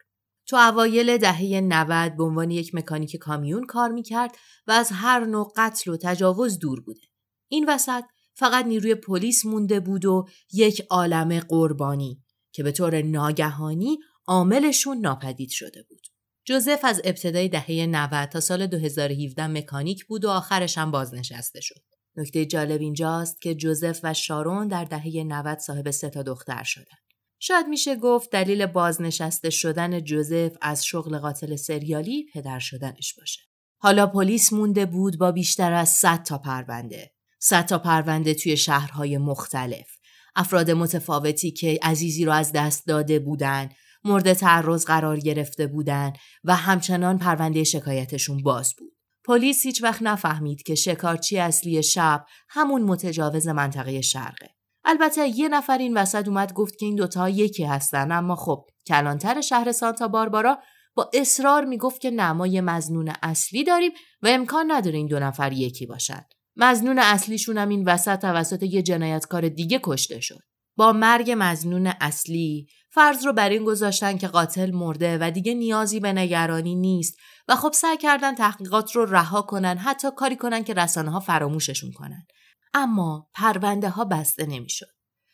تو 0.49 0.55
اوایل 0.55 1.17
دهه 1.17 1.61
90 1.61 2.17
به 2.17 2.23
عنوان 2.23 2.51
یک 2.51 2.75
مکانیک 2.75 3.15
کامیون 3.15 3.65
کار 3.65 3.91
می‌کرد 3.91 4.35
و 4.67 4.71
از 4.71 4.89
هر 4.91 5.25
نوع 5.25 5.53
قتل 5.55 5.91
و 5.91 5.97
تجاوز 5.97 6.59
دور 6.59 6.81
بوده 6.81 7.01
این 7.47 7.69
وسط 7.69 8.03
فقط 8.33 8.65
نیروی 8.65 8.95
پلیس 8.95 9.45
مونده 9.45 9.79
بود 9.79 10.05
و 10.05 10.27
یک 10.53 10.81
عالم 10.89 11.39
قربانی 11.39 12.23
که 12.51 12.63
به 12.63 12.71
طور 12.71 13.01
ناگهانی 13.01 13.97
عاملشون 14.27 14.97
ناپدید 14.97 15.49
شده 15.49 15.83
بود 15.89 16.07
جوزف 16.45 16.79
از 16.83 17.01
ابتدای 17.03 17.49
دهه 17.49 17.85
90 17.85 18.29
تا 18.29 18.39
سال 18.39 18.67
2017 18.67 19.47
مکانیک 19.47 20.05
بود 20.05 20.25
و 20.25 20.29
آخرش 20.29 20.77
هم 20.77 20.91
بازنشسته 20.91 21.61
شد. 21.61 21.81
نکته 22.15 22.45
جالب 22.45 22.81
اینجاست 22.81 23.41
که 23.41 23.55
جوزف 23.55 23.99
و 24.03 24.13
شارون 24.13 24.67
در 24.67 24.83
دهه 24.83 25.23
90 25.23 25.57
صاحب 25.57 25.91
سه 25.91 26.09
تا 26.09 26.23
دختر 26.23 26.63
شدن. 26.63 27.08
شاید 27.39 27.67
میشه 27.67 27.95
گفت 27.95 28.29
دلیل 28.29 28.65
بازنشسته 28.65 29.49
شدن 29.49 29.99
جوزف 29.99 30.57
از 30.61 30.85
شغل 30.85 31.17
قاتل 31.17 31.55
سریالی 31.55 32.25
پدر 32.33 32.59
شدنش 32.59 33.13
باشه. 33.13 33.41
حالا 33.77 34.07
پلیس 34.07 34.53
مونده 34.53 34.85
بود 34.85 35.17
با 35.17 35.31
بیشتر 35.31 35.73
از 35.73 35.89
100 35.89 36.23
تا 36.23 36.37
پرونده. 36.37 37.11
100 37.39 37.65
تا 37.65 37.79
پرونده 37.79 38.33
توی 38.33 38.57
شهرهای 38.57 39.17
مختلف. 39.17 39.87
افراد 40.35 40.71
متفاوتی 40.71 41.51
که 41.51 41.79
عزیزی 41.83 42.25
رو 42.25 42.31
از 42.31 42.51
دست 42.51 42.87
داده 42.87 43.19
بودن 43.19 43.69
مورد 44.03 44.33
تعرض 44.33 44.85
قرار 44.85 45.19
گرفته 45.19 45.67
بودند 45.67 46.17
و 46.43 46.55
همچنان 46.55 47.17
پرونده 47.17 47.63
شکایتشون 47.63 48.43
باز 48.43 48.73
بود. 48.77 48.93
پلیس 49.25 49.65
هیچ 49.65 49.83
وقت 49.83 50.01
نفهمید 50.01 50.63
که 50.63 50.75
شکارچی 50.75 51.39
اصلی 51.39 51.83
شب 51.83 52.25
همون 52.49 52.83
متجاوز 52.83 53.47
منطقه 53.47 54.01
شرقه. 54.01 54.58
البته 54.85 55.39
یه 55.39 55.47
نفر 55.47 55.77
این 55.77 55.97
وسط 55.97 56.27
اومد 56.27 56.53
گفت 56.53 56.77
که 56.77 56.85
این 56.85 56.95
دوتا 56.95 57.29
یکی 57.29 57.63
هستن 57.63 58.11
اما 58.11 58.35
خب 58.35 58.65
کلانتر 58.87 59.41
شهر 59.41 59.71
سانتا 59.71 60.07
باربارا 60.07 60.59
با 60.95 61.09
اصرار 61.13 61.65
می‌گفت 61.65 62.01
که 62.01 62.11
نمای 62.11 62.61
مزنون 62.61 63.13
اصلی 63.23 63.63
داریم 63.63 63.91
و 64.21 64.27
امکان 64.27 64.71
نداره 64.71 64.97
این 64.97 65.07
دو 65.07 65.19
نفر 65.19 65.53
یکی 65.53 65.85
باشد. 65.85 66.25
مزنون 66.55 66.99
اصلیشون 66.99 67.57
هم 67.57 67.69
این 67.69 67.83
وسط 67.85 68.21
توسط 68.21 68.63
یه 68.63 68.81
جنایتکار 68.81 69.49
دیگه 69.49 69.79
کشته 69.83 70.19
شد. 70.19 70.39
با 70.75 70.93
مرگ 70.93 71.35
مزنون 71.37 71.93
اصلی 72.01 72.67
فرض 72.91 73.25
رو 73.25 73.33
بر 73.33 73.49
این 73.49 73.63
گذاشتن 73.63 74.17
که 74.17 74.27
قاتل 74.27 74.71
مرده 74.71 75.17
و 75.21 75.31
دیگه 75.31 75.53
نیازی 75.53 75.99
به 75.99 76.13
نگرانی 76.13 76.75
نیست 76.75 77.17
و 77.47 77.55
خب 77.55 77.71
سعی 77.73 77.97
کردن 77.97 78.35
تحقیقات 78.35 78.95
رو 78.95 79.05
رها 79.05 79.41
کنن 79.41 79.77
حتی 79.77 80.07
کاری 80.15 80.35
کنن 80.35 80.63
که 80.63 80.73
رسانه 80.73 81.11
ها 81.11 81.19
فراموششون 81.19 81.91
کنن 81.91 82.25
اما 82.73 83.29
پرونده 83.33 83.89
ها 83.89 84.05
بسته 84.05 84.45
نمی‌شد 84.45 84.93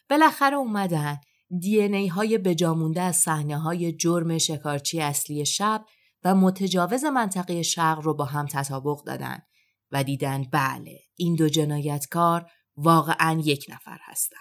بالاخره 0.10 0.56
اومدن 0.56 1.18
دی 1.62 1.82
ای 1.82 2.08
های 2.08 2.38
بجامونده 2.38 3.02
از 3.02 3.16
صحنه 3.16 3.58
های 3.58 3.94
جرم 3.94 4.38
شکارچی 4.38 5.02
اصلی 5.02 5.46
شب 5.46 5.86
و 6.24 6.36
متجاوز 6.36 7.04
منطقه 7.04 7.64
شرق 7.64 8.00
رو 8.00 8.14
با 8.14 8.26
هم 8.26 8.46
تطابق 8.46 9.04
دادن 9.06 9.40
و 9.92 10.04
دیدن 10.04 10.44
بله 10.52 11.00
این 11.16 11.36
دو 11.36 11.50
جنایتکار 11.50 12.52
واقعا 12.78 13.42
یک 13.44 13.66
نفر 13.70 13.98
هستند. 14.04 14.40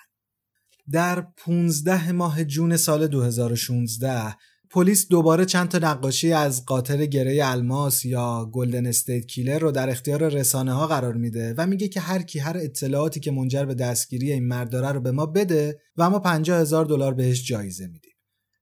در 0.92 1.20
15 1.20 2.12
ماه 2.12 2.45
جون 2.45 2.76
سال 2.76 3.07
2016 3.07 4.36
پلیس 4.75 5.09
دوباره 5.09 5.45
چند 5.45 5.68
تا 5.68 5.79
نقاشی 5.79 6.33
از 6.33 6.64
قاتل 6.64 7.07
گره 7.07 7.39
الماس 7.43 8.05
یا 8.05 8.51
Golden 8.53 8.86
State 8.86 9.26
Killer 9.26 9.59
رو 9.59 9.72
در 9.72 9.91
اختیار 9.91 10.29
رسانه 10.29 10.72
ها 10.72 10.87
قرار 10.87 11.14
میده 11.14 11.55
و 11.59 11.66
میگه 11.66 11.89
که 11.89 12.01
هر 12.01 12.22
کی 12.22 12.39
هر 12.39 12.57
اطلاعاتی 12.57 13.20
که 13.20 13.31
منجر 13.31 13.64
به 13.64 13.75
دستگیری 13.75 14.33
این 14.33 14.49
مرد 14.49 14.70
داره 14.70 14.93
رو 14.93 15.01
به 15.01 15.11
ما 15.11 15.27
بده 15.27 15.81
و 15.97 16.11
ما 16.11 16.18
50 16.18 16.61
هزار 16.61 16.85
دلار 16.85 17.14
بهش 17.14 17.47
جایزه 17.47 17.87
میدیم. 17.87 18.12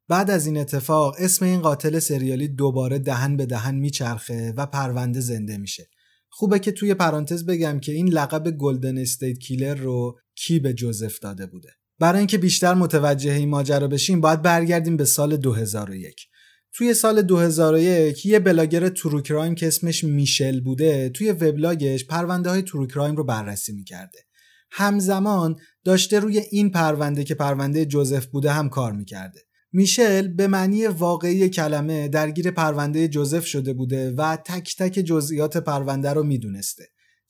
بعد 0.08 0.30
از 0.30 0.46
این 0.46 0.56
اتفاق 0.56 1.14
اسم 1.18 1.44
این 1.44 1.60
قاتل 1.60 1.98
سریالی 1.98 2.48
دوباره 2.48 2.98
دهن 2.98 3.36
به 3.36 3.46
دهن 3.46 3.74
میچرخه 3.74 4.52
و 4.56 4.66
پرونده 4.66 5.20
زنده 5.20 5.58
میشه. 5.58 5.88
خوبه 6.28 6.58
که 6.58 6.72
توی 6.72 6.94
پرانتز 6.94 7.46
بگم 7.46 7.80
که 7.80 7.92
این 7.92 8.08
لقب 8.08 8.50
Golden 8.50 8.98
State 8.98 9.38
Killer 9.38 9.74
رو 9.74 10.18
کی 10.34 10.58
به 10.58 10.72
جوزف 10.72 11.18
داده 11.18 11.46
بوده. 11.46 11.70
برای 12.02 12.18
اینکه 12.18 12.38
بیشتر 12.38 12.74
متوجه 12.74 13.32
این 13.32 13.48
ماجرا 13.48 13.88
بشیم 13.88 14.20
باید 14.20 14.42
برگردیم 14.42 14.96
به 14.96 15.04
سال 15.04 15.36
2001 15.36 16.26
توی 16.72 16.94
سال 16.94 17.22
2001 17.22 18.26
یه 18.26 18.38
بلاگر 18.38 18.88
ترو 18.88 19.20
کرایم 19.20 19.54
که 19.54 19.66
اسمش 19.66 20.04
میشل 20.04 20.60
بوده 20.60 21.08
توی 21.08 21.32
وبلاگش 21.32 22.06
پرونده 22.06 22.50
های 22.50 22.62
ترو 22.62 22.86
کرایم 22.86 23.16
رو 23.16 23.24
بررسی 23.24 23.72
می‌کرده. 23.72 24.18
همزمان 24.70 25.56
داشته 25.84 26.18
روی 26.18 26.38
این 26.38 26.70
پرونده 26.70 27.24
که 27.24 27.34
پرونده 27.34 27.84
جوزف 27.84 28.26
بوده 28.26 28.52
هم 28.52 28.68
کار 28.68 28.92
می‌کرده. 28.92 29.40
میشل 29.72 30.28
به 30.28 30.46
معنی 30.46 30.86
واقعی 30.86 31.48
کلمه 31.48 32.08
درگیر 32.08 32.50
پرونده 32.50 33.08
جوزف 33.08 33.46
شده 33.46 33.72
بوده 33.72 34.10
و 34.10 34.36
تک 34.36 34.76
تک 34.78 34.92
جزئیات 34.92 35.56
پرونده 35.56 36.10
رو 36.10 36.22
می‌دونسته. 36.22 36.84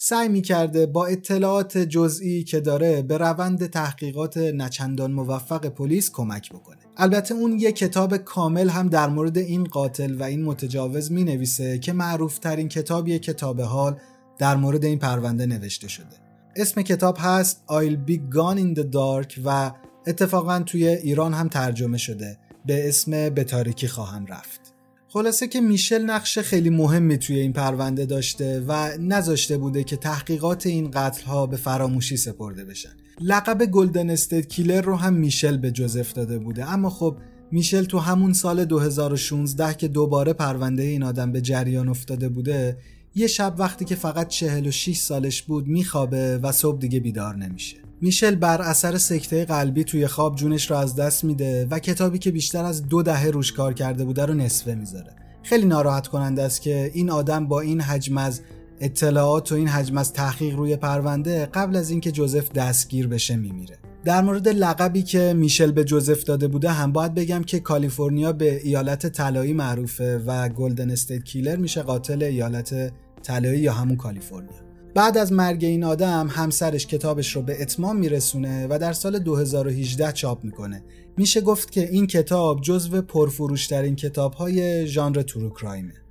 سعی 0.05 0.29
می‌کرده 0.29 0.87
با 0.87 1.07
اطلاعات 1.07 1.79
جزئی 1.79 2.45
که 2.45 2.61
داره 2.61 3.03
به 3.03 3.19
روند 3.19 3.67
تحقیقات 3.67 4.37
نچندان 4.37 5.13
موفق 5.13 5.67
پلیس 5.67 6.11
کمک 6.11 6.51
بکنه. 6.51 6.79
البته 6.97 7.35
اون 7.35 7.59
یه 7.61 7.73
کتاب 7.73 8.17
کامل 8.17 8.69
هم 8.69 8.89
در 8.89 9.09
مورد 9.09 9.39
این 9.39 9.65
قاتل 9.65 10.15
و 10.15 10.23
این 10.23 10.45
متجاوز 10.45 11.13
می 11.13 11.25
نویسه 11.25 11.79
که 11.79 11.93
معروف 11.93 12.39
ترین 12.39 12.69
کتابیه 12.69 13.19
کتاب 13.19 13.61
حال 13.61 13.97
در 14.39 14.57
مورد 14.57 14.85
این 14.85 14.99
پرونده 14.99 15.47
نوشته 15.47 15.89
شده. 15.89 16.17
اسم 16.57 16.83
کتاب 16.83 17.17
هست 17.21 17.63
I'll 17.69 18.11
be 18.11 18.15
gone 18.15 18.59
in 18.59 18.81
the 18.81 18.85
dark 18.93 19.41
و 19.45 19.73
اتفاقا 20.07 20.59
توی 20.59 20.89
ایران 20.89 21.35
هم 21.35 21.49
ترجمه 21.49 21.99
شده. 21.99 22.39
به 22.67 22.89
اسم 22.89 23.31
به 23.31 23.45
تاریکی 23.45 23.89
خواهم 23.89 24.27
رفت. 24.27 24.62
خلاصه 25.13 25.49
که 25.49 25.61
میشل 25.61 26.03
نقش 26.03 26.39
خیلی 26.39 26.71
مهمی 26.71 27.19
توی 27.19 27.39
این 27.39 27.53
پرونده 27.53 28.07
داشته 28.07 28.65
و 28.69 28.99
نذاشته 29.01 29.59
بوده 29.59 29.85
که 29.85 29.97
تحقیقات 29.97 30.67
این 30.67 30.91
قتل 30.91 31.25
ها 31.25 31.47
به 31.47 31.57
فراموشی 31.57 32.17
سپرده 32.17 32.65
بشن. 32.65 32.91
لقب 33.21 33.67
گلدن 33.67 34.11
استیت 34.11 34.49
کیلر 34.49 34.81
رو 34.81 34.97
هم 34.97 35.15
میشل 35.15 35.57
به 35.57 35.71
جوزف 35.71 36.13
داده 36.13 36.39
بوده. 36.39 36.73
اما 36.73 36.91
خب 36.91 37.17
میشل 37.51 37.85
تو 37.85 37.99
همون 37.99 38.33
سال 38.33 38.65
2016 38.65 39.75
که 39.75 39.89
دوباره 39.89 40.33
پرونده 40.33 40.83
این 40.83 41.03
آدم 41.03 41.33
به 41.33 41.41
جریان 41.41 41.89
افتاده 41.89 42.29
بوده 42.29 42.77
یه 43.15 43.27
شب 43.27 43.55
وقتی 43.59 43.85
که 43.85 43.95
فقط 43.95 44.29
46 44.29 44.97
سالش 44.97 45.43
بود 45.43 45.69
میخوابه 45.69 46.39
و 46.39 46.53
صبح 46.53 46.79
دیگه 46.79 47.01
بیدار 47.01 47.37
نمیشه. 47.37 47.77
میشل 48.01 48.35
بر 48.35 48.63
اثر 48.63 48.99
سکته 48.99 49.45
قلبی 49.45 49.85
توی 49.85 50.07
خواب 50.07 50.37
جونش 50.37 50.71
رو 50.71 50.77
از 50.77 50.97
دست 50.97 51.25
میده 51.25 51.67
و 51.71 51.79
کتابی 51.79 52.19
که 52.19 52.31
بیشتر 52.31 52.65
از 52.65 52.89
دو 52.89 53.03
دهه 53.03 53.27
روش 53.27 53.53
کار 53.53 53.73
کرده 53.75 54.05
بوده 54.05 54.27
رو 54.27 54.35
نصفه 54.35 54.75
می‌ذاره. 54.75 55.13
خیلی 55.43 55.67
ناراحت 55.67 56.07
کننده 56.07 56.43
است 56.43 56.63
که 56.63 56.91
این 56.95 57.11
آدم 57.11 57.47
با 57.49 57.61
این 57.61 57.81
حجم 57.81 58.19
از 58.19 58.41
اطلاعات 58.81 59.53
و 59.53 59.55
این 59.55 59.69
حجم 59.69 59.99
از 59.99 60.13
تحقیق 60.13 60.57
روی 60.57 60.77
پرونده 60.77 61.47
قبل 61.47 61.77
از 61.77 61.91
اینکه 61.91 62.13
جوزف 62.13 62.53
دستگیر 62.53 63.09
بشه 63.09 63.37
میمیره. 63.37 63.79
در 64.05 64.23
مورد 64.23 64.49
لقبی 64.49 65.03
که 65.03 65.35
میشل 65.37 65.73
به 65.73 65.85
جوزف 65.85 66.25
داده 66.25 66.49
بوده 66.49 66.71
هم 66.71 66.93
باید 66.93 67.15
بگم 67.15 67.43
که 67.43 67.61
کالیفرنیا 67.61 68.33
به 68.33 68.61
ایالت 68.65 69.07
طلایی 69.07 69.53
معروفه 69.53 70.19
و 70.27 70.49
گلدن 70.49 70.91
استیت 70.91 71.25
کیلر 71.25 71.57
میشه 71.57 71.83
قاتل 71.83 72.23
ایالت 72.23 72.93
طلایی 73.23 73.61
یا 73.61 73.73
همون 73.73 73.97
کالیفرنیا. 73.97 74.73
بعد 74.95 75.19
از 75.19 75.33
مرگ 75.33 75.65
این 75.65 75.85
آدم 75.85 76.29
همسرش 76.31 76.87
کتابش 76.87 77.37
رو 77.37 77.43
به 77.43 77.63
اتمام 77.63 77.97
میرسونه 77.97 78.67
و 78.71 78.79
در 78.79 78.93
سال 78.93 79.19
2018 79.19 80.13
چاپ 80.13 80.45
می‌کنه. 80.45 80.85
میشه 81.17 81.41
گفت 81.41 81.73
که 81.73 81.91
این 81.91 82.07
کتاب 82.07 82.61
جزو 82.61 83.03
پرفروشترین 83.03 83.97
کتاب 83.97 84.33
های 84.33 84.87
ژانر 84.87 85.23
ترو 85.23 85.51
کرایمه 85.51 86.02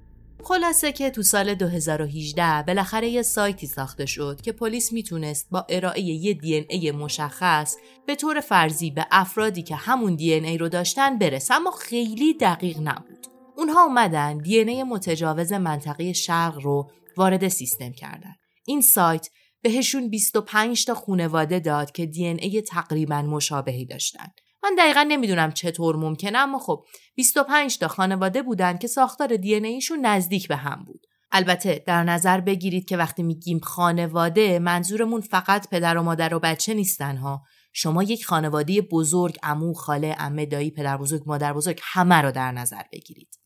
خلاصه 0.43 0.91
که 0.91 1.09
تو 1.09 1.23
سال 1.23 1.55
2018 1.55 2.63
بالاخره 2.63 3.07
یه 3.09 3.21
سایتی 3.21 3.67
ساخته 3.67 4.05
شد 4.05 4.41
که 4.41 4.51
پلیس 4.51 4.93
می‌تونست 4.93 5.47
با 5.51 5.65
ارائه 5.69 6.01
یه 6.01 6.33
دی 6.33 6.55
ای 6.69 6.91
مشخص 6.91 7.75
به 8.07 8.15
طور 8.15 8.39
فرضی 8.39 8.91
به 8.91 9.07
افرادی 9.11 9.63
که 9.63 9.75
همون 9.75 10.15
دی 10.15 10.33
ای 10.33 10.57
رو 10.57 10.69
داشتن 10.69 11.17
برسه 11.17 11.53
اما 11.53 11.71
خیلی 11.71 12.33
دقیق 12.33 12.79
نبود. 12.79 13.27
اونها 13.57 13.83
اومدن 13.83 14.37
دی 14.37 14.59
ای 14.59 14.83
متجاوز 14.83 15.53
منطقه 15.53 16.13
شرق 16.13 16.59
رو 16.59 16.91
وارد 17.17 17.47
سیستم 17.47 17.91
کردن. 17.91 18.35
این 18.65 18.81
سایت 18.81 19.27
بهشون 19.61 20.09
25 20.09 20.85
تا 20.85 20.93
خونواده 20.93 21.59
داد 21.59 21.91
که 21.91 22.05
دی 22.05 22.25
ای 22.25 22.61
تقریبا 22.61 23.21
مشابهی 23.21 23.85
داشتن. 23.85 24.27
من 24.63 24.75
دقیقا 24.77 25.03
نمی‌دونم 25.03 25.51
چطور 25.51 25.95
ممکنه 25.95 26.37
اما 26.37 26.59
خب 26.59 26.85
25 27.15 27.77
تا 27.77 27.87
خانواده 27.87 28.41
بودن 28.41 28.77
که 28.77 28.87
ساختار 28.87 29.37
دی 29.37 29.55
ایشون 29.55 30.05
نزدیک 30.05 30.47
به 30.47 30.55
هم 30.55 30.83
بود. 30.85 31.05
البته 31.31 31.83
در 31.87 32.03
نظر 32.03 32.41
بگیرید 32.41 32.85
که 32.85 32.97
وقتی 32.97 33.23
میگیم 33.23 33.59
خانواده 33.59 34.59
منظورمون 34.59 35.21
فقط 35.21 35.69
پدر 35.69 35.97
و 35.97 36.03
مادر 36.03 36.33
و 36.33 36.39
بچه 36.39 36.73
نیستن 36.73 37.17
ها. 37.17 37.41
شما 37.73 38.03
یک 38.03 38.25
خانواده 38.25 38.81
بزرگ 38.81 39.37
عمو 39.43 39.73
خاله 39.73 40.13
عمه 40.13 40.45
دایی 40.45 40.71
پدر 40.71 40.97
بزرگ 40.97 41.23
مادر 41.25 41.53
بزرگ 41.53 41.79
همه 41.83 42.15
رو 42.15 42.31
در 42.31 42.51
نظر 42.51 42.81
بگیرید. 42.91 43.39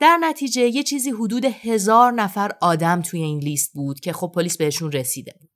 در 0.00 0.18
نتیجه 0.20 0.62
یه 0.62 0.82
چیزی 0.82 1.10
حدود 1.10 1.44
هزار 1.44 2.12
نفر 2.12 2.52
آدم 2.60 3.02
توی 3.02 3.22
این 3.22 3.38
لیست 3.38 3.72
بود 3.72 4.00
که 4.00 4.12
خب 4.12 4.32
پلیس 4.34 4.56
بهشون 4.56 4.92
رسیده 4.92 5.34
بود. 5.40 5.50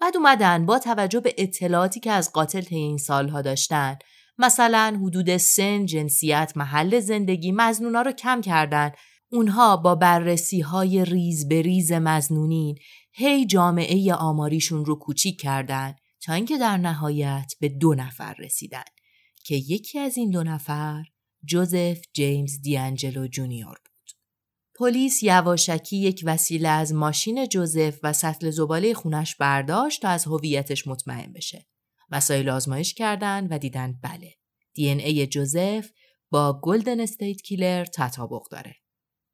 بعد 0.00 0.16
اومدن 0.16 0.66
با 0.66 0.78
توجه 0.78 1.20
به 1.20 1.34
اطلاعاتی 1.38 2.00
که 2.00 2.12
از 2.12 2.32
قاتل 2.32 2.60
طی 2.60 2.76
این 2.76 2.98
سالها 2.98 3.42
داشتن 3.42 3.98
مثلا 4.38 5.00
حدود 5.02 5.36
سن، 5.36 5.86
جنسیت، 5.86 6.52
محل 6.56 7.00
زندگی 7.00 7.52
مزنونا 7.52 8.02
رو 8.02 8.12
کم 8.12 8.40
کردن 8.40 8.90
اونها 9.32 9.76
با 9.76 9.94
بررسی 9.94 10.60
های 10.60 11.04
ریز 11.04 11.48
به 11.48 11.62
ریز 11.62 11.92
مزنونین 11.92 12.78
هی 13.12 13.46
جامعه 13.46 14.14
آماریشون 14.14 14.84
رو 14.84 14.98
کوچیک 14.98 15.40
کردن 15.40 15.94
تا 16.22 16.32
اینکه 16.32 16.58
در 16.58 16.76
نهایت 16.76 17.52
به 17.60 17.68
دو 17.68 17.94
نفر 17.94 18.34
رسیدن 18.38 18.84
که 19.44 19.54
یکی 19.54 19.98
از 19.98 20.16
این 20.16 20.30
دو 20.30 20.42
نفر 20.42 21.04
جوزف 21.44 21.98
جیمز 22.12 22.60
دیانجلو 22.60 23.26
جونیور 23.26 23.76
بود. 23.84 24.10
پلیس 24.78 25.22
یواشکی 25.22 25.96
یک 25.96 26.22
وسیله 26.24 26.68
از 26.68 26.92
ماشین 26.92 27.46
جوزف 27.46 27.98
و 28.02 28.12
سطل 28.12 28.50
زباله 28.50 28.94
خونش 28.94 29.36
برداشت 29.36 30.02
تا 30.02 30.08
از 30.08 30.26
هویتش 30.26 30.86
مطمئن 30.86 31.32
بشه. 31.32 31.66
وسایل 32.10 32.48
آزمایش 32.48 32.94
کردند 32.94 33.48
و 33.50 33.58
دیدن 33.58 33.98
بله. 34.02 34.34
دی 34.74 34.88
ای 34.88 35.26
جوزف 35.26 35.90
با 36.30 36.60
گلدن 36.62 37.00
استیت 37.00 37.42
کیلر 37.42 37.84
تطابق 37.84 38.42
داره 38.50 38.74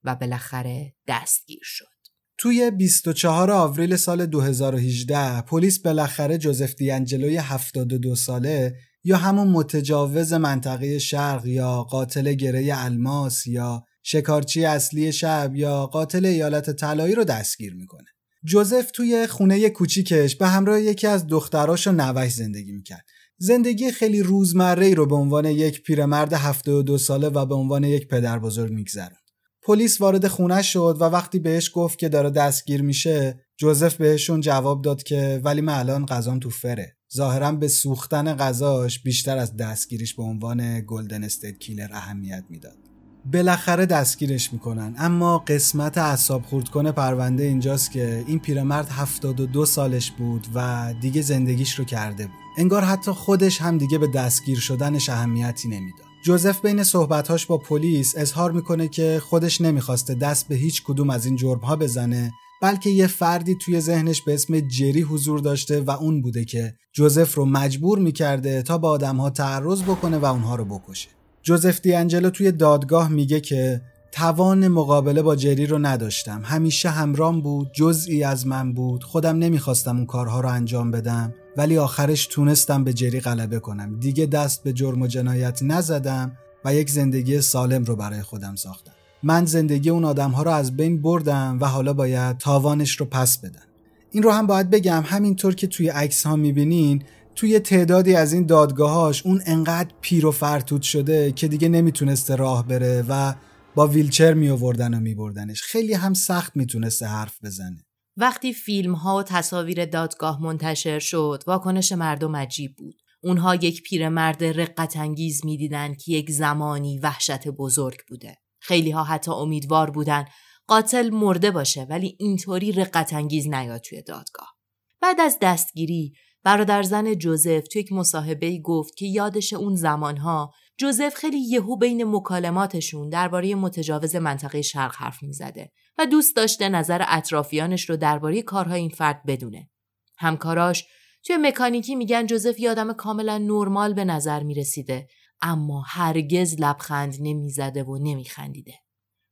و 0.05 0.15
بالاخره 0.17 0.95
دستگیر 1.09 1.63
شد. 1.63 1.95
توی 2.39 2.71
24 2.71 3.51
آوریل 3.51 3.97
سال 3.97 4.27
2018 4.27 5.41
پلیس 5.41 5.83
بالاخره 5.83 6.39
جوزف 6.39 6.75
دیانجلوی 6.75 7.37
72 7.37 8.15
ساله 8.15 8.77
یا 9.05 9.17
همون 9.17 9.49
متجاوز 9.49 10.33
منطقه 10.33 10.99
شرق 10.99 11.47
یا 11.47 11.83
قاتل 11.83 12.33
گره 12.33 12.85
الماس 12.85 13.47
یا 13.47 13.85
شکارچی 14.03 14.65
اصلی 14.65 15.13
شب 15.13 15.53
یا 15.55 15.87
قاتل 15.87 16.27
ایالت 16.27 16.71
طلایی 16.71 17.15
رو 17.15 17.25
دستگیر 17.25 17.75
می‌کنه. 17.75 18.09
جوزف 18.45 18.91
توی 18.91 19.27
خونه 19.27 19.71
کوچیکش 19.71 20.37
به 20.37 20.47
همراه 20.47 20.81
یکی 20.81 21.07
از 21.07 21.27
دختراش 21.27 21.87
و 21.87 21.93
نوش 21.93 22.33
زندگی 22.33 22.73
می‌کرد. 22.73 23.05
زندگی 23.39 23.91
خیلی 23.91 24.23
روزمره 24.23 24.95
رو 24.95 25.07
به 25.07 25.15
عنوان 25.15 25.45
یک 25.45 25.83
پیرمرد 25.83 26.33
72 26.33 26.99
ساله 26.99 27.29
و 27.29 27.47
به 27.47 27.55
عنوان 27.55 27.85
یک 27.85 28.09
پدر 28.09 28.39
بزرگ 28.39 28.73
میگذرون. 28.73 29.19
پلیس 29.63 30.01
وارد 30.01 30.29
خونه 30.29 30.63
شد 30.63 30.97
و 31.01 31.05
وقتی 31.05 31.39
بهش 31.39 31.71
گفت 31.75 31.99
که 31.99 32.09
داره 32.09 32.31
دستگیر 32.31 32.83
میشه 32.83 33.41
جوزف 33.57 33.95
بهشون 33.95 34.41
جواب 34.41 34.83
داد 34.83 35.03
که 35.03 35.41
ولی 35.45 35.61
من 35.61 35.75
الان 35.75 36.07
غذام 36.07 36.39
تو 36.39 36.51
فره 36.51 36.97
ظاهرا 37.15 37.53
به 37.53 37.69
سوختن 37.69 38.35
غذاش 38.35 39.03
بیشتر 39.03 39.39
از 39.39 39.57
دستگیریش 39.57 40.15
به 40.15 40.23
عنوان 40.23 40.81
گلدن 40.87 41.25
استیت 41.25 41.59
کیلر 41.59 41.89
اهمیت 41.93 42.45
می‌داد 42.51 42.84
بالاخره 43.33 43.87
دستگیرش 43.87 44.53
می‌کنن. 44.53 44.95
اما 44.99 45.39
قسمت 45.39 45.99
اعصاب 45.99 46.43
خورد 46.43 46.69
کنه 46.69 46.93
پرونده 46.93 47.43
اینجاست 47.43 47.91
که 47.91 48.25
این 48.27 48.39
پیرمرد 48.39 48.89
72 48.89 49.65
سالش 49.67 50.11
بود 50.11 50.47
و 50.55 50.95
دیگه 51.01 51.23
زندگیش 51.23 51.75
رو 51.75 51.85
کرده 51.85 52.27
بود. 52.27 52.37
انگار 52.59 52.85
حتی 52.85 53.11
خودش 53.11 53.61
هم 53.61 53.79
دیگه 53.79 53.99
به 53.99 54.07
دستگیر 54.07 54.59
شدنش 54.59 55.09
اهمیتی 55.09 55.69
نمی‌داد. 55.69 56.07
جوزف 56.25 56.61
بین 56.61 56.83
صحبتهاش 56.83 57.47
با 57.47 57.59
پلیس 57.59 58.15
اظهار 58.17 58.53
می‌کنه 58.53 58.89
که 58.89 59.21
خودش 59.25 59.61
نمی‌خواسته 59.61 60.15
دست 60.15 60.49
به 60.49 60.55
هیچ 60.55 60.83
کدوم 60.83 61.11
از 61.11 61.27
این 61.27 61.37
جرمها 61.37 61.77
بزنه 61.77 62.33
بلکه 62.63 62.91
یه 62.91 63.07
فردی 63.07 63.55
توی 63.55 63.81
ذهنش 63.81 64.23
به 64.23 64.35
اسم 64.35 64.61
جری 64.61 65.01
حضور 65.01 65.39
داشته 65.39 65.81
و 65.81 65.91
اون 65.91 66.23
بوده 66.23 66.45
که 66.45 66.75
جوزف 66.93 67.35
رو 67.35 67.45
مجبور 67.45 67.99
می‌کرده 67.99 68.63
تا 68.63 68.79
با 68.79 68.91
آدمها 68.91 69.31
تعرض 69.31 69.83
بکنه 69.83 70.19
و 70.19 70.25
اونها 70.25 70.55
رو 70.55 70.65
بکشه. 70.65 71.09
جوزف 71.45 71.81
دیانجلو 71.81 72.31
توی 72.31 72.53
دادگاه 72.53 73.09
میگه 73.09 73.41
که 73.41 73.81
توان 74.13 74.69
مقابله 74.69 75.23
با 75.23 75.37
جری 75.37 75.67
رو 75.67 75.79
نداشتم. 75.79 76.43
همیشه 76.45 76.89
همرام 76.89 77.41
بود 77.41 77.71
جزئی 77.73 78.25
از 78.25 78.47
من 78.47 78.73
بود. 78.73 79.05
خودم 79.05 79.39
نمی‌خواستم 79.39 79.97
اون 79.97 80.07
کارها 80.07 80.41
رو 80.41 80.49
انجام 80.49 80.91
بدم 80.91 81.35
ولی 81.57 81.79
آخرش 81.79 82.27
تونستم 82.27 82.85
به 82.85 82.93
جری 82.93 83.21
غلبه 83.21 83.59
کنم. 83.59 83.99
دیگه 84.01 84.27
دست 84.27 84.63
به 84.63 84.73
جرم 84.73 85.03
و 85.03 85.07
جنایت 85.07 85.63
نزدم 85.63 86.33
و 86.65 86.75
یک 86.75 86.91
زندگی 86.91 87.41
سالم 87.41 87.85
رو 87.85 87.97
برای 87.97 88.23
خودم 88.23 88.55
ساختم. 88.55 88.93
من 89.23 89.45
زندگی 89.45 89.91
اون 89.91 90.05
آدم 90.05 90.31
ها 90.31 90.43
رو 90.43 90.51
از 90.51 90.77
بین 90.77 91.03
بردم 91.03 91.59
و 91.61 91.67
حالا 91.67 91.93
باید 91.93 92.39
تاوانش 92.39 93.01
رو 93.01 93.07
پس 93.07 93.39
بدم. 93.39 93.67
این 94.11 94.23
رو 94.23 94.31
هم 94.31 94.47
باید 94.47 94.71
بگم 94.71 95.03
همینطور 95.07 95.55
که 95.55 95.67
توی 95.67 95.89
عکس 95.89 96.27
ها 96.27 96.37
می‌بینین 96.37 97.03
توی 97.35 97.59
تعدادی 97.59 98.15
از 98.15 98.33
این 98.33 98.47
دادگاهاش 98.47 99.27
اون 99.27 99.43
انقدر 99.47 99.95
پیر 100.01 100.27
و 100.27 100.31
فرتود 100.31 100.83
شده 100.83 101.33
که 101.33 101.49
دیگه 101.49 101.69
نمی‌تونسته 101.69 102.37
راه 102.37 102.67
بره 102.67 103.05
و 103.09 103.35
با 103.75 103.87
ویلچر 103.87 104.35
می 104.35 104.49
آوردن 104.49 104.95
و 104.95 105.01
می 105.01 105.15
بردنش 105.15 105.63
خیلی 105.63 105.93
هم 105.93 106.15
سخت 106.15 106.57
می‌تونسته 106.57 107.07
حرف 107.07 107.39
بزنه. 107.45 107.85
وقتی 108.17 108.53
فیلم 108.53 108.95
ها 108.95 109.17
و 109.17 109.23
تصاویر 109.23 109.85
دادگاه 109.85 110.43
منتشر 110.43 110.99
شد 110.99 111.43
واکنش 111.47 111.93
مردم 111.93 112.37
عجیب 112.37 112.77
بود. 112.77 112.95
اونها 113.23 113.55
یک 113.55 113.83
پیرمرد 113.83 114.45
رقت 114.45 114.97
انگیز 114.97 115.45
می‌دیدند 115.45 115.97
که 115.97 116.13
یک 116.13 116.31
زمانی 116.31 116.99
وحشت 116.99 117.49
بزرگ 117.49 117.99
بوده. 118.09 118.37
خیلی 118.61 118.91
ها 118.91 119.05
حتی 119.05 119.31
امیدوار 119.31 119.91
بودن 119.91 120.25
قاتل 120.67 121.11
مرده 121.11 121.51
باشه 121.51 121.87
ولی 121.91 122.17
اینطوری 122.21 122.73
رقت 122.73 123.13
انگیز 123.13 123.49
نیاد 123.49 123.81
توی 123.81 124.03
دادگاه. 124.03 124.55
بعد 125.01 125.21
از 125.21 125.39
دستگیری 125.43 126.13
برادر 126.45 126.83
زن 126.83 127.15
جوزف 127.15 127.69
توی 127.69 127.83
یک 127.83 127.93
مصاحبه 127.93 128.59
گفت 128.59 128.97
که 128.97 129.07
یادش 129.07 129.53
اون 129.53 129.75
زمانها 129.75 130.53
جوزف 130.79 131.15
خیلی 131.15 131.41
یهو 131.41 131.77
بین 131.77 132.05
مکالماتشون 132.05 133.09
درباره 133.09 133.55
متجاوز 133.55 134.17
منطقه 134.17 134.63
شرق 134.63 134.95
حرف 134.97 135.23
می‌زده 135.23 135.73
و 135.99 136.07
دوست 136.07 136.37
داشته 136.37 136.69
نظر 136.69 137.05
اطرافیانش 137.09 137.91
رو 137.91 137.97
درباره 137.97 138.43
کارهای 138.43 138.81
این 138.81 138.91
فرد 138.91 139.23
بدونه. 139.27 139.71
همکاراش 140.19 140.85
توی 141.27 141.37
مکانیکی 141.37 141.95
میگن 141.95 142.27
جوزف 142.27 142.61
یادم 142.61 142.93
کاملا 142.93 143.39
نرمال 143.39 143.95
به 143.95 144.05
نظر 144.05 144.43
می‌رسیده 144.43 145.09
اما 145.43 145.85
هرگز 145.87 146.57
لبخند 146.61 147.17
نمی‌زده 147.21 147.83
و 147.83 147.99
نمیخندیده. 147.99 148.75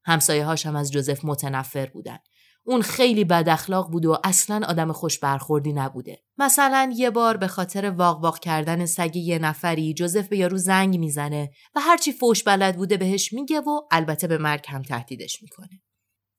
همسایه 0.04 0.44
هاش 0.44 0.66
هم 0.66 0.76
از 0.76 0.92
جوزف 0.92 1.24
متنفر 1.24 1.86
بودن. 1.86 2.18
اون 2.64 2.82
خیلی 2.82 3.24
بد 3.24 3.48
اخلاق 3.48 3.90
بود 3.90 4.06
و 4.06 4.18
اصلا 4.24 4.60
آدم 4.68 4.92
خوش 4.92 5.18
برخوردی 5.18 5.72
نبوده. 5.72 6.22
مثلا 6.38 6.92
یه 6.96 7.10
بار 7.10 7.36
به 7.36 7.46
خاطر 7.46 7.90
واق 7.90 8.22
واق 8.22 8.38
کردن 8.38 8.86
سگ 8.86 9.16
یه 9.16 9.38
نفری 9.38 9.94
جوزف 9.94 10.28
به 10.28 10.36
یارو 10.36 10.58
زنگ 10.58 10.98
می‌زنه 10.98 11.50
و 11.74 11.80
هرچی 11.80 12.12
فوش 12.12 12.42
بلد 12.42 12.76
بوده 12.76 12.96
بهش 12.96 13.32
میگه 13.32 13.60
و 13.60 13.80
البته 13.90 14.26
به 14.26 14.38
مرگ 14.38 14.64
هم 14.68 14.82
تهدیدش 14.82 15.42
می‌کنه. 15.42 15.82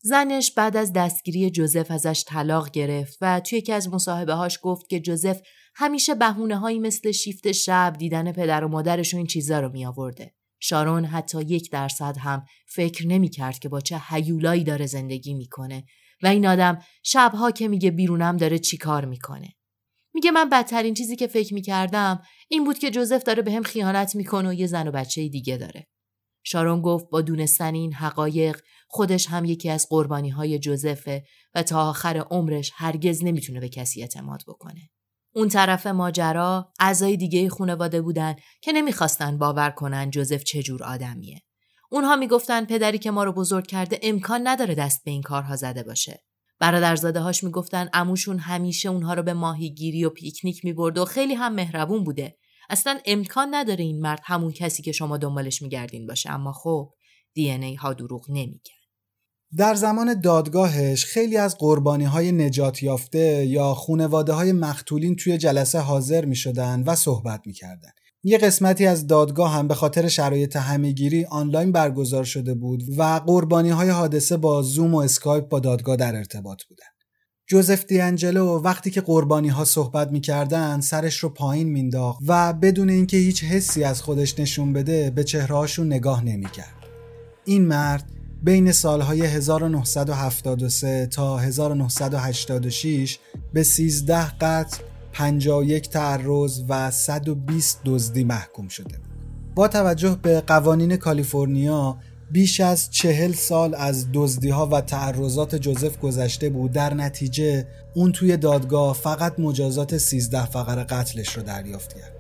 زنش 0.05 0.51
بعد 0.51 0.77
از 0.77 0.93
دستگیری 0.93 1.51
جوزف 1.51 1.91
ازش 1.91 2.23
طلاق 2.27 2.71
گرفت 2.71 3.17
و 3.21 3.39
توی 3.39 3.57
یکی 3.57 3.73
از 3.73 3.89
مصاحبه 3.89 4.33
هاش 4.33 4.59
گفت 4.61 4.89
که 4.89 4.99
جوزف 4.99 5.41
همیشه 5.75 6.15
بهونه 6.15 6.57
هایی 6.57 6.79
مثل 6.79 7.11
شیفت 7.11 7.51
شب 7.51 7.95
دیدن 7.99 8.31
پدر 8.31 8.63
و 8.63 8.67
مادرش 8.67 9.13
و 9.13 9.17
این 9.17 9.25
چیزا 9.25 9.59
رو 9.59 9.69
می 9.69 9.85
آورده. 9.85 10.33
شارون 10.59 11.05
حتی 11.05 11.41
یک 11.41 11.71
درصد 11.71 12.17
هم 12.19 12.45
فکر 12.67 13.07
نمی 13.07 13.29
کرد 13.29 13.59
که 13.59 13.69
با 13.69 13.81
چه 13.81 14.01
هیولایی 14.09 14.63
داره 14.63 14.85
زندگی 14.85 15.33
می‌کنه 15.33 15.83
و 16.23 16.27
این 16.27 16.47
آدم 16.47 16.79
شبها 17.03 17.51
که 17.51 17.67
میگه 17.67 17.91
بیرونم 17.91 18.37
داره 18.37 18.59
چیکار 18.59 19.05
می‌کنه. 19.05 19.53
میگه 20.13 20.31
من 20.31 20.49
بدترین 20.49 20.93
چیزی 20.93 21.15
که 21.15 21.27
فکر 21.27 21.53
می‌کردم 21.53 22.21
این 22.47 22.63
بود 22.63 22.79
که 22.79 22.91
جوزف 22.91 23.23
داره 23.23 23.41
به 23.41 23.51
هم 23.51 23.63
خیانت 23.63 24.15
می‌کنه 24.15 24.49
و 24.49 24.53
یه 24.53 24.67
زن 24.67 24.87
و 24.87 24.91
بچه 24.91 25.27
دیگه 25.27 25.57
داره. 25.57 25.87
شارون 26.45 26.81
گفت 26.81 27.09
با 27.09 27.21
دونستن 27.21 27.73
این 27.73 27.93
حقایق 27.93 28.61
خودش 28.87 29.27
هم 29.27 29.45
یکی 29.45 29.69
از 29.69 29.87
قربانی 29.89 30.29
های 30.29 30.59
جوزفه 30.59 31.23
و 31.55 31.63
تا 31.63 31.89
آخر 31.89 32.17
عمرش 32.17 32.71
هرگز 32.75 33.23
نمی‌تونه 33.23 33.59
به 33.59 33.69
کسی 33.69 34.01
اعتماد 34.01 34.41
بکنه. 34.47 34.89
اون 35.35 35.49
طرف 35.49 35.87
ماجرا 35.87 36.73
اعضای 36.79 37.17
دیگه 37.17 37.49
خانواده 37.49 38.01
بودن 38.01 38.35
که 38.61 38.71
نمی‌خواستن 38.71 39.37
باور 39.37 39.69
کنن 39.69 40.09
جوزف 40.09 40.43
چجور 40.43 40.83
آدمیه. 40.83 41.41
اونها 41.93 42.15
می‌گفتن 42.15 42.65
پدری 42.65 42.97
که 42.97 43.11
ما 43.11 43.23
رو 43.23 43.33
بزرگ 43.33 43.67
کرده 43.67 43.99
امکان 44.03 44.47
نداره 44.47 44.75
دست 44.75 45.03
به 45.05 45.11
این 45.11 45.21
کارها 45.21 45.55
زده 45.55 45.83
باشه. 45.83 46.23
برادرزاده 46.59 47.19
هاش 47.19 47.43
می‌گفتن 47.43 47.89
اموشون 47.93 48.39
همیشه 48.39 48.89
اونها 48.89 49.13
رو 49.13 49.23
به 49.23 49.33
ماهیگیری 49.33 50.05
و 50.05 50.09
پیکنیک 50.09 50.65
می‌برد 50.65 50.97
و 50.97 51.05
خیلی 51.05 51.33
هم 51.33 51.53
مهربون 51.53 52.03
بوده. 52.03 52.37
اصلا 52.69 52.99
امکان 53.05 53.47
نداره 53.51 53.83
این 53.83 54.01
مرد 54.01 54.19
همون 54.23 54.51
کسی 54.51 54.83
که 54.83 54.91
شما 54.91 55.17
دنبالش 55.17 55.61
میگردین 55.61 56.07
باشه 56.07 56.31
اما 56.31 56.51
خب 56.51 56.93
دی 57.33 57.51
ای 57.51 57.75
ها 57.75 57.93
دروغ 57.93 58.25
نمیگن. 58.29 58.83
در 59.57 59.75
زمان 59.75 60.21
دادگاهش 60.21 61.05
خیلی 61.05 61.37
از 61.37 61.57
قربانی 61.57 62.05
های 62.05 62.31
نجات 62.31 62.83
یافته 62.83 63.45
یا 63.45 63.73
خونواده 63.73 64.33
های 64.33 64.51
مختولین 64.51 65.15
توی 65.15 65.37
جلسه 65.37 65.79
حاضر 65.79 66.25
می 66.25 66.35
شدن 66.35 66.83
و 66.87 66.95
صحبت 66.95 67.41
می 67.45 67.53
کردن. 67.53 67.91
یه 68.25 68.37
قسمتی 68.37 68.85
از 68.85 69.07
دادگاه 69.07 69.53
هم 69.53 69.67
به 69.67 69.75
خاطر 69.75 70.07
شرایط 70.07 70.55
همهگیری 70.55 71.25
آنلاین 71.25 71.71
برگزار 71.71 72.23
شده 72.23 72.53
بود 72.53 72.83
و 72.97 73.21
قربانی 73.25 73.69
های 73.69 73.89
حادثه 73.89 74.37
با 74.37 74.61
زوم 74.61 74.93
و 74.93 74.97
اسکایپ 74.97 75.49
با 75.49 75.59
دادگاه 75.59 75.95
در 75.95 76.15
ارتباط 76.15 76.63
بودن. 76.63 76.85
جوزف 77.47 77.85
دیانجلو 77.85 78.61
وقتی 78.61 78.91
که 78.91 79.01
قربانی 79.01 79.49
ها 79.49 79.65
صحبت 79.65 80.11
می‌کردن 80.11 80.79
سرش 80.79 81.17
رو 81.17 81.29
پایین 81.29 81.69
مینداخت 81.69 82.19
و 82.27 82.53
بدون 82.53 82.89
اینکه 82.89 83.17
هیچ 83.17 83.43
حسی 83.43 83.83
از 83.83 84.01
خودش 84.01 84.39
نشون 84.39 84.73
بده 84.73 85.09
به 85.09 85.23
چهرهاشون 85.23 85.87
نگاه 85.87 86.25
نمی‌کرد. 86.25 86.75
این 87.45 87.65
مرد 87.65 88.11
بین 88.43 88.71
سالهای 88.71 89.21
1973 89.21 91.05
تا 91.05 91.37
1986 91.37 93.19
به 93.53 93.63
13 93.63 94.37
قتل 94.37 94.83
51 95.13 95.89
تعرض 95.89 96.61
و 96.69 96.91
120 96.91 97.81
دزدی 97.85 98.23
محکوم 98.23 98.67
شده 98.67 98.95
با 99.55 99.67
توجه 99.67 100.17
به 100.21 100.41
قوانین 100.41 100.95
کالیفرنیا 100.95 101.97
بیش 102.31 102.59
از 102.59 102.89
چهل 102.91 103.31
سال 103.31 103.75
از 103.75 104.07
دزدی 104.13 104.49
ها 104.49 104.67
و 104.67 104.81
تعرضات 104.81 105.55
جوزف 105.55 105.97
گذشته 105.97 106.49
بود. 106.49 106.71
در 106.71 106.93
نتیجه 106.93 107.67
اون 107.93 108.11
توی 108.11 108.37
دادگاه 108.37 108.95
فقط 108.95 109.39
مجازات 109.39 109.97
13 109.97 110.45
فقر 110.45 110.83
قتلش 110.83 111.37
رو 111.37 111.43
دریافت 111.43 111.93
کرد. 111.93 112.13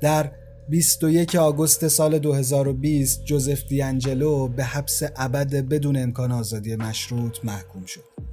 در 0.00 0.30
21 0.68 1.34
آگوست 1.34 1.88
سال 1.88 2.18
2020 2.18 3.24
جوزف 3.24 3.64
دیانجلو 3.64 4.48
به 4.48 4.64
حبس 4.64 5.02
ابد 5.16 5.54
بدون 5.54 5.96
امکان 5.96 6.32
آزادی 6.32 6.76
مشروط 6.76 7.38
محکوم 7.44 7.84
شد. 7.84 8.27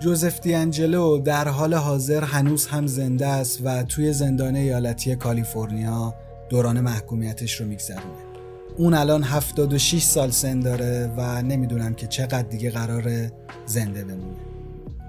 جوزف 0.00 0.40
دیانجلو 0.40 1.18
در 1.18 1.48
حال 1.48 1.74
حاضر 1.74 2.24
هنوز 2.24 2.66
هم 2.66 2.86
زنده 2.86 3.26
است 3.26 3.60
و 3.64 3.82
توی 3.82 4.12
زندان 4.12 4.56
ایالتی 4.56 5.16
کالیفرنیا 5.16 6.14
دوران 6.48 6.80
محکومیتش 6.80 7.60
رو 7.60 7.66
میگذرونه. 7.66 8.04
اون 8.76 8.94
الان 8.94 9.22
76 9.22 10.02
سال 10.02 10.30
سن 10.30 10.60
داره 10.60 11.12
و 11.16 11.42
نمی‌دونم 11.42 11.94
که 11.94 12.06
چقدر 12.06 12.42
دیگه 12.42 12.70
قراره 12.70 13.32
زنده 13.66 14.04
بمونه. 14.04 14.36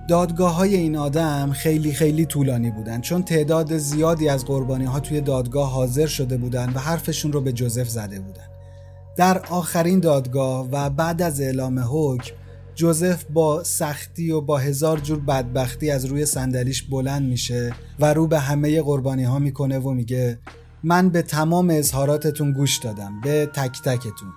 دادگاه 0.10 0.56
های 0.56 0.76
این 0.76 0.96
آدم 0.96 1.52
خیلی 1.52 1.94
خیلی 1.94 2.26
طولانی 2.26 2.72
بودن 2.72 3.02
چون 3.02 3.24
تعداد 3.24 3.78
زیادی 3.78 4.30
از 4.30 4.46
قربانی 4.46 4.86
ها 4.86 5.00
توی 5.00 5.22
دادگاه 5.22 5.72
حاضر 5.72 6.08
شده 6.08 6.38
بودن 6.38 6.70
و 6.76 6.80
حرفشون 6.80 7.32
رو 7.32 7.42
به 7.42 7.52
جوزف 7.52 7.90
زده 7.90 8.20
بودن 8.20 8.48
در 9.16 9.46
آخرین 9.50 10.00
دادگاه 10.00 10.68
و 10.72 10.90
بعد 10.90 11.22
از 11.22 11.42
اعلام 11.42 11.80
حکم 11.80 12.41
جوزف 12.82 13.24
با 13.24 13.64
سختی 13.64 14.32
و 14.32 14.42
با 14.42 14.58
هزار 14.58 15.00
جور 15.00 15.20
بدبختی 15.20 15.92
از 15.92 16.06
روی 16.06 16.26
صندلیش 16.26 16.84
بلند 16.84 17.30
میشه 17.30 17.74
و 18.00 18.14
رو 18.14 18.28
به 18.28 18.40
همه 18.40 18.82
قربانی 18.82 19.24
ها 19.24 19.40
می‌کنه 19.40 19.80
و 19.80 19.92
میگه 19.92 20.40
من 20.84 21.10
به 21.10 21.22
تمام 21.22 21.70
اظهاراتتون 21.70 22.52
گوش 22.52 22.78
دادم 22.78 23.22
به 23.22 23.46
تک 23.46 23.82
تکتون 23.82 24.30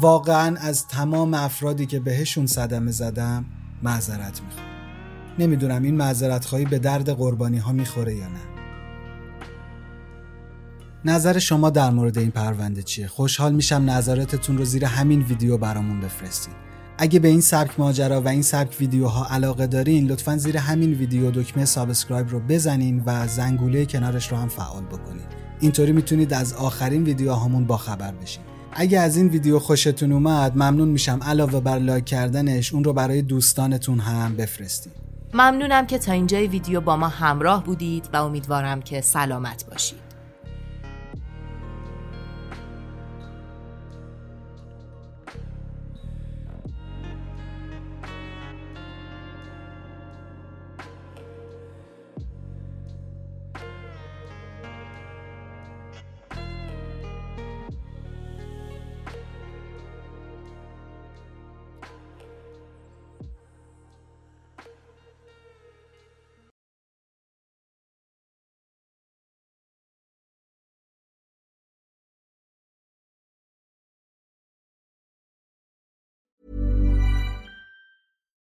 واقعا 0.00 0.56
از 0.56 0.88
تمام 0.88 1.34
افرادی 1.34 1.86
که 1.86 2.00
بهشون 2.00 2.46
صدمه 2.46 2.90
زدم 2.90 3.44
معذرت 3.82 4.42
می‌خوام 4.42 4.66
نمی‌دونم 5.38 5.82
این 5.82 5.94
معذرت 5.94 6.44
خواهی 6.44 6.64
به 6.64 6.78
درد 6.78 7.10
قربانی 7.10 7.58
ها 7.58 7.72
می‌خوره 7.72 8.14
یا 8.14 8.28
نه 8.28 8.40
نظر 11.04 11.38
شما 11.38 11.70
در 11.70 11.90
مورد 11.90 12.18
این 12.18 12.30
پرونده 12.30 12.82
چیه؟ 12.82 13.06
خوشحال 13.06 13.54
میشم 13.54 13.90
نظراتتون 13.90 14.58
رو 14.58 14.64
زیر 14.64 14.84
همین 14.84 15.22
ویدیو 15.22 15.58
برامون 15.58 16.00
بفرستین. 16.00 16.54
اگه 16.98 17.18
به 17.18 17.28
این 17.28 17.40
سبک 17.40 17.80
ماجرا 17.80 18.20
و 18.20 18.28
این 18.28 18.42
سبک 18.42 18.76
ویدیوها 18.80 19.26
علاقه 19.30 19.66
دارین 19.66 20.06
لطفا 20.06 20.36
زیر 20.36 20.56
همین 20.56 20.92
ویدیو 20.92 21.30
دکمه 21.30 21.64
subscribe 21.64 22.28
رو 22.28 22.40
بزنین 22.40 23.02
و 23.06 23.26
زنگوله 23.26 23.86
کنارش 23.86 24.28
رو 24.32 24.36
هم 24.36 24.48
فعال 24.48 24.82
بکنین. 24.82 25.22
اینطوری 25.60 25.92
می‌تونید 25.92 26.34
از 26.34 26.52
آخرین 26.52 27.04
ویدیوهامون 27.04 27.64
با 27.64 27.76
خبر 27.76 28.12
بشین. 28.12 28.42
اگه 28.72 29.00
از 29.00 29.16
این 29.16 29.28
ویدیو 29.28 29.58
خوشتون 29.58 30.12
اومد 30.12 30.52
ممنون 30.56 30.88
میشم 30.88 31.20
علاوه 31.22 31.60
بر 31.60 31.78
لایک 31.78 32.04
کردنش 32.04 32.74
اون 32.74 32.84
رو 32.84 32.92
برای 32.92 33.22
دوستانتون 33.22 33.98
هم 33.98 34.36
بفرستین. 34.36 34.92
ممنونم 35.34 35.86
که 35.86 35.98
تا 35.98 36.12
اینجای 36.12 36.46
ویدیو 36.46 36.80
با 36.80 36.96
ما 36.96 37.08
همراه 37.08 37.64
بودید 37.64 38.08
و 38.12 38.16
امیدوارم 38.16 38.82
که 38.82 39.00
سلامت 39.00 39.64
باشید. 39.70 40.05